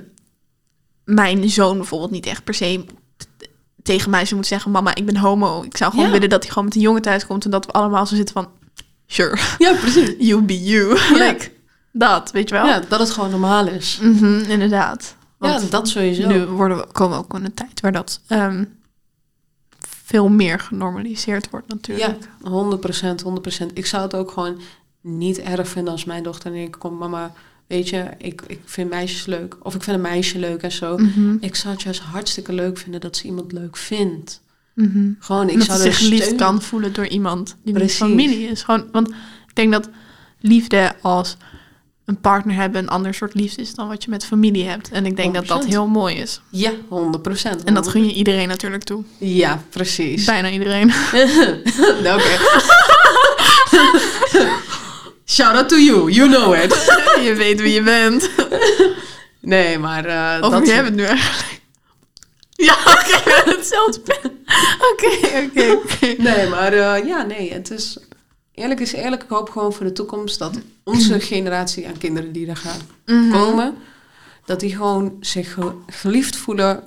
mijn 1.04 1.50
zoon 1.50 1.76
bijvoorbeeld 1.76 2.10
niet 2.10 2.26
echt 2.26 2.44
per 2.44 2.54
se 2.54 2.84
tegen 3.82 4.10
mij 4.10 4.20
zou 4.22 4.34
moeten 4.34 4.52
zeggen: 4.52 4.70
Mama, 4.70 4.94
ik 4.94 5.06
ben 5.06 5.16
homo. 5.16 5.62
Ik 5.62 5.76
zou 5.76 5.90
gewoon 5.90 6.06
Ja. 6.06 6.12
willen 6.12 6.28
dat 6.28 6.40
hij 6.42 6.48
gewoon 6.48 6.64
met 6.64 6.74
een 6.74 6.80
jongen 6.82 7.02
thuis 7.02 7.26
komt 7.26 7.44
en 7.44 7.50
dat 7.50 7.66
we 7.66 7.72
allemaal 7.72 8.06
zo 8.06 8.14
zitten 8.14 8.34
van: 8.34 8.48
Sure, 9.06 9.38
Ja, 9.58 9.72
precies. 9.74 10.14
you 10.28 10.42
be 10.42 10.62
you. 10.62 10.96
Ja. 10.98 11.26
like, 11.26 11.52
dat, 11.92 12.30
weet 12.30 12.48
je 12.48 12.54
wel? 12.54 12.66
Ja, 12.66 12.80
dat 12.88 13.00
het 13.00 13.10
gewoon 13.10 13.30
normaal 13.30 13.66
is. 13.66 13.98
Mhm, 14.02 14.40
inderdaad. 14.50 15.16
Want 15.38 15.62
ja, 15.62 15.68
dat 15.68 15.88
sowieso. 15.88 16.28
nu 16.28 16.44
worden 16.44 16.76
we, 16.76 16.86
komen 16.92 17.18
we 17.18 17.24
ook 17.24 17.34
in 17.38 17.44
een 17.44 17.54
tijd 17.54 17.80
waar 17.80 17.92
dat 17.92 18.20
ehm, 18.26 18.64
veel 20.04 20.28
meer 20.28 20.58
genormaliseerd 20.60 21.50
wordt 21.50 21.68
natuurlijk. 21.68 22.18
Ja, 22.42 22.48
100 22.50 22.80
procent, 22.80 23.20
100 23.20 23.42
procent. 23.42 23.70
Ik 23.74 23.86
zou 23.86 24.02
het 24.02 24.14
ook 24.14 24.30
gewoon 24.30 24.60
niet 25.00 25.38
erg 25.38 25.68
vinden 25.68 25.92
als 25.92 26.04
mijn 26.04 26.22
dochter 26.22 26.52
en 26.52 26.58
ik 26.62 26.76
kom, 26.78 26.96
mama, 26.98 27.32
weet 27.66 27.88
je, 27.88 28.04
ik, 28.18 28.42
ik 28.46 28.60
vind 28.64 28.90
meisjes 28.90 29.26
leuk. 29.26 29.56
Of 29.62 29.74
ik 29.74 29.82
vind 29.82 29.96
een 29.96 30.02
meisje 30.02 30.38
leuk 30.38 30.62
en 30.62 30.72
zo. 30.72 30.96
Mhm, 30.98 31.36
Ik 31.40 31.54
zou 31.54 31.74
het 31.74 31.82
juist 31.82 32.00
hartstikke 32.00 32.52
leuk 32.52 32.78
vinden 32.78 33.00
dat 33.00 33.16
ze 33.16 33.24
iemand 33.24 33.52
leuk 33.52 33.76
vindt. 33.76 34.40
mhm. 34.74 35.10
Gewoon, 35.18 35.48
ik 35.48 35.56
dat 35.58 35.66
zou 35.66 35.78
ze 35.78 35.92
zich 36.16 36.34
kan 36.34 36.62
voelen 36.62 36.92
door 36.92 37.06
iemand 37.06 37.46
die 37.46 37.56
niet 37.64 37.74
Precies. 37.74 37.96
familie 37.98 38.46
is. 38.48 38.62
Gewoon, 38.62 38.84
want 38.92 39.08
ik 39.48 39.54
denk 39.54 39.72
dat 39.72 39.88
liefde 40.40 40.94
als 41.02 41.36
een 42.04 42.20
partner 42.20 42.54
hebben 42.56 42.82
een 42.82 42.88
ander 42.88 43.14
soort 43.14 43.34
liefde 43.34 43.62
is 43.62 43.74
dan 43.74 43.88
wat 43.88 44.04
je 44.04 44.10
met 44.10 44.24
familie 44.24 44.64
hebt. 44.64 44.90
En 44.90 45.06
ik 45.06 45.16
denk 45.16 45.34
dat 45.34 45.46
dat 45.46 45.64
100%. 45.64 45.66
heel 45.68 45.86
mooi 45.86 46.16
is. 46.16 46.40
Ja, 46.50 46.72
100 46.88 47.22
procent. 47.22 47.64
En 47.64 47.74
dat 47.74 47.88
gun 47.88 48.04
je 48.06 48.12
iedereen 48.12 48.48
natuurlijk 48.48 48.82
toe. 48.82 49.04
Ja, 49.18 49.62
precies. 49.70 50.24
Bijna 50.24 50.50
iedereen. 50.50 50.86
Nou, 52.02 52.20
Oké. 52.20 52.38
Shout 55.32 55.54
out 55.56 55.68
to 55.68 55.76
you, 55.76 56.10
you 56.10 56.28
know 56.28 56.54
it. 56.54 56.72
je 57.26 57.34
weet 57.36 57.60
wie 57.60 57.72
je 57.72 57.82
bent. 57.82 58.30
Nee, 59.40 59.78
maar 59.78 60.06
uh, 60.06 60.44
Over 60.46 60.50
dat 60.58 60.60
wie 60.66 60.72
hebben 60.72 60.94
we 60.94 61.00
het 61.02 61.10
nu 61.10 61.16
eigenlijk? 61.18 61.60
Ja, 62.50 62.74
oké, 62.94 63.50
hetzelfde. 63.50 64.14
Oké, 64.92 65.06
oké, 65.44 65.72
oké. 65.72 66.22
Nee, 66.22 66.48
maar 66.48 66.72
eh, 66.72 67.06
ja, 67.06 67.22
nee, 67.22 67.52
het 67.52 67.70
is... 67.70 67.98
Eerlijk 68.54 68.80
is 68.80 68.92
eerlijk, 68.92 69.22
ik 69.22 69.28
hoop 69.28 69.50
gewoon 69.50 69.72
voor 69.72 69.86
de 69.86 69.92
toekomst 69.92 70.38
dat 70.38 70.58
onze 70.84 71.20
generatie 71.20 71.86
aan 71.86 71.98
kinderen 71.98 72.32
die 72.32 72.46
er 72.48 72.56
gaan 72.56 72.80
Mhm. 73.06 73.30
komen, 73.32 73.74
dat 74.44 74.60
die 74.60 74.76
gewoon 74.76 75.16
zich 75.20 75.52
ge- 75.52 75.72
geliefd 75.86 76.36
voelen, 76.36 76.82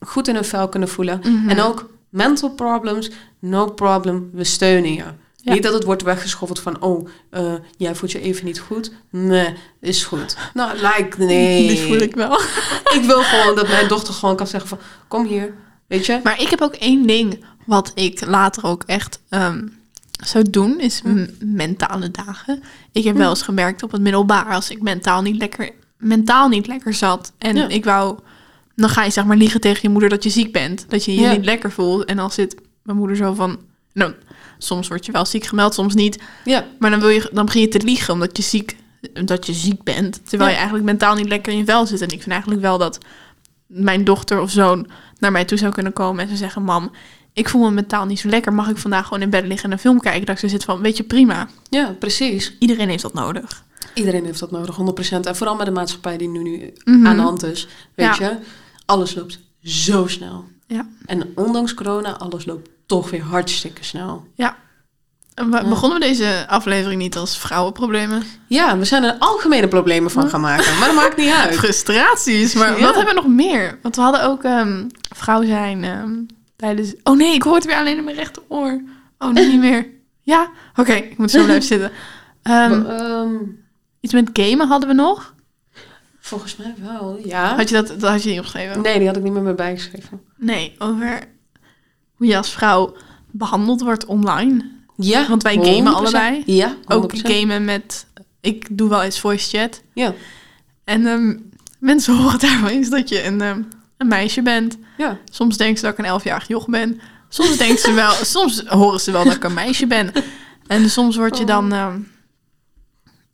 goed 0.00 0.28
in 0.28 0.34
hun 0.34 0.44
vel 0.44 0.68
kunnen 0.68 0.88
voelen. 0.88 1.20
Mhm. 1.22 1.48
En 1.48 1.60
ook 1.60 1.88
mental 2.08 2.50
problems, 2.50 3.10
no 3.38 3.66
problem, 3.70 4.30
we 4.32 4.44
steunen 4.44 4.92
je. 4.94 5.04
Ja. 5.44 5.52
Niet 5.52 5.62
dat 5.62 5.72
het 5.72 5.84
wordt 5.84 6.02
weggeschoffeld 6.02 6.60
van, 6.60 6.82
oh, 6.82 7.08
eh, 7.30 7.54
jij 7.76 7.94
voelt 7.94 8.12
je 8.12 8.20
even 8.20 8.44
niet 8.44 8.60
goed. 8.60 8.90
Nee, 9.10 9.54
is 9.80 10.04
goed. 10.04 10.36
Nou, 10.54 10.72
like, 10.74 11.18
nee. 11.18 11.68
Die 11.68 11.78
voel 11.80 11.96
ik 11.96 12.14
wel. 12.14 12.40
Ik 12.98 13.02
wil 13.06 13.22
gewoon 13.22 13.54
dat 13.54 13.68
mijn 13.68 13.88
dochter 13.88 14.14
gewoon 14.14 14.36
kan 14.36 14.46
zeggen 14.46 14.68
van, 14.68 14.78
kom 15.08 15.26
hier, 15.26 15.54
weet 15.86 16.06
je. 16.06 16.20
Maar 16.22 16.40
ik 16.40 16.48
heb 16.48 16.60
ook 16.60 16.74
één 16.74 17.06
ding 17.06 17.44
wat 17.66 17.92
ik 17.94 18.26
later 18.26 18.64
ook 18.66 18.82
echt 18.86 19.20
ehm, 19.28 19.66
zou 20.24 20.50
doen, 20.50 20.80
is 20.80 21.00
Hm. 21.00 21.26
mentale 21.40 22.10
dagen. 22.10 22.62
Ik 22.92 23.04
heb 23.04 23.16
wel 23.16 23.30
eens 23.30 23.42
gemerkt 23.42 23.82
op 23.82 23.92
het 23.92 24.00
middelbaar, 24.00 24.46
als 24.54 24.70
ik 24.70 24.82
mentaal 24.82 25.22
niet 25.22 25.36
lekker, 25.36 25.70
mentaal 25.98 26.48
niet 26.48 26.66
lekker 26.66 26.94
zat 26.94 27.32
en 27.38 27.56
Ja. 27.56 27.68
ik 27.68 27.84
wou, 27.84 28.18
dan 28.76 28.88
ga 28.88 29.04
je 29.04 29.10
zeg 29.10 29.24
maar 29.24 29.36
liegen 29.36 29.60
tegen 29.60 29.80
je 29.82 29.88
moeder 29.88 30.08
dat 30.10 30.22
je 30.24 30.30
ziek 30.30 30.52
bent, 30.52 30.84
dat 30.88 31.04
je 31.04 31.14
je 31.14 31.20
Ja. 31.20 31.32
niet 31.32 31.44
lekker 31.44 31.70
voelt. 31.72 32.04
En 32.04 32.16
dan 32.16 32.30
zit 32.30 32.56
mijn 32.82 32.98
moeder 32.98 33.16
zo 33.16 33.34
van, 33.34 33.58
nou, 33.92 34.12
soms 34.58 34.88
word 34.88 35.06
je 35.06 35.12
wel 35.12 35.24
ziek 35.26 35.44
gemeld, 35.44 35.74
soms 35.74 35.94
niet. 35.94 36.18
Ja, 36.44 36.64
Maar 36.78 36.90
dan, 36.90 37.00
wil 37.00 37.08
je, 37.08 37.30
dan 37.32 37.44
begin 37.44 37.60
je 37.60 37.68
te 37.68 37.80
liegen 37.84 38.14
omdat 38.14 38.36
je 38.36 38.42
ziek, 38.42 38.76
omdat 39.14 39.46
je 39.46 39.52
ziek 39.52 39.82
bent. 39.82 40.20
Terwijl 40.28 40.42
Ja. 40.50 40.54
je 40.54 40.60
eigenlijk 40.60 40.84
mentaal 40.86 41.14
niet 41.14 41.28
lekker 41.28 41.52
in 41.52 41.58
je 41.58 41.64
vel 41.64 41.86
zit. 41.86 42.00
En 42.00 42.08
ik 42.08 42.18
vind 42.20 42.30
eigenlijk 42.30 42.60
wel 42.60 42.78
dat 42.78 42.98
mijn 43.66 44.04
dochter 44.04 44.40
of 44.40 44.50
zoon 44.50 44.86
naar 45.18 45.32
mij 45.32 45.44
toe 45.44 45.58
zou 45.58 45.72
kunnen 45.72 45.92
komen 45.92 46.20
en 46.20 46.26
zou 46.26 46.38
zeggen: 46.38 46.62
Mam, 46.62 46.90
ik 47.32 47.48
voel 47.48 47.62
me 47.62 47.70
mentaal 47.70 48.06
niet 48.06 48.18
zo 48.20 48.28
lekker. 48.28 48.52
Mag 48.52 48.68
ik 48.68 48.76
vandaag 48.76 49.04
gewoon 49.06 49.22
in 49.22 49.30
bed 49.30 49.46
liggen 49.46 49.64
en 49.64 49.72
een 49.72 49.78
film 49.78 50.00
kijken? 50.00 50.26
Dat 50.26 50.34
ik 50.34 50.40
zo 50.40 50.48
zit 50.48 50.64
van, 50.64 50.80
weet 50.80 50.96
je, 50.96 51.02
prima. 51.02 51.48
Ja, 51.70 51.94
precies. 51.98 52.56
Iedereen 52.58 52.88
heeft 52.88 53.02
dat 53.02 53.14
nodig. 53.14 53.64
Iedereen 53.94 54.24
heeft 54.24 54.40
dat 54.40 54.50
nodig, 54.50 54.76
100%. 54.76 55.26
En 55.26 55.36
vooral 55.36 55.56
met 55.56 55.66
de 55.66 55.72
maatschappij 55.72 56.16
die 56.16 56.28
nu, 56.28 56.42
nu 56.42 56.72
Mhm. 56.84 57.06
aan 57.06 57.16
de 57.16 57.22
hand 57.22 57.42
is. 57.42 57.68
Weet 57.94 58.16
Ja. 58.16 58.28
je, 58.28 58.36
alles 58.86 59.14
loopt 59.14 59.40
zo 59.62 60.06
snel. 60.06 60.44
Ja. 60.66 60.86
En 61.06 61.32
ondanks 61.34 61.74
corona, 61.74 62.16
alles 62.18 62.44
loopt 62.44 62.68
toch 62.86 63.10
weer 63.10 63.22
hartstikke 63.22 63.84
snel. 63.84 64.26
En 65.34 65.50
we- 65.50 65.56
Ja. 65.56 65.68
Begonnen 65.68 65.98
we 66.00 66.04
deze 66.06 66.44
aflevering 66.48 67.00
niet 67.00 67.16
als 67.16 67.38
vrouwenproblemen? 67.38 68.22
Ja, 68.46 68.78
we 68.78 68.84
zijn 68.84 69.02
er 69.04 69.16
algemene 69.18 69.68
problemen 69.68 70.10
van 70.10 70.28
gaan 70.28 70.40
maken. 70.40 70.78
Maar 70.78 70.86
dat 70.86 70.96
maakt 70.96 71.16
niet 71.16 71.32
uit. 71.42 71.54
Frustraties. 71.54 72.54
Maar 72.54 72.78
Ja. 72.78 72.84
wat 72.86 72.94
hebben 72.94 73.14
we 73.14 73.20
nog 73.20 73.28
meer? 73.30 73.78
Want 73.82 73.96
we 73.96 74.02
hadden 74.02 74.24
ook 74.24 74.42
ehm, 74.44 74.84
vrouw 75.16 75.44
zijn 75.44 75.84
ehm, 75.84 76.12
tijdens... 76.56 76.94
Oh 77.02 77.16
nee, 77.16 77.34
ik 77.34 77.42
hoor 77.42 77.54
het 77.54 77.64
weer 77.64 77.76
alleen 77.76 77.96
in 77.96 78.04
mijn 78.04 78.16
rechteroor. 78.16 78.82
Oh, 79.18 79.30
nee, 79.32 79.46
niet 79.46 79.60
meer. 79.60 79.86
Ja? 80.22 80.50
Oké, 80.76 80.92
ik 80.92 81.18
moet 81.18 81.30
zo 81.30 81.44
blijven 81.44 81.66
zitten. 81.66 81.90
Ehm, 82.42 83.36
iets 84.00 84.12
met 84.12 84.30
gamen 84.32 84.68
hadden 84.68 84.88
we 84.88 84.94
nog. 84.94 85.34
volgens 86.20 86.56
mij 86.56 86.74
wel, 86.82 87.18
ja. 87.24 87.56
Had 87.56 87.68
je 87.68 87.74
dat, 87.74 87.86
dat 88.00 88.10
had 88.10 88.22
je 88.22 88.28
niet 88.30 88.38
opgeschreven? 88.38 88.82
Nee, 88.82 88.98
die 88.98 89.06
had 89.06 89.16
ik 89.16 89.22
niet 89.22 89.32
met 89.32 89.42
me 89.42 89.54
bijgeschreven. 89.54 90.20
Nee, 90.36 90.74
over 90.78 91.20
hoe 92.14 92.26
je 92.26 92.36
als 92.36 92.50
vrouw 92.50 92.96
behandeld 93.30 93.80
wordt 93.80 94.04
online. 94.06 94.70
Ja, 94.96 95.28
Want 95.28 95.42
wij 95.42 95.54
gamen 95.54 95.92
100%. 95.92 95.96
allebei. 95.96 96.42
Ja, 96.46 96.76
Ook 96.86 97.12
100%. 97.14 97.18
gamen 97.20 97.64
met... 97.64 98.06
Ik 98.40 98.66
doe 98.70 98.88
wel 98.88 99.02
eens 99.02 99.20
voice 99.20 99.58
chat. 99.58 99.82
Ja, 99.94 100.14
En 100.84 101.06
ehm, 101.06 101.36
mensen 101.78 102.16
horen 102.22 102.38
daarvan 102.38 102.68
eens 102.68 102.90
dat 102.90 103.08
je 103.08 103.24
een, 103.24 103.40
ehm, 103.40 103.60
een 103.96 104.08
meisje 104.08 104.42
bent. 104.42 104.76
ja. 104.98 105.18
Soms 105.30 105.56
denken 105.56 105.76
ze 105.76 105.82
dat 105.82 105.92
ik 105.92 105.98
een 105.98 106.04
elfjarig 106.04 106.48
joch 106.48 106.66
ben. 106.68 107.00
Soms 107.28 107.56
denken 107.56 107.78
ze 107.78 107.92
wel, 107.92 108.12
soms 108.34 108.62
horen 108.66 109.00
ze 109.00 109.10
wel 109.10 109.24
dat 109.24 109.34
ik 109.34 109.44
een 109.44 109.54
meisje 109.54 109.86
ben. 109.86 110.12
En 110.66 110.90
soms 110.90 111.16
word 111.16 111.38
je 111.38 111.44
dan, 111.44 111.72
ehm, 111.72 111.98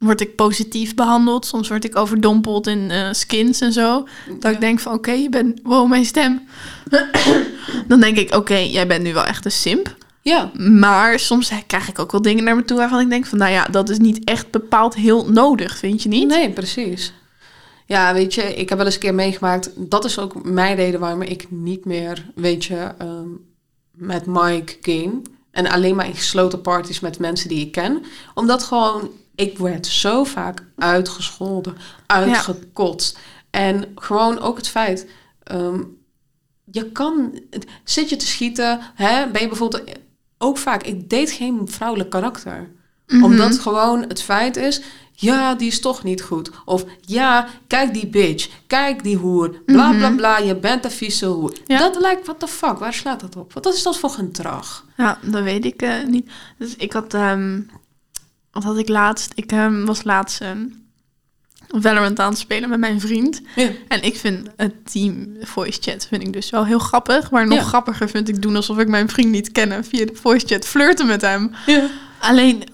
word 0.01 0.21
ik 0.21 0.37
positief 0.37 0.95
behandeld. 0.95 1.47
Soms 1.47 1.69
word 1.69 1.85
ik 1.85 1.97
overdompeld 1.97 2.67
in 2.67 2.91
eh, 2.91 3.09
skins 3.11 3.61
en 3.61 3.73
zo. 3.73 4.07
Dat 4.39 4.53
ik 4.53 4.61
denk 4.61 4.81
van, 4.81 4.93
oké, 4.93 5.11
je 5.11 5.29
bent, 5.29 5.61
wow, 5.63 5.89
mijn 5.89 6.05
stem. 6.05 6.49
dan 7.89 8.01
denk 8.01 8.17
ik, 8.17 8.35
oké, 8.35 8.57
jij 8.57 8.87
bent 8.87 9.03
nu 9.03 9.13
wel 9.13 9.25
echt 9.25 9.45
een 9.45 9.51
simp. 9.51 9.97
Ja, 10.23 10.51
Maar 10.55 11.19
soms 11.19 11.53
krijg 11.67 11.89
ik 11.89 11.99
ook 11.99 12.13
wel 12.13 12.23
dingen 12.23 12.45
naar 12.45 12.57
me 12.57 12.65
toe 12.65 12.77
waarvan 12.77 13.01
ik 13.01 13.09
denk 13.09 13.27
van, 13.27 13.39
nou 13.39 13.51
ja, 13.51 13.65
dat 13.65 13.89
is 13.89 13.99
niet 13.99 14.25
echt 14.25 14.51
bepaald 14.51 14.95
heel 14.95 15.31
nodig, 15.31 15.79
vind 15.79 16.03
je 16.03 16.09
niet? 16.09 16.29
nee, 16.29 16.51
precies. 16.51 17.13
Ja, 17.87 18.13
weet 18.13 18.35
je, 18.35 18.43
ik 18.43 18.69
heb 18.69 18.79
wel 18.79 18.87
eens 18.87 18.95
een 18.95 19.01
keer 19.01 19.15
meegemaakt. 19.15 19.71
Dat 19.77 20.05
is 20.05 20.19
ook 20.19 20.45
mijn 20.45 20.77
reden 20.77 21.01
waarom 21.01 21.23
ik 21.23 21.47
niet 21.51 21.85
meer, 21.85 22.27
weet 22.35 22.65
je, 22.65 22.93
ehm, 22.99 23.29
met 23.93 24.27
Mike 24.27 24.77
game. 24.81 25.23
En 25.51 25.67
alleen 25.67 25.97
maar 25.97 26.07
in 26.07 26.15
gesloten 26.15 26.61
parties 26.61 27.01
met 27.01 27.19
mensen 27.19 27.49
die 27.49 27.67
ik 27.67 27.73
ken. 27.73 28.03
Omdat 28.35 28.63
gewoon, 28.63 29.11
ik 29.41 29.59
werd 29.59 29.86
zo 29.86 30.24
vaak 30.24 30.62
uitgescholden, 30.78 31.76
uitgekotst. 32.07 33.18
En 33.51 33.84
gewoon 33.95 34.38
ook 34.38 34.57
het 34.57 34.68
feit, 34.68 35.07
ehm, 35.43 35.80
je 36.64 36.93
kan, 36.93 37.41
zit 37.84 38.09
je 38.09 38.16
te 38.16 38.26
schieten, 38.26 38.80
hè, 38.95 39.26
ben 39.30 39.41
je 39.41 39.49
bijvoorbeeld 39.49 39.82
ook 40.38 40.59
vaak, 40.59 40.82
ik 40.82 41.11
deed 41.11 41.30
geen 41.30 41.61
vrouwelijk 41.64 42.11
karakter 42.11 42.70
Mhm. 43.07 43.24
omdat 43.24 43.59
gewoon 43.59 44.03
het 44.09 44.22
feit 44.22 44.57
is, 44.57 44.80
ja, 45.12 45.55
die 45.55 45.66
is 45.68 45.80
toch 45.80 46.03
niet 46.03 46.22
goed. 46.22 46.51
Of 46.64 46.84
ja, 47.01 47.47
kijk 47.66 47.95
die 47.95 48.07
bitch, 48.07 48.49
kijk 48.66 49.03
die 49.03 49.16
hoer, 49.16 49.49
bla 49.66 49.91
bla 49.93 50.09
Mhm. 50.09 50.16
bla, 50.16 50.38
je 50.38 50.57
bent 50.57 50.84
een 50.84 50.91
vieze 50.91 51.26
hoer. 51.26 51.53
Ja. 51.66 51.78
Dat 51.78 52.01
lijkt, 52.01 52.26
what 52.26 52.41
the 52.41 52.47
fuck, 52.47 52.78
waar 52.78 52.95
slaat 52.95 53.20
dat 53.20 53.36
op? 53.36 53.53
Wat 53.53 53.66
is 53.66 53.82
dat 53.82 53.99
voor 53.99 54.11
gedrag? 54.11 54.84
Ja, 54.97 55.18
dat 55.22 55.43
weet 55.43 55.64
ik 55.64 55.82
eh, 55.82 56.05
niet. 56.07 56.30
Dus 56.59 56.76
ik 56.76 56.93
had, 56.93 57.14
ehm, 57.14 57.61
wat 58.53 58.63
had 58.65 58.79
ik 58.79 58.89
laatst? 58.89 59.33
Ik 59.35 59.53
ehm, 59.53 59.85
was 59.85 60.03
laatst 60.05 60.41
ehm, 60.41 60.65
Valorant 61.69 62.19
aan 62.21 62.31
het 62.31 62.39
spelen 62.39 62.69
met 62.69 62.79
mijn 62.79 63.01
vriend. 63.01 63.41
Ja. 63.57 63.71
En 63.89 64.03
ik 64.03 64.17
vind 64.17 64.49
het 64.57 64.93
team 64.93 65.37
voice 65.41 65.79
chat 65.83 66.07
vind 66.07 66.23
ik 66.23 66.33
dus 66.33 66.51
wel 66.51 66.67
heel 66.67 66.79
grappig. 66.79 67.31
Maar 67.31 67.47
nog 67.47 67.59
Ja. 67.59 67.65
grappiger 67.65 68.09
vind 68.09 68.29
ik 68.29 68.43
doen 68.43 68.57
alsof 68.57 68.79
ik 68.79 68.89
mijn 68.89 69.09
vriend 69.09 69.31
niet 69.31 69.53
ken 69.53 69.73
en 69.73 69.85
via 69.85 70.05
de 70.07 70.15
voice 70.15 70.47
chat 70.47 70.67
flirten 70.67 71.07
met 71.07 71.21
hem. 71.21 71.51
Ja. 71.67 71.87
Alleen, 72.21 72.65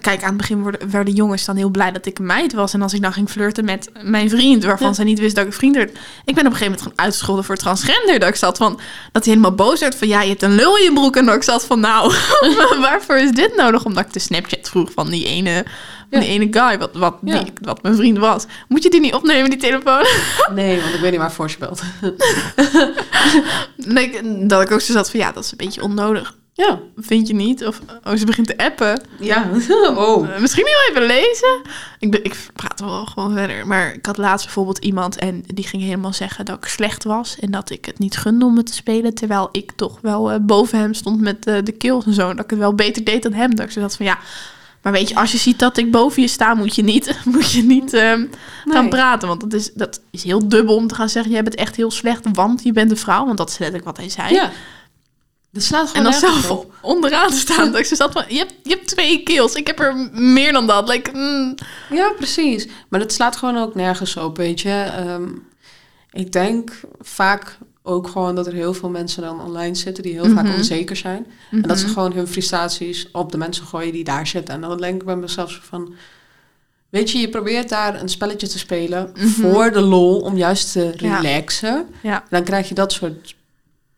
kijk, 0.00 0.22
aan 0.22 0.28
het 0.28 0.36
begin 0.36 0.62
worden, 0.62 0.90
werden 0.90 1.14
jongens 1.14 1.44
dan 1.44 1.56
heel 1.56 1.68
blij 1.70 1.92
dat 1.92 2.06
ik 2.06 2.18
een 2.18 2.26
meid 2.26 2.52
was. 2.52 2.74
En 2.74 2.82
als 2.82 2.92
ik 2.92 3.02
dan 3.02 3.12
ging 3.12 3.30
flirten 3.30 3.64
met 3.64 3.90
mijn 4.02 4.30
vriend, 4.30 4.64
waarvan 4.64 4.86
Ja. 4.88 4.92
zij 4.94 5.04
niet 5.04 5.18
wist 5.18 5.34
dat 5.34 5.44
ik 5.44 5.50
een 5.50 5.56
vriend 5.56 5.74
werd. 5.76 5.90
Ik 5.90 5.98
ben 6.24 6.28
op 6.32 6.36
een 6.38 6.44
gegeven 6.44 6.64
moment 6.64 6.82
gewoon 6.82 6.98
uitgescholden 6.98 7.44
voor 7.44 7.56
transgender. 7.56 8.18
Dat 8.18 8.28
ik 8.28 8.34
zat 8.34 8.56
van, 8.56 8.80
dat 9.12 9.24
hij 9.24 9.34
helemaal 9.34 9.54
boos 9.56 9.80
werd 9.80 9.94
van, 9.94 10.08
ja, 10.08 10.22
je 10.22 10.28
hebt 10.28 10.42
een 10.42 10.54
lul 10.54 10.76
in 10.76 10.84
je 10.84 10.92
broek. 10.92 11.16
En 11.16 11.26
dat 11.26 11.34
ik 11.34 11.42
zat 11.42 11.64
van, 11.66 11.80
nou, 11.80 12.14
waarvoor 12.80 13.16
is 13.16 13.30
dit 13.32 13.56
nodig? 13.56 13.84
Omdat 13.84 14.06
ik 14.06 14.12
de 14.12 14.18
Snapchat 14.18 14.68
vroeg 14.68 14.90
van 14.94 15.10
die 15.10 15.26
ene, 15.26 15.64
Ja. 16.10 16.20
ene 16.20 16.46
guy, 16.50 16.78
wat, 16.78 16.90
wat, 16.92 17.16
Ja. 17.24 17.38
die, 17.42 17.52
wat 17.62 17.82
mijn 17.82 17.94
vriend 17.96 18.18
was. 18.18 18.44
Moet 18.68 18.82
je 18.82 18.90
die 18.90 19.00
niet 19.00 19.14
opnemen, 19.14 19.50
die 19.50 19.58
telefoon? 19.58 20.04
Nee, 20.54 20.80
want 20.80 20.94
ik 20.94 21.00
weet 21.00 21.10
niet 21.10 21.20
waarvoor 21.20 21.48
je 21.48 21.56
belt. 21.58 21.82
Nee, 23.76 24.20
dat 24.46 24.62
ik 24.62 24.70
ook 24.70 24.80
zo 24.80 24.92
zat 24.92 25.10
van, 25.10 25.20
ja, 25.20 25.32
dat 25.32 25.44
is 25.44 25.50
een 25.50 25.56
beetje 25.56 25.82
onnodig. 25.82 26.34
Ja. 26.54 26.78
Vind 26.96 27.28
je 27.28 27.34
niet? 27.34 27.66
Of, 27.66 27.80
oh, 28.04 28.14
ze 28.16 28.24
begint 28.26 28.46
te 28.46 28.56
appen. 28.56 29.02
Ja. 29.18 29.50
Oh. 29.96 30.28
Eh, 30.28 30.40
misschien 30.40 30.66
heel 30.66 30.90
even 30.90 31.06
lezen. 31.16 31.60
Ik, 31.98 32.10
ben- 32.10 32.24
ik 32.24 32.36
praat 32.54 32.80
wel 32.80 33.06
gewoon 33.06 33.32
verder. 33.32 33.66
Maar 33.66 33.94
ik 33.94 34.06
had 34.06 34.16
laatst 34.16 34.44
bijvoorbeeld 34.44 34.78
iemand 34.78 35.16
en 35.16 35.44
die 35.46 35.66
ging 35.66 35.82
helemaal 35.82 36.12
zeggen 36.12 36.44
dat 36.44 36.56
ik 36.56 36.64
slecht 36.64 37.04
was. 37.04 37.36
En 37.40 37.50
dat 37.50 37.70
ik 37.70 37.84
het 37.84 37.98
niet 37.98 38.16
gunde 38.16 38.44
om 38.44 38.56
het 38.56 38.66
te 38.66 38.74
spelen. 38.74 39.14
Terwijl 39.14 39.48
ik 39.52 39.72
toch 39.76 39.98
wel 40.00 40.30
eh, 40.30 40.38
boven 40.40 40.78
hem 40.78 40.94
stond 40.94 41.20
met 41.20 41.46
eh, 41.46 41.56
de 41.64 41.72
kills 41.72 42.06
en 42.06 42.14
zo. 42.14 42.34
Dat 42.34 42.44
ik 42.44 42.50
het 42.50 42.58
wel 42.58 42.74
beter 42.74 43.04
deed 43.04 43.22
dan 43.22 43.32
hem. 43.32 43.54
Dat 43.54 43.66
ik 43.66 43.72
zo 43.72 43.80
had 43.80 43.96
van 43.96 44.06
ja. 44.06 44.18
Maar 44.82 44.92
weet 44.92 45.08
je, 45.08 45.14
als 45.14 45.32
je 45.32 45.38
ziet 45.38 45.58
dat 45.58 45.76
ik 45.76 45.90
boven 45.90 46.22
je 46.22 46.28
sta, 46.28 46.54
moet 46.54 46.74
je 46.74 46.82
niet, 46.82 47.18
moet 47.32 47.52
je 47.52 47.62
niet 47.62 47.94
ehm, 47.94 48.26
gaan 48.64 48.88
praten. 48.88 49.28
Want 49.28 49.40
dat 49.40 49.52
is, 49.52 49.72
dat 49.74 50.00
is 50.10 50.22
heel 50.22 50.48
dubbel 50.48 50.76
om 50.76 50.86
te 50.86 50.94
gaan 50.94 51.08
zeggen: 51.08 51.32
jij 51.32 51.42
bent 51.42 51.54
echt 51.54 51.76
heel 51.76 51.90
slecht, 51.90 52.24
want 52.32 52.62
je 52.62 52.72
bent 52.72 52.90
een 52.90 52.96
vrouw. 52.96 53.24
Want 53.26 53.38
dat 53.38 53.48
is 53.50 53.58
letterlijk 53.58 53.88
wat 53.88 53.96
hij 53.96 54.08
zei. 54.08 54.34
Ja. 54.34 54.50
Dat 55.52 55.62
slaat 55.62 55.82
En 55.82 55.88
gewoon 55.88 56.02
dan 56.12 56.20
nergens 56.20 56.46
zelf 56.46 56.58
op. 56.58 56.72
onderaan 56.94 57.30
staan. 57.32 57.76
Ik 57.76 57.84
zo 57.84 57.94
zat 57.94 58.12
van, 58.12 58.24
je 58.28 58.38
hebt, 58.38 58.54
je 58.62 58.70
hebt 58.70 58.86
twee 58.88 59.22
kills. 59.22 59.54
Ik 59.54 59.66
heb 59.66 59.78
er 59.80 59.96
meer 60.12 60.52
dan 60.52 60.66
dat. 60.66 60.88
Like, 60.88 61.10
mm, 61.14 61.54
Ja, 61.90 62.12
precies. 62.16 62.68
Maar 62.88 63.00
dat 63.00 63.12
slaat 63.12 63.36
gewoon 63.36 63.56
ook 63.56 63.74
nergens 63.74 64.16
op, 64.16 64.36
weet 64.36 64.60
je. 64.60 64.70
Ehm, 64.96 65.28
ik 66.10 66.32
denk 66.32 66.80
vaak 67.00 67.58
ook 67.82 68.08
gewoon 68.08 68.34
dat 68.34 68.46
er 68.46 68.52
heel 68.52 68.74
veel 68.74 68.88
mensen 68.90 69.22
dan 69.22 69.40
online 69.40 69.74
zitten 69.74 70.02
die 70.02 70.12
heel 70.12 70.30
vaak 70.34 70.44
Mhm. 70.44 70.54
onzeker 70.56 70.96
zijn. 70.96 71.26
En 71.50 71.62
dat 71.62 71.78
ze 71.78 71.84
mhm. 71.84 71.92
gewoon 71.94 72.12
hun 72.12 72.28
frustraties 72.28 73.08
op 73.12 73.32
de 73.32 73.38
mensen 73.38 73.66
gooien 73.66 73.92
die 73.92 74.04
daar 74.04 74.26
zitten. 74.26 74.54
En 74.54 74.60
dan 74.60 74.78
denk 74.80 75.00
ik 75.00 75.06
bij 75.06 75.16
mezelf 75.16 75.50
zo 75.50 75.58
van... 75.62 75.94
Weet 76.88 77.10
je, 77.10 77.18
je 77.18 77.28
probeert 77.28 77.68
daar 77.68 78.00
een 78.00 78.08
spelletje 78.08 78.46
te 78.48 78.58
spelen 78.58 79.10
Mhm. 79.14 79.26
voor 79.26 79.72
de 79.72 79.80
lol, 79.80 80.20
om 80.20 80.36
juist 80.36 80.72
te 80.72 80.92
Ja. 80.96 81.18
relaxen. 81.18 81.86
Ja. 82.02 82.24
Dan 82.30 82.42
krijg 82.44 82.68
je 82.68 82.74
dat 82.74 82.92
soort, 82.92 83.34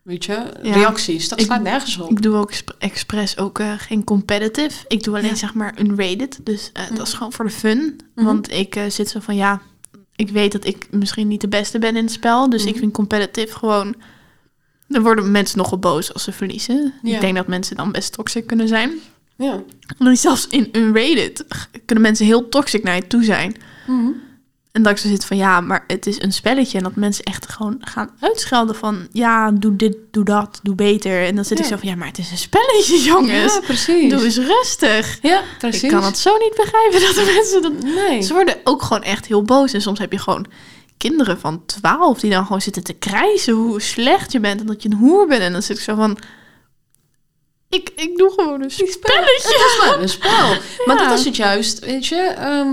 weet 0.05 0.25
je, 0.25 0.33
Ja. 0.63 0.75
reacties. 0.75 1.29
Dat 1.29 1.41
Ik- 1.41 1.47
slaat 1.47 1.63
nergens 1.63 1.99
op. 1.99 2.11
Ik 2.11 2.23
doe 2.23 2.37
ook 2.37 2.51
exp- 2.51 2.75
expres 2.79 3.39
ook 3.39 3.59
eh, 3.59 3.73
geen 3.77 4.05
competitive. 4.05 4.85
Ik 4.89 5.03
doe 5.03 5.17
alleen 5.17 5.29
Ja. 5.29 5.35
zeg 5.35 5.55
maar 5.55 5.75
unrated. 5.81 6.41
Dus 6.43 6.71
Mhm. 6.75 6.95
dat 6.95 7.07
is 7.07 7.13
gewoon 7.13 7.33
voor 7.33 7.45
de 7.45 7.51
fun. 7.51 8.01
Mhm. 8.15 8.27
Want 8.27 8.51
ik 8.53 8.77
eh, 8.77 8.83
zit 8.91 9.09
zo 9.09 9.21
van 9.21 9.37
ja, 9.37 9.61
ik 10.17 10.29
weet 10.29 10.53
dat 10.53 10.65
ik 10.67 10.87
misschien 10.91 11.29
niet 11.29 11.41
de 11.41 11.49
beste 11.49 11.79
ben 11.79 11.97
in 11.97 12.03
het 12.05 12.13
spel. 12.13 12.51
Dus 12.51 12.63
ik 12.65 12.71
Mhm. 12.71 12.79
vind 12.79 12.93
competitive 12.93 13.57
gewoon. 13.59 13.95
Dan 14.89 15.03
worden 15.03 15.31
mensen 15.31 15.59
nogal 15.59 15.79
boos 15.79 16.13
als 16.13 16.23
ze 16.23 16.33
verliezen. 16.33 16.93
Ja. 17.03 17.15
Ik 17.15 17.21
denk 17.21 17.37
dat 17.37 17.47
mensen 17.47 17.77
dan 17.77 17.93
best 17.93 18.13
toxic 18.13 18.47
kunnen 18.47 18.69
zijn. 18.69 18.91
Ja. 19.37 19.63
Zelfs 20.13 20.49
in 20.49 20.69
unrated 20.73 21.45
kunnen 21.85 22.05
mensen 22.05 22.27
heel 22.27 22.49
toxic 22.49 22.83
naar 22.83 22.95
je 22.97 23.07
toe 23.07 23.25
zijn. 23.25 23.57
Mhm. 23.87 24.11
En 24.75 24.83
dat 24.83 24.93
ik 24.93 24.99
zo 24.99 25.09
zit 25.09 25.25
van 25.25 25.37
ja, 25.37 25.61
maar 25.61 25.85
het 25.87 26.07
is 26.07 26.23
een 26.23 26.33
spelletje. 26.33 26.79
En 26.79 26.85
dat 26.85 26.95
mensen 26.97 27.25
echt 27.25 27.49
gewoon 27.49 27.77
gaan 27.81 28.11
uitschelden 28.21 28.75
van 28.77 29.09
ja, 29.13 29.51
doe 29.51 29.77
dit, 29.77 29.97
doe 30.11 30.25
dat, 30.25 30.61
doe 30.63 30.75
beter. 30.75 31.25
En 31.27 31.35
dan 31.35 31.45
zit 31.45 31.59
ik 31.59 31.65
zo 31.65 31.77
van 31.77 31.89
ja, 31.89 31.95
maar 31.95 32.07
het 32.09 32.19
is 32.19 32.31
een 32.31 32.39
spelletje, 32.39 33.03
jongens. 33.13 33.55
Ja, 33.55 33.61
precies. 33.61 34.11
Doe 34.11 34.25
eens 34.25 34.37
rustig. 34.39 35.19
Ja, 35.23 35.43
precies. 35.59 35.83
Ik 35.83 35.89
kan 35.91 36.05
het 36.05 36.19
zo 36.19 36.37
niet 36.39 36.55
begrijpen 36.57 37.01
dat 37.01 37.15
de 37.15 37.33
mensen 37.35 37.63
dat... 37.63 37.83
Nee. 37.95 38.23
Ze 38.23 38.33
worden 38.33 38.57
ook 38.65 38.83
gewoon 38.83 39.03
echt 39.03 39.27
heel 39.27 39.43
boos. 39.43 39.73
En 39.73 39.81
soms 39.83 39.99
heb 39.99 40.13
je 40.13 40.19
gewoon 40.19 40.47
kinderen 40.97 41.39
van 41.41 41.67
12 41.67 42.21
die 42.21 42.31
dan 42.31 42.47
gewoon 42.47 42.61
zitten 42.61 42.85
te 42.85 42.93
krijsen 42.93 43.53
hoe 43.53 43.81
slecht 43.81 44.33
je 44.33 44.41
bent 44.41 44.61
en 44.61 44.67
dat 44.67 44.83
je 44.83 44.89
een 44.91 44.97
hoer 44.99 45.27
bent. 45.27 45.43
En 45.43 45.53
dan 45.53 45.63
zit 45.63 45.77
ik 45.77 45.83
zo 45.83 45.95
van... 45.95 46.19
Ik, 47.69 47.91
ik 47.97 48.17
doe 48.17 48.31
gewoon 48.37 48.63
een 48.63 48.71
spelletje. 48.71 49.57
Het 49.59 49.79
is 49.81 49.87
maar 49.87 50.01
een 50.01 50.09
spel. 50.09 50.49
Maar 50.87 50.97
Ja. 51.03 51.09
dat 51.09 51.19
is 51.19 51.25
het 51.25 51.37
juist, 51.37 51.79
weet 51.79 52.07
je. 52.07 52.17
ehm, 52.17 52.73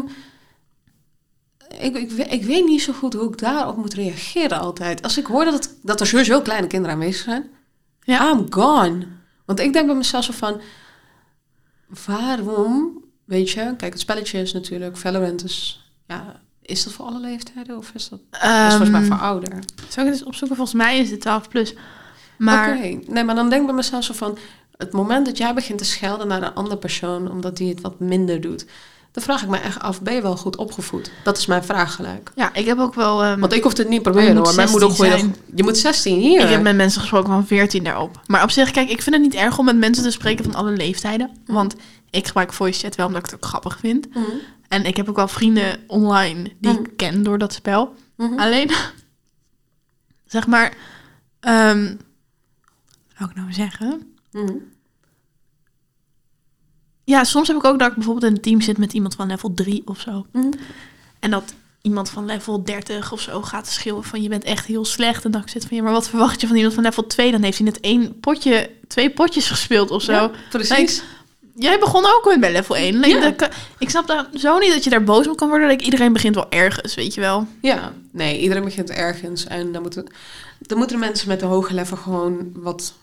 ik, 1.79 1.95
ik, 1.95 2.11
ik 2.11 2.43
weet 2.43 2.65
niet 2.65 2.81
zo 2.81 2.93
goed 2.93 3.13
hoe 3.13 3.29
ik 3.29 3.37
daarop 3.37 3.77
moet 3.77 3.93
reageren 3.93 4.59
altijd. 4.59 5.01
Als 5.01 5.17
ik 5.17 5.25
hoor 5.25 5.45
dat, 5.45 5.53
het, 5.53 5.75
dat 5.81 5.99
er 5.99 6.07
sowieso 6.07 6.41
kleine 6.41 6.67
kinderen 6.67 6.95
aanwezig 6.95 7.23
zijn. 7.23 7.49
Ja. 8.03 8.31
I'm 8.31 8.45
gone. 8.49 9.07
Want 9.45 9.59
ik 9.59 9.73
denk 9.73 9.85
bij 9.85 9.95
mezelf 9.95 10.23
zo 10.23 10.31
van... 10.33 10.61
Waarom, 12.05 13.03
weet 13.25 13.49
je... 13.49 13.73
Kijk, 13.77 13.91
het 13.91 13.99
spelletje 13.99 14.41
is 14.41 14.53
natuurlijk... 14.53 14.97
Valorant 14.97 15.43
is... 15.43 15.85
Ja, 16.07 16.41
is 16.61 16.83
dat 16.83 16.93
voor 16.93 17.05
alle 17.05 17.19
leeftijden? 17.19 17.77
Of 17.77 17.91
is 17.93 18.09
dat, 18.09 18.19
dat 18.29 18.41
is 18.41 18.69
volgens 18.69 18.89
mij 18.89 18.99
Ehm, 18.99 19.09
voor 19.09 19.19
ouder? 19.19 19.49
Zou 19.49 19.61
ik 19.87 19.95
het 19.95 20.05
eens 20.05 20.23
opzoeken? 20.23 20.57
Volgens 20.57 20.77
mij 20.77 20.99
is 20.99 21.11
het 21.11 21.21
12 21.21 21.47
plus. 21.47 21.73
Maar 22.37 22.77
Oké, 22.77 22.99
nee, 23.07 23.23
maar 23.23 23.35
dan 23.35 23.49
denk 23.49 23.61
ik 23.61 23.67
bij 23.67 23.75
mezelf 23.75 24.03
zo 24.03 24.13
van... 24.13 24.37
het 24.77 24.91
moment 24.91 25.25
dat 25.25 25.37
jij 25.37 25.53
begint 25.53 25.77
te 25.77 25.85
schelden 25.85 26.27
naar 26.27 26.43
een 26.43 26.53
andere 26.53 26.77
persoon... 26.77 27.31
omdat 27.31 27.57
die 27.57 27.69
het 27.69 27.81
wat 27.81 27.99
minder 27.99 28.41
doet... 28.41 28.65
dan 29.11 29.23
vraag 29.23 29.41
ik 29.43 29.49
me 29.49 29.57
echt 29.57 29.79
af, 29.79 30.01
ben 30.01 30.13
je 30.13 30.21
wel 30.21 30.37
goed 30.37 30.55
opgevoed? 30.55 31.11
Dat 31.23 31.37
is 31.37 31.45
mijn 31.45 31.63
vraag 31.63 31.95
gelijk. 31.95 32.31
ja, 32.35 32.53
ik 32.53 32.65
heb 32.65 32.79
ook 32.79 32.93
wel... 32.95 33.23
ehm, 33.23 33.39
Want 33.39 33.53
ik 33.53 33.63
hoef 33.63 33.77
het 33.77 33.87
niet 33.87 33.95
je 33.95 34.01
proberen 34.01 34.35
hoor. 34.35 34.55
Mijn 34.55 34.69
moeder 34.69 34.89
16 34.91 35.07
gooide... 35.09 35.37
Je 35.55 35.63
moet 35.63 35.77
16 35.77 36.19
hier. 36.19 36.41
Ik 36.41 36.49
heb 36.49 36.61
met 36.61 36.75
mensen 36.75 37.01
gesproken 37.01 37.29
van 37.29 37.47
14 37.47 37.83
daarop. 37.83 38.19
Maar 38.27 38.43
op 38.43 38.51
zich, 38.51 38.71
kijk, 38.71 38.89
ik 38.89 39.01
vind 39.01 39.15
het 39.15 39.23
niet 39.23 39.33
erg 39.35 39.57
om 39.57 39.65
met 39.65 39.77
mensen 39.77 40.03
te 40.03 40.11
spreken 40.11 40.43
van 40.45 40.55
alle 40.55 40.71
leeftijden. 40.71 41.29
Want 41.45 41.75
ik 42.09 42.27
gebruik 42.27 42.53
voice 42.53 42.79
chat 42.79 42.95
wel 42.95 43.05
omdat 43.07 43.25
ik 43.25 43.31
het 43.31 43.35
ook 43.43 43.49
grappig 43.49 43.77
vind. 43.79 44.09
Mhm, 44.13 44.21
En 44.67 44.85
ik 44.85 44.97
heb 44.97 45.09
ook 45.09 45.15
wel 45.15 45.27
vrienden 45.27 45.79
online 45.87 46.43
die 46.59 46.71
Mhm. 46.73 46.81
ik 46.83 46.97
ken 46.97 47.23
door 47.23 47.37
dat 47.37 47.53
spel. 47.53 47.93
mhm. 48.17 48.39
Alleen, 48.39 48.71
zeg 50.35 50.47
maar, 50.47 50.73
ehm 51.39 51.95
wat 53.17 53.29
ik 53.29 53.35
nou 53.35 53.53
zeggen? 53.53 54.15
Ja, 57.11 57.23
soms 57.23 57.47
heb 57.47 57.57
ik 57.57 57.63
ook 57.63 57.79
dat 57.79 57.87
ik 57.87 57.95
bijvoorbeeld 57.95 58.25
in 58.25 58.35
een 58.35 58.41
team 58.41 58.61
zit 58.61 58.77
met 58.77 58.93
iemand 58.93 59.15
van 59.15 59.27
level 59.27 59.53
3 59.53 59.81
of 59.85 59.99
zo. 59.99 60.25
Mhm. 60.31 60.51
En 61.19 61.31
dat 61.31 61.53
iemand 61.81 62.09
van 62.09 62.25
level 62.25 62.63
30 62.63 63.11
of 63.11 63.21
zo 63.21 63.41
gaat 63.41 63.67
schreeuwen 63.67 64.03
van 64.03 64.21
je 64.21 64.29
bent 64.29 64.43
echt 64.43 64.65
heel 64.65 64.85
slecht. 64.85 65.25
En 65.25 65.33
ik 65.33 65.49
zit 65.49 65.65
van 65.65 65.77
ja, 65.77 65.83
maar 65.83 65.91
wat 65.91 66.09
verwacht 66.09 66.41
je 66.41 66.47
van 66.47 66.55
iemand 66.55 66.73
van 66.73 66.83
level 66.83 67.07
2? 67.07 67.31
Dan 67.31 67.43
heeft 67.43 67.57
hij 67.57 67.67
net 67.67 67.79
één 67.79 68.19
potje, 68.19 68.69
twee 68.87 69.09
potjes 69.09 69.47
gespeeld 69.47 69.91
of 69.91 70.01
zo. 70.01 70.11
Ja, 70.11 70.31
precies. 70.49 71.03
Jij 71.55 71.79
begon 71.79 72.05
ook 72.05 72.25
met 72.25 72.39
bij 72.39 72.51
level 72.51 72.75
1. 72.75 72.99
Ja. 73.09 73.25
Ik, 73.25 73.49
ik 73.77 73.89
snap 73.89 74.07
dan 74.07 74.25
zo 74.33 74.57
niet 74.57 74.73
dat 74.73 74.83
je 74.83 74.89
daar 74.89 75.03
boos 75.03 75.27
op 75.27 75.37
kan 75.37 75.49
worden. 75.49 75.69
Dat 75.69 75.81
iedereen 75.81 76.13
begint 76.13 76.35
wel 76.35 76.49
ergens, 76.49 76.95
weet 76.95 77.13
je 77.13 77.21
wel. 77.21 77.47
Ja, 77.61 77.93
nee, 78.11 78.39
iedereen 78.39 78.63
begint 78.63 78.89
ergens. 78.89 79.45
En 79.45 79.71
dan 79.71 79.81
moeten, 79.81 80.07
dan 80.59 80.77
moeten 80.77 80.99
de 80.99 81.05
mensen 81.05 81.27
met 81.27 81.39
de 81.39 81.45
hoge 81.45 81.73
level 81.73 81.97
gewoon 81.97 82.51
wat 82.53 82.93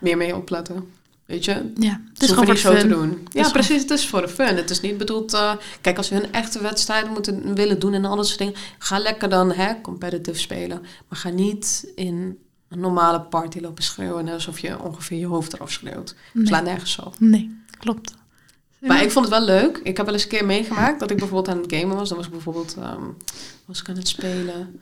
meer 0.00 0.16
mee 0.16 0.36
opletten. 0.36 0.96
Weet 1.28 1.44
je? 1.44 1.72
Ja, 1.74 2.00
het 2.12 2.22
is 2.22 2.28
gewoon 2.28 2.44
voor 2.44 2.54
niet 2.54 2.62
zo 2.62 2.76
te 2.76 2.86
doen. 2.86 3.28
Ja, 3.32 3.50
precies. 3.50 3.82
Het 3.82 3.90
is 3.90 4.06
voor 4.06 4.20
de 4.20 4.28
fun. 4.28 4.56
Het 4.56 4.70
is 4.70 4.80
niet 4.80 4.98
bedoeld... 4.98 5.34
eh, 5.34 5.52
kijk, 5.80 5.96
als 5.96 6.08
we 6.08 6.14
hun 6.14 6.32
echte 6.32 6.62
wedstrijden 6.62 7.12
moeten 7.12 7.54
willen 7.54 7.78
doen 7.78 7.94
en 7.94 8.04
al 8.04 8.16
dat 8.16 8.26
soort 8.26 8.38
dingen... 8.38 8.54
Ga 8.78 8.98
lekker 8.98 9.28
dan 9.28 9.52
hè, 9.52 9.80
competitive 9.80 10.38
spelen. 10.38 10.80
Maar 11.08 11.18
ga 11.18 11.28
niet 11.28 11.92
in 11.94 12.38
een 12.68 12.80
normale 12.80 13.20
party 13.20 13.60
lopen 13.60 13.84
schreeuwen... 13.84 14.28
alsof 14.28 14.58
je 14.58 14.82
ongeveer 14.82 15.18
je 15.18 15.26
hoofd 15.26 15.52
eraf 15.52 15.70
schreeuwt. 15.70 16.14
Nee. 16.32 16.46
Sla 16.46 16.60
nergens 16.60 16.98
op. 16.98 17.14
Nee, 17.18 17.62
klopt. 17.78 18.14
Maar 18.78 19.02
ik 19.02 19.10
vond 19.10 19.24
het 19.24 19.34
wel 19.34 19.44
leuk. 19.44 19.80
Ik 19.82 19.96
heb 19.96 20.06
wel 20.06 20.14
eens 20.14 20.24
een 20.24 20.28
keer 20.30 20.44
meegemaakt 20.44 21.00
dat 21.00 21.10
ik 21.10 21.16
bijvoorbeeld 21.18 21.56
aan 21.56 21.62
het 21.62 21.74
gamen 21.74 21.96
was. 21.96 22.08
Dan 22.08 22.16
was 22.16 22.26
ik 22.26 22.32
bijvoorbeeld... 22.32 22.76
ehm, 22.78 23.04
was 23.64 23.80
ik 23.80 23.88
aan 23.88 23.96
het 23.96 24.08
spelen. 24.08 24.80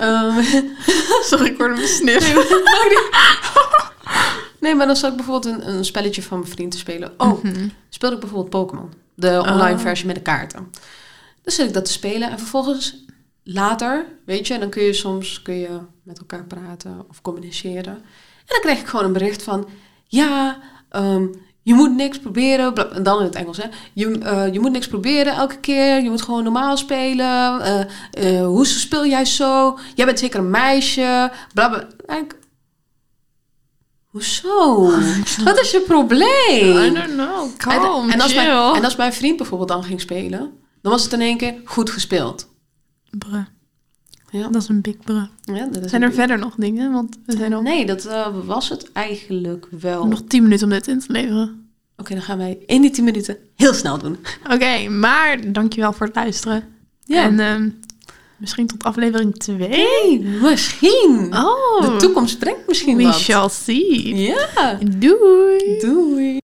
Ehm, 0.00 0.42
Sorry, 1.30 1.46
ik 1.46 1.58
hoorde 1.58 1.74
me 1.74 1.86
sniffen. 1.86 2.46
nee, 4.60 4.74
maar 4.74 4.86
dan 4.86 4.96
zat 4.96 5.10
ik 5.10 5.16
bijvoorbeeld 5.16 5.54
een, 5.54 5.68
een 5.68 5.84
spelletje 5.84 6.22
van 6.22 6.38
mijn 6.38 6.50
vriend 6.50 6.70
te 6.72 6.78
spelen. 6.78 7.12
Oh, 7.16 7.42
Mhm. 7.42 7.68
speelde 7.88 8.14
ik 8.14 8.20
bijvoorbeeld 8.20 8.50
Pokémon. 8.50 8.92
De 9.14 9.38
online 9.46 9.74
Oh. 9.76 9.80
versie 9.80 10.06
met 10.06 10.14
de 10.14 10.22
kaarten. 10.22 10.70
Dus 11.42 11.54
zit 11.54 11.66
ik 11.66 11.74
dat 11.74 11.84
te 11.84 11.92
spelen 11.92 12.30
en 12.30 12.38
vervolgens 12.38 13.04
later, 13.42 14.06
weet 14.24 14.46
je, 14.46 14.58
dan 14.58 14.68
kun 14.70 14.82
je 14.82 14.92
soms 14.92 15.42
kun 15.42 15.54
je 15.54 15.78
met 16.02 16.18
elkaar 16.18 16.44
praten 16.44 17.04
of 17.08 17.22
communiceren. 17.22 17.94
En 17.94 18.54
dan 18.54 18.60
kreeg 18.60 18.80
ik 18.80 18.86
gewoon 18.86 19.04
een 19.04 19.12
bericht 19.12 19.42
van, 19.42 19.68
ja, 20.06 20.58
ehm, 20.90 21.26
je 21.62 21.74
moet 21.74 21.94
niks 21.96 22.18
proberen, 22.18 22.72
bla- 22.74 22.88
en 22.90 23.02
dan 23.02 23.18
in 23.18 23.24
het 23.24 23.34
Engels, 23.34 23.56
hè. 23.56 23.64
Je, 23.92 24.18
eh, 24.18 24.52
je 24.52 24.60
moet 24.60 24.70
niks 24.72 24.88
proberen 24.88 25.32
elke 25.34 25.58
keer, 25.58 26.02
je 26.02 26.10
moet 26.10 26.22
gewoon 26.22 26.42
normaal 26.42 26.76
spelen. 26.76 27.60
Eh, 27.60 27.80
eh, 28.38 28.46
hoe 28.46 28.66
speel 28.66 29.06
jij 29.06 29.24
zo? 29.24 29.78
Jij 29.94 30.06
bent 30.06 30.18
zeker 30.18 30.38
een 30.38 30.50
meisje, 30.50 31.30
bla 31.54 31.68
bla. 31.68 31.86
Hoezo? 34.18 34.90
Wat 35.44 35.60
is 35.60 35.70
je 35.70 35.80
probleem? 35.80 36.76
I 36.76 36.92
don't 36.92 37.12
know. 37.12 37.56
Kalm, 37.56 38.04
en, 38.04 38.12
en, 38.12 38.20
als 38.20 38.34
mijn, 38.34 38.74
en 38.76 38.84
als 38.84 38.96
mijn 38.96 39.12
vriend 39.12 39.36
bijvoorbeeld 39.36 39.68
dan 39.68 39.84
ging 39.84 40.00
spelen, 40.00 40.52
dan 40.82 40.92
was 40.92 41.02
het 41.02 41.12
in 41.12 41.20
één 41.20 41.36
keer 41.36 41.54
goed 41.64 41.90
gespeeld. 41.90 42.48
Bruh. 43.10 43.44
Ja. 44.30 44.48
Dat 44.48 44.62
is 44.62 44.68
een 44.68 44.80
big 44.80 44.96
bruh. 44.96 45.24
Ja, 45.44 45.68
Zijn 45.82 46.02
er 46.02 46.12
verder 46.12 46.38
nog 46.38 46.54
dingen? 46.54 46.92
Want 46.92 47.18
we 47.26 47.36
zijn 47.36 47.52
al 47.52 47.62
Nee, 47.62 47.86
dat 47.86 48.04
eh, 48.04 48.26
was 48.44 48.68
het 48.68 48.92
eigenlijk 48.92 49.66
wel. 49.80 50.06
nog 50.06 50.22
10 50.28 50.42
minuten 50.42 50.64
om 50.64 50.72
dit 50.72 50.86
in 50.86 51.00
te 51.00 51.12
leveren. 51.12 51.70
Oké, 51.96 52.14
dan 52.14 52.22
gaan 52.22 52.38
wij 52.38 52.58
in 52.66 52.80
die 52.80 52.90
10 52.90 53.04
minuten 53.04 53.36
heel 53.56 53.74
snel 53.74 53.98
doen. 53.98 54.16
Oké, 54.52 54.88
maar 54.88 55.52
dankjewel 55.52 55.92
voor 55.92 56.06
het 56.06 56.14
luisteren. 56.16 56.64
Ja. 57.04 57.22
En 57.22 57.40
ehm, 57.40 57.70
misschien 58.38 58.66
tot 58.66 58.84
aflevering 58.84 59.36
2. 59.36 59.56
Hey, 59.68 60.18
misschien. 60.42 61.28
Oh, 61.34 61.82
De 61.82 61.96
toekomst 61.98 62.38
brengt 62.38 62.66
misschien 62.66 62.96
we 62.96 63.02
wat. 63.02 63.14
shall 63.14 63.48
see. 63.48 64.16
Ja. 64.16 64.78
Doei. 64.96 65.78
Doei. 65.80 66.36